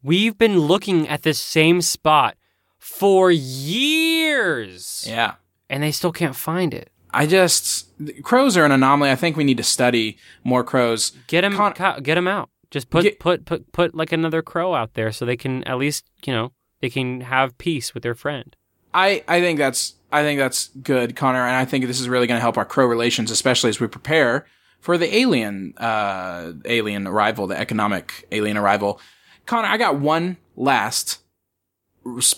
We've 0.02 0.36
been 0.38 0.60
looking 0.60 1.08
at 1.08 1.22
this 1.22 1.38
same 1.38 1.82
spot 1.82 2.36
for 2.78 3.30
years. 3.30 5.04
yeah 5.08 5.34
And 5.68 5.82
they 5.82 5.92
still 5.92 6.12
can't 6.12 6.36
find 6.36 6.72
it. 6.74 6.90
i 7.10 7.26
just 7.26 7.88
crows 8.22 8.56
are 8.56 8.64
an 8.64 8.72
anomaly 8.72 9.10
i 9.10 9.16
think 9.16 9.36
we 9.36 9.44
need 9.44 9.56
to 9.56 9.62
study 9.64 10.16
more 10.44 10.62
crows 10.64 11.12
Get 11.26 11.40
them, 11.42 11.54
Con- 11.54 12.02
get 12.02 12.16
'em 12.16 12.28
out. 12.28 12.48
Just 12.70 12.90
put, 12.90 13.02
Get- 13.04 13.18
put, 13.18 13.44
put, 13.46 13.72
put 13.72 13.94
like 13.94 14.12
another 14.12 14.42
crow 14.42 14.74
out 14.74 14.92
there 14.94 15.10
so 15.10 15.24
they 15.24 15.36
can 15.38 15.64
at 15.64 15.78
least, 15.78 16.04
you 16.26 16.32
know, 16.34 16.52
they 16.80 16.90
can 16.90 17.22
have 17.22 17.56
peace 17.56 17.94
with 17.94 18.02
their 18.02 18.14
friend. 18.14 18.54
I, 18.94 19.22
I 19.28 19.40
think 19.40 19.58
that's 19.58 19.94
I 20.10 20.22
think 20.22 20.38
that's 20.38 20.68
good, 20.82 21.16
Connor, 21.16 21.46
and 21.46 21.56
I 21.56 21.64
think 21.64 21.86
this 21.86 22.00
is 22.00 22.08
really 22.08 22.26
going 22.26 22.38
to 22.38 22.42
help 22.42 22.56
our 22.56 22.64
crow 22.64 22.86
relations, 22.86 23.30
especially 23.30 23.68
as 23.68 23.78
we 23.78 23.86
prepare 23.86 24.46
for 24.80 24.96
the 24.96 25.14
alien 25.14 25.74
uh, 25.76 26.52
alien 26.64 27.06
arrival, 27.06 27.46
the 27.46 27.58
economic 27.58 28.26
alien 28.32 28.56
arrival. 28.56 29.00
Connor, 29.46 29.68
I 29.68 29.76
got 29.76 29.98
one 29.98 30.38
last 30.56 31.18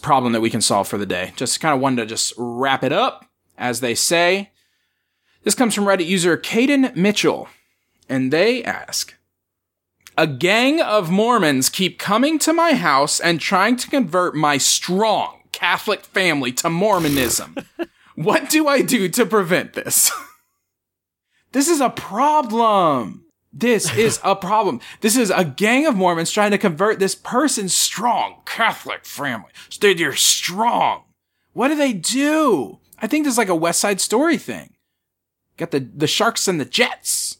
problem 0.02 0.32
that 0.32 0.40
we 0.40 0.50
can 0.50 0.60
solve 0.60 0.88
for 0.88 0.98
the 0.98 1.06
day. 1.06 1.32
Just 1.36 1.60
kind 1.60 1.74
of 1.74 1.80
one 1.80 1.96
to 1.96 2.06
just 2.06 2.32
wrap 2.36 2.82
it 2.82 2.92
up, 2.92 3.26
as 3.56 3.80
they 3.80 3.94
say. 3.94 4.50
This 5.42 5.54
comes 5.54 5.74
from 5.74 5.84
Reddit 5.84 6.06
user 6.06 6.36
Caden 6.36 6.96
Mitchell, 6.96 7.48
and 8.08 8.32
they 8.32 8.64
ask. 8.64 9.14
A 10.18 10.26
gang 10.26 10.82
of 10.82 11.10
Mormons 11.10 11.70
keep 11.70 11.98
coming 11.98 12.38
to 12.40 12.52
my 12.52 12.74
house 12.74 13.20
and 13.20 13.40
trying 13.40 13.76
to 13.76 13.88
convert 13.88 14.34
my 14.34 14.58
strong 14.58 15.39
Catholic 15.60 16.06
family 16.06 16.52
to 16.52 16.70
Mormonism. 16.70 17.54
what 18.14 18.48
do 18.48 18.66
I 18.66 18.80
do 18.80 19.10
to 19.10 19.26
prevent 19.26 19.74
this? 19.74 20.10
this 21.52 21.68
is 21.68 21.82
a 21.82 21.90
problem. 21.90 23.26
This 23.52 23.94
is 23.94 24.18
a 24.24 24.34
problem. 24.34 24.80
This 25.02 25.18
is 25.18 25.28
a 25.28 25.44
gang 25.44 25.84
of 25.84 25.94
Mormons 25.94 26.30
trying 26.30 26.52
to 26.52 26.58
convert 26.58 26.98
this 26.98 27.14
person's 27.14 27.74
strong 27.74 28.40
Catholic 28.46 29.04
family. 29.04 29.50
Stay 29.68 29.92
there 29.92 30.14
strong. 30.14 31.02
What 31.52 31.68
do 31.68 31.74
they 31.74 31.92
do? 31.92 32.78
I 32.98 33.06
think 33.06 33.24
there's 33.24 33.36
like 33.36 33.50
a 33.50 33.54
West 33.54 33.80
Side 33.80 34.00
Story 34.00 34.38
thing. 34.38 34.76
Got 35.58 35.72
the 35.72 35.80
the 35.80 36.06
sharks 36.06 36.48
and 36.48 36.58
the 36.58 36.64
jets. 36.64 37.36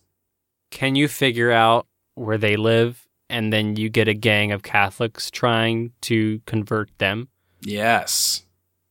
Can 0.70 0.94
you 0.94 1.08
figure 1.08 1.52
out 1.52 1.86
where 2.16 2.36
they 2.36 2.56
live 2.56 3.08
and 3.30 3.50
then 3.50 3.76
you 3.76 3.88
get 3.88 4.08
a 4.08 4.14
gang 4.14 4.52
of 4.52 4.62
Catholics 4.62 5.30
trying 5.30 5.92
to 6.02 6.42
convert 6.44 6.90
them? 6.98 7.30
Yes. 7.62 8.44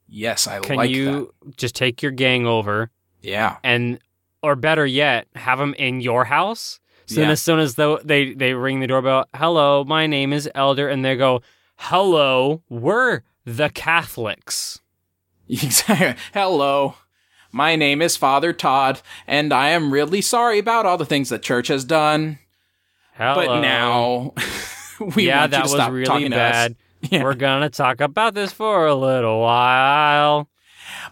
Yes, 0.08 0.48
I 0.48 0.60
Can 0.60 0.76
like 0.78 0.90
you 0.90 1.34
just 1.58 1.76
take 1.76 2.02
your 2.02 2.12
gang 2.12 2.46
over. 2.48 2.90
Yeah. 3.22 3.58
and 3.64 4.00
or 4.42 4.56
better 4.56 4.86
yet, 4.86 5.28
have 5.36 5.60
them 5.60 5.74
in 5.78 6.00
your 6.02 6.24
house? 6.26 6.80
So 7.06 7.16
then 7.16 7.26
Yeah. 7.26 7.32
as 7.34 7.42
soon 7.42 7.60
as 7.60 7.76
though 7.76 7.98
they 7.98 8.34
they 8.34 8.54
ring 8.54 8.80
the 8.80 8.88
doorbell, 8.88 9.26
"Hello, 9.36 9.84
my 9.84 10.08
name 10.08 10.32
is 10.32 10.50
Elder." 10.56 10.88
And 10.88 11.04
they 11.04 11.16
go, 11.18 11.42
"Hello, 11.76 12.62
we're 12.70 13.22
the 13.46 13.70
Catholics." 13.70 14.80
Exactly. 15.50 16.16
Hello. 16.34 16.94
My 17.52 17.76
name 17.76 18.02
is 18.04 18.16
Father 18.16 18.54
Todd, 18.54 19.02
and 19.26 19.52
I 19.52 19.70
am 19.70 19.92
really 19.92 20.22
sorry 20.22 20.60
about 20.60 20.86
all 20.86 20.98
the 20.98 21.06
things 21.06 21.30
the 21.30 21.40
church 21.40 21.68
has 21.70 21.84
done. 21.84 22.38
Hello. 23.16 23.34
But 23.36 23.62
now 23.62 24.34
we 25.16 25.26
yeah, 25.26 25.40
want 25.42 25.52
you 25.52 25.58
that 25.58 25.58
to 25.58 25.62
was 25.64 25.72
stop 25.72 25.92
really 25.92 26.06
talking 26.06 26.32
to 26.32 26.40
us. 26.40 26.70
Yeah. 27.12 27.24
We're 27.24 27.34
gonna 27.34 27.70
talk 27.70 28.02
about 28.02 28.34
this 28.34 28.52
for 28.52 28.86
a 28.86 28.94
little 28.94 29.40
while. 29.40 30.50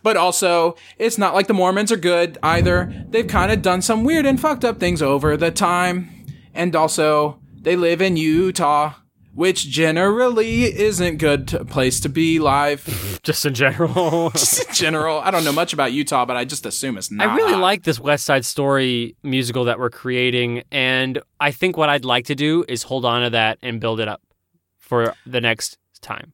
But 0.03 0.17
also, 0.17 0.75
it's 0.97 1.17
not 1.17 1.33
like 1.33 1.47
the 1.47 1.53
Mormons 1.53 1.91
are 1.91 1.97
good 1.97 2.37
either. 2.43 2.91
They've 3.09 3.27
kind 3.27 3.51
of 3.51 3.61
done 3.61 3.81
some 3.81 4.03
weird 4.03 4.25
and 4.25 4.39
fucked 4.39 4.65
up 4.65 4.79
things 4.79 5.01
over 5.01 5.37
the 5.37 5.51
time. 5.51 6.25
And 6.53 6.75
also, 6.75 7.39
they 7.61 7.75
live 7.75 8.01
in 8.01 8.17
Utah, 8.17 8.95
which 9.33 9.69
generally 9.69 10.63
isn't 10.63 11.05
a 11.05 11.15
good 11.15 11.47
to, 11.49 11.63
place 11.63 11.99
to 12.01 12.09
be 12.09 12.39
live. 12.39 13.19
Just 13.23 13.45
in 13.45 13.53
general. 13.53 14.29
Just 14.35 14.67
in 14.67 14.73
general, 14.73 15.19
I 15.19 15.31
don't 15.31 15.43
know 15.43 15.51
much 15.51 15.73
about 15.73 15.93
Utah, 15.93 16.25
but 16.25 16.35
I 16.35 16.45
just 16.45 16.65
assume 16.65 16.97
it's 16.97 17.11
not. 17.11 17.27
I 17.27 17.35
really 17.35 17.55
like 17.55 17.83
this 17.83 17.99
West 17.99 18.25
Side 18.25 18.45
Story 18.45 19.15
musical 19.23 19.65
that 19.65 19.79
we're 19.79 19.89
creating, 19.89 20.63
and 20.71 21.21
I 21.39 21.51
think 21.51 21.77
what 21.77 21.89
I'd 21.89 22.05
like 22.05 22.25
to 22.25 22.35
do 22.35 22.65
is 22.67 22.83
hold 22.83 23.05
on 23.05 23.23
to 23.23 23.29
that 23.31 23.59
and 23.61 23.79
build 23.79 23.99
it 23.99 24.07
up 24.07 24.21
for 24.87 25.13
the 25.25 25.41
next 25.41 25.77
time. 26.01 26.33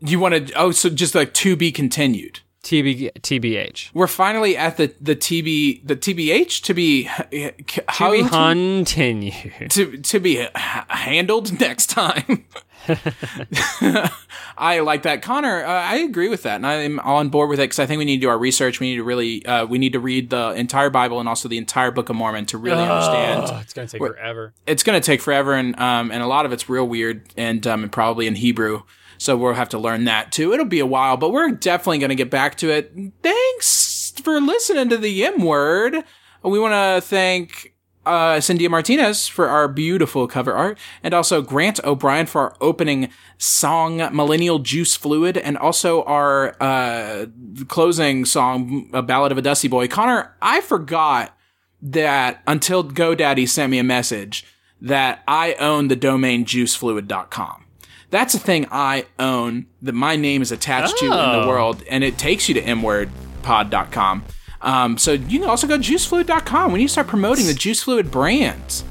You 0.00 0.18
want 0.18 0.48
to? 0.48 0.52
Oh, 0.54 0.70
so 0.72 0.88
just 0.90 1.14
like 1.14 1.32
to 1.34 1.56
be 1.56 1.70
continued. 1.72 2.40
TB, 2.62 3.12
TBH. 3.20 3.90
We're 3.94 4.08
finally 4.08 4.56
at 4.56 4.76
the 4.76 4.92
the 5.00 5.14
TB 5.14 5.86
the 5.86 5.94
TBH 5.94 6.62
to 6.64 6.74
be 6.74 7.04
To 7.04 8.10
be 8.10 8.28
continued. 8.28 9.70
to 9.70 9.96
to 9.98 10.18
be 10.20 10.46
handled 10.54 11.60
next 11.60 11.86
time. 11.86 12.44
I 14.58 14.80
like 14.80 15.02
that, 15.02 15.22
Connor. 15.22 15.64
Uh, 15.64 15.68
I 15.68 15.96
agree 15.96 16.28
with 16.28 16.42
that, 16.44 16.56
and 16.56 16.66
I'm 16.66 17.00
on 17.00 17.28
board 17.28 17.48
with 17.50 17.58
it 17.58 17.64
because 17.64 17.78
I 17.78 17.86
think 17.86 17.98
we 17.98 18.04
need 18.04 18.16
to 18.16 18.20
do 18.22 18.28
our 18.28 18.38
research. 18.38 18.80
We 18.80 18.90
need 18.90 18.96
to 18.96 19.04
really, 19.04 19.44
uh, 19.46 19.66
we 19.66 19.78
need 19.78 19.92
to 19.92 20.00
read 20.00 20.30
the 20.30 20.50
entire 20.52 20.90
Bible 20.90 21.20
and 21.20 21.28
also 21.28 21.48
the 21.48 21.58
entire 21.58 21.90
Book 21.90 22.08
of 22.08 22.16
Mormon 22.16 22.46
to 22.46 22.58
really 22.58 22.82
understand. 22.82 23.44
Oh, 23.48 23.58
it's 23.62 23.72
gonna 23.72 23.88
take 23.88 24.00
What- 24.00 24.12
forever. 24.12 24.54
It's 24.66 24.82
going 24.82 25.00
to 25.00 25.04
take 25.04 25.20
forever, 25.20 25.54
and 25.54 25.78
um, 25.78 26.10
and 26.10 26.22
a 26.22 26.26
lot 26.26 26.46
of 26.46 26.52
it's 26.52 26.68
real 26.68 26.86
weird, 26.86 27.22
and 27.36 27.66
um, 27.66 27.82
and 27.82 27.92
probably 27.92 28.26
in 28.26 28.34
Hebrew. 28.36 28.82
So 29.18 29.36
we'll 29.36 29.54
have 29.54 29.70
to 29.70 29.78
learn 29.78 30.04
that 30.04 30.30
too. 30.32 30.52
It'll 30.52 30.66
be 30.66 30.80
a 30.80 30.86
while, 30.86 31.16
but 31.16 31.30
we're 31.30 31.50
definitely 31.50 31.98
going 31.98 32.10
to 32.10 32.14
get 32.16 32.30
back 32.30 32.56
to 32.56 32.70
it. 32.70 32.92
Thanks 33.22 34.12
for 34.22 34.40
listening 34.40 34.88
to 34.90 34.96
the 34.98 35.24
M 35.24 35.42
word. 35.42 36.04
We 36.42 36.58
want 36.60 36.72
to 36.74 37.06
thank 37.06 37.74
uh, 38.06 38.40
Cynthia 38.40 38.70
Martinez 38.70 39.28
for 39.28 39.48
our 39.48 39.68
beautiful 39.68 40.26
cover 40.26 40.54
art, 40.54 40.78
and 41.02 41.12
also 41.12 41.42
Grant 41.42 41.82
O'Brien 41.84 42.26
for 42.26 42.40
our 42.42 42.56
opening 42.60 43.10
song, 43.38 43.96
Millennial 44.14 44.58
Juice 44.60 44.96
Fluid, 44.96 45.36
and 45.36 45.58
also 45.58 46.02
our 46.04 46.56
uh, 46.62 47.26
closing 47.68 48.24
song, 48.24 48.88
A 48.92 49.02
Ballad 49.02 49.32
of 49.32 49.38
a 49.38 49.42
Dusty 49.42 49.68
Boy. 49.68 49.88
Connor, 49.88 50.34
I 50.40 50.60
forgot 50.60 51.36
that 51.82 52.42
until 52.46 52.82
GoDaddy 52.82 53.48
sent 53.48 53.70
me 53.70 53.78
a 53.78 53.84
message 53.84 54.44
that 54.80 55.22
I 55.28 55.54
own 55.54 55.88
the 55.88 55.96
domain 55.96 56.44
juicefluid.com. 56.44 57.64
That's 58.10 58.34
a 58.34 58.38
thing 58.38 58.66
I 58.70 59.06
own 59.18 59.66
that 59.82 59.92
my 59.94 60.16
name 60.16 60.40
is 60.40 60.52
attached 60.52 60.96
to 60.98 61.04
in 61.06 61.10
the 61.10 61.42
Oh. 61.42 61.48
world, 61.48 61.82
and 61.90 62.04
it 62.04 62.16
takes 62.18 62.48
you 62.48 62.54
to 62.54 62.62
mwordpod.com. 62.62 64.24
Um, 64.66 64.98
so 64.98 65.12
you 65.12 65.38
can 65.38 65.48
also 65.48 65.68
go 65.68 65.78
to 65.78 65.82
juicefluid.com. 65.82 66.72
We 66.72 66.80
need 66.80 66.86
to 66.86 66.92
start 66.92 67.06
promoting 67.06 67.46
the 67.46 67.54
Juice 67.54 67.84
Fluid 67.84 68.10
brand. 68.10 68.82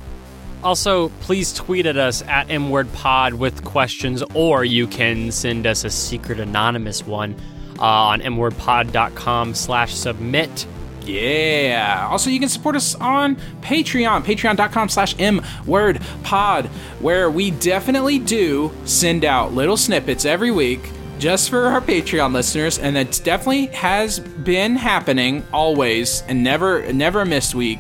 Also, 0.64 1.10
please 1.20 1.54
tweet 1.54 1.86
at 1.86 1.98
us 1.98 2.24
at 2.24 2.48
mwordpod 2.48 3.34
with 3.34 3.64
questions, 3.66 4.24
or 4.34 4.64
you 4.64 4.88
can 4.88 5.32
send 5.32 5.68
us 5.68 5.84
a 5.84 5.90
secret 5.90 6.40
anonymous 6.40 7.06
one 7.06 7.36
uh, 7.78 7.84
on 7.84 8.22
mwordpod.com 8.22 9.54
slash 9.54 9.94
submit. 9.94 10.66
Yeah. 11.04 12.08
Also, 12.10 12.30
you 12.30 12.40
can 12.40 12.50
support 12.50 12.78
us 12.78 12.96
on 12.96 13.36
Patreon, 13.62 14.24
patreon.com 14.24 14.90
slash 14.90 15.14
mwordpod, 15.18 16.68
where 17.02 17.30
we 17.30 17.52
definitely 17.52 18.18
do 18.18 18.72
send 18.86 19.26
out 19.26 19.54
little 19.54 19.78
snippets 19.78 20.24
every 20.24 20.52
week 20.52 20.90
just 21.20 21.50
for 21.50 21.66
our 21.68 21.82
Patreon 21.82 22.34
listeners, 22.34 22.80
and 22.80 22.98
it 22.98 23.22
definitely 23.24 23.68
has 23.68 24.20
been 24.20 24.76
happening 24.76 25.46
always 25.54 26.22
and 26.28 26.44
never 26.44 26.92
never 26.94 27.22
a 27.22 27.26
missed 27.26 27.56
week. 27.56 27.80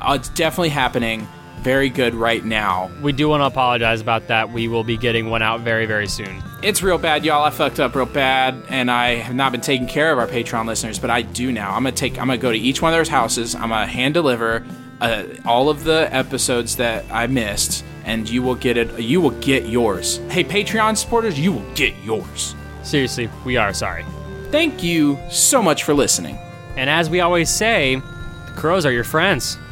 Uh, 0.00 0.16
it's 0.18 0.28
definitely 0.30 0.68
happening 0.68 1.26
very 1.64 1.88
good 1.88 2.14
right 2.14 2.44
now. 2.44 2.90
We 3.00 3.12
do 3.12 3.26
want 3.28 3.40
to 3.40 3.46
apologize 3.46 4.02
about 4.02 4.28
that. 4.28 4.52
We 4.52 4.68
will 4.68 4.84
be 4.84 4.98
getting 4.98 5.30
one 5.30 5.40
out 5.40 5.60
very, 5.60 5.86
very 5.86 6.06
soon. 6.06 6.42
It's 6.62 6.82
real 6.82 6.98
bad, 6.98 7.24
y'all. 7.24 7.42
I 7.42 7.48
fucked 7.48 7.80
up 7.80 7.94
real 7.94 8.04
bad, 8.04 8.62
and 8.68 8.90
I 8.90 9.14
have 9.14 9.34
not 9.34 9.50
been 9.50 9.62
taking 9.62 9.86
care 9.86 10.12
of 10.12 10.18
our 10.18 10.26
Patreon 10.26 10.66
listeners, 10.66 10.98
but 10.98 11.08
I 11.08 11.22
do 11.22 11.50
now. 11.50 11.70
I'm 11.70 11.82
gonna 11.82 11.92
take. 11.92 12.12
I'm 12.18 12.26
gonna 12.26 12.38
go 12.38 12.52
to 12.52 12.58
each 12.58 12.82
one 12.82 12.92
of 12.92 12.96
their 12.96 13.10
houses. 13.10 13.54
I'm 13.54 13.70
gonna 13.70 13.86
hand 13.86 14.12
deliver 14.14 14.64
uh, 15.00 15.24
all 15.46 15.70
of 15.70 15.84
the 15.84 16.08
episodes 16.14 16.76
that 16.76 17.06
I 17.10 17.26
missed, 17.28 17.82
and 18.04 18.28
you 18.28 18.42
will 18.42 18.54
get 18.54 18.76
it. 18.76 19.00
You 19.00 19.22
will 19.22 19.38
get 19.40 19.66
yours. 19.66 20.18
Hey, 20.28 20.44
Patreon 20.44 20.98
supporters, 20.98 21.40
you 21.40 21.52
will 21.52 21.74
get 21.74 21.94
yours. 22.04 22.54
Seriously, 22.84 23.28
we 23.44 23.56
are 23.56 23.72
sorry. 23.72 24.04
Thank 24.50 24.82
you 24.82 25.18
so 25.30 25.62
much 25.62 25.82
for 25.84 25.94
listening. 25.94 26.38
And 26.76 26.88
as 26.88 27.10
we 27.10 27.20
always 27.20 27.50
say, 27.50 27.96
the 27.96 28.52
crows 28.56 28.86
are 28.86 28.92
your 28.92 29.04
friends. 29.04 29.58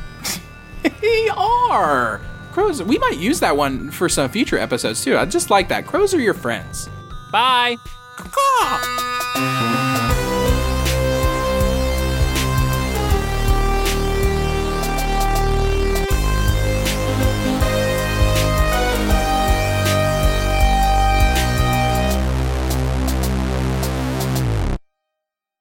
They 1.00 1.28
are 1.28 2.20
crows. 2.52 2.82
We 2.82 2.98
might 2.98 3.18
use 3.18 3.38
that 3.40 3.56
one 3.56 3.90
for 3.92 4.08
some 4.08 4.28
future 4.30 4.58
episodes 4.58 5.04
too. 5.04 5.16
I 5.16 5.24
just 5.26 5.50
like 5.50 5.68
that. 5.68 5.86
Crows 5.86 6.12
are 6.14 6.20
your 6.20 6.34
friends. 6.34 6.88
Bye. 7.30 7.76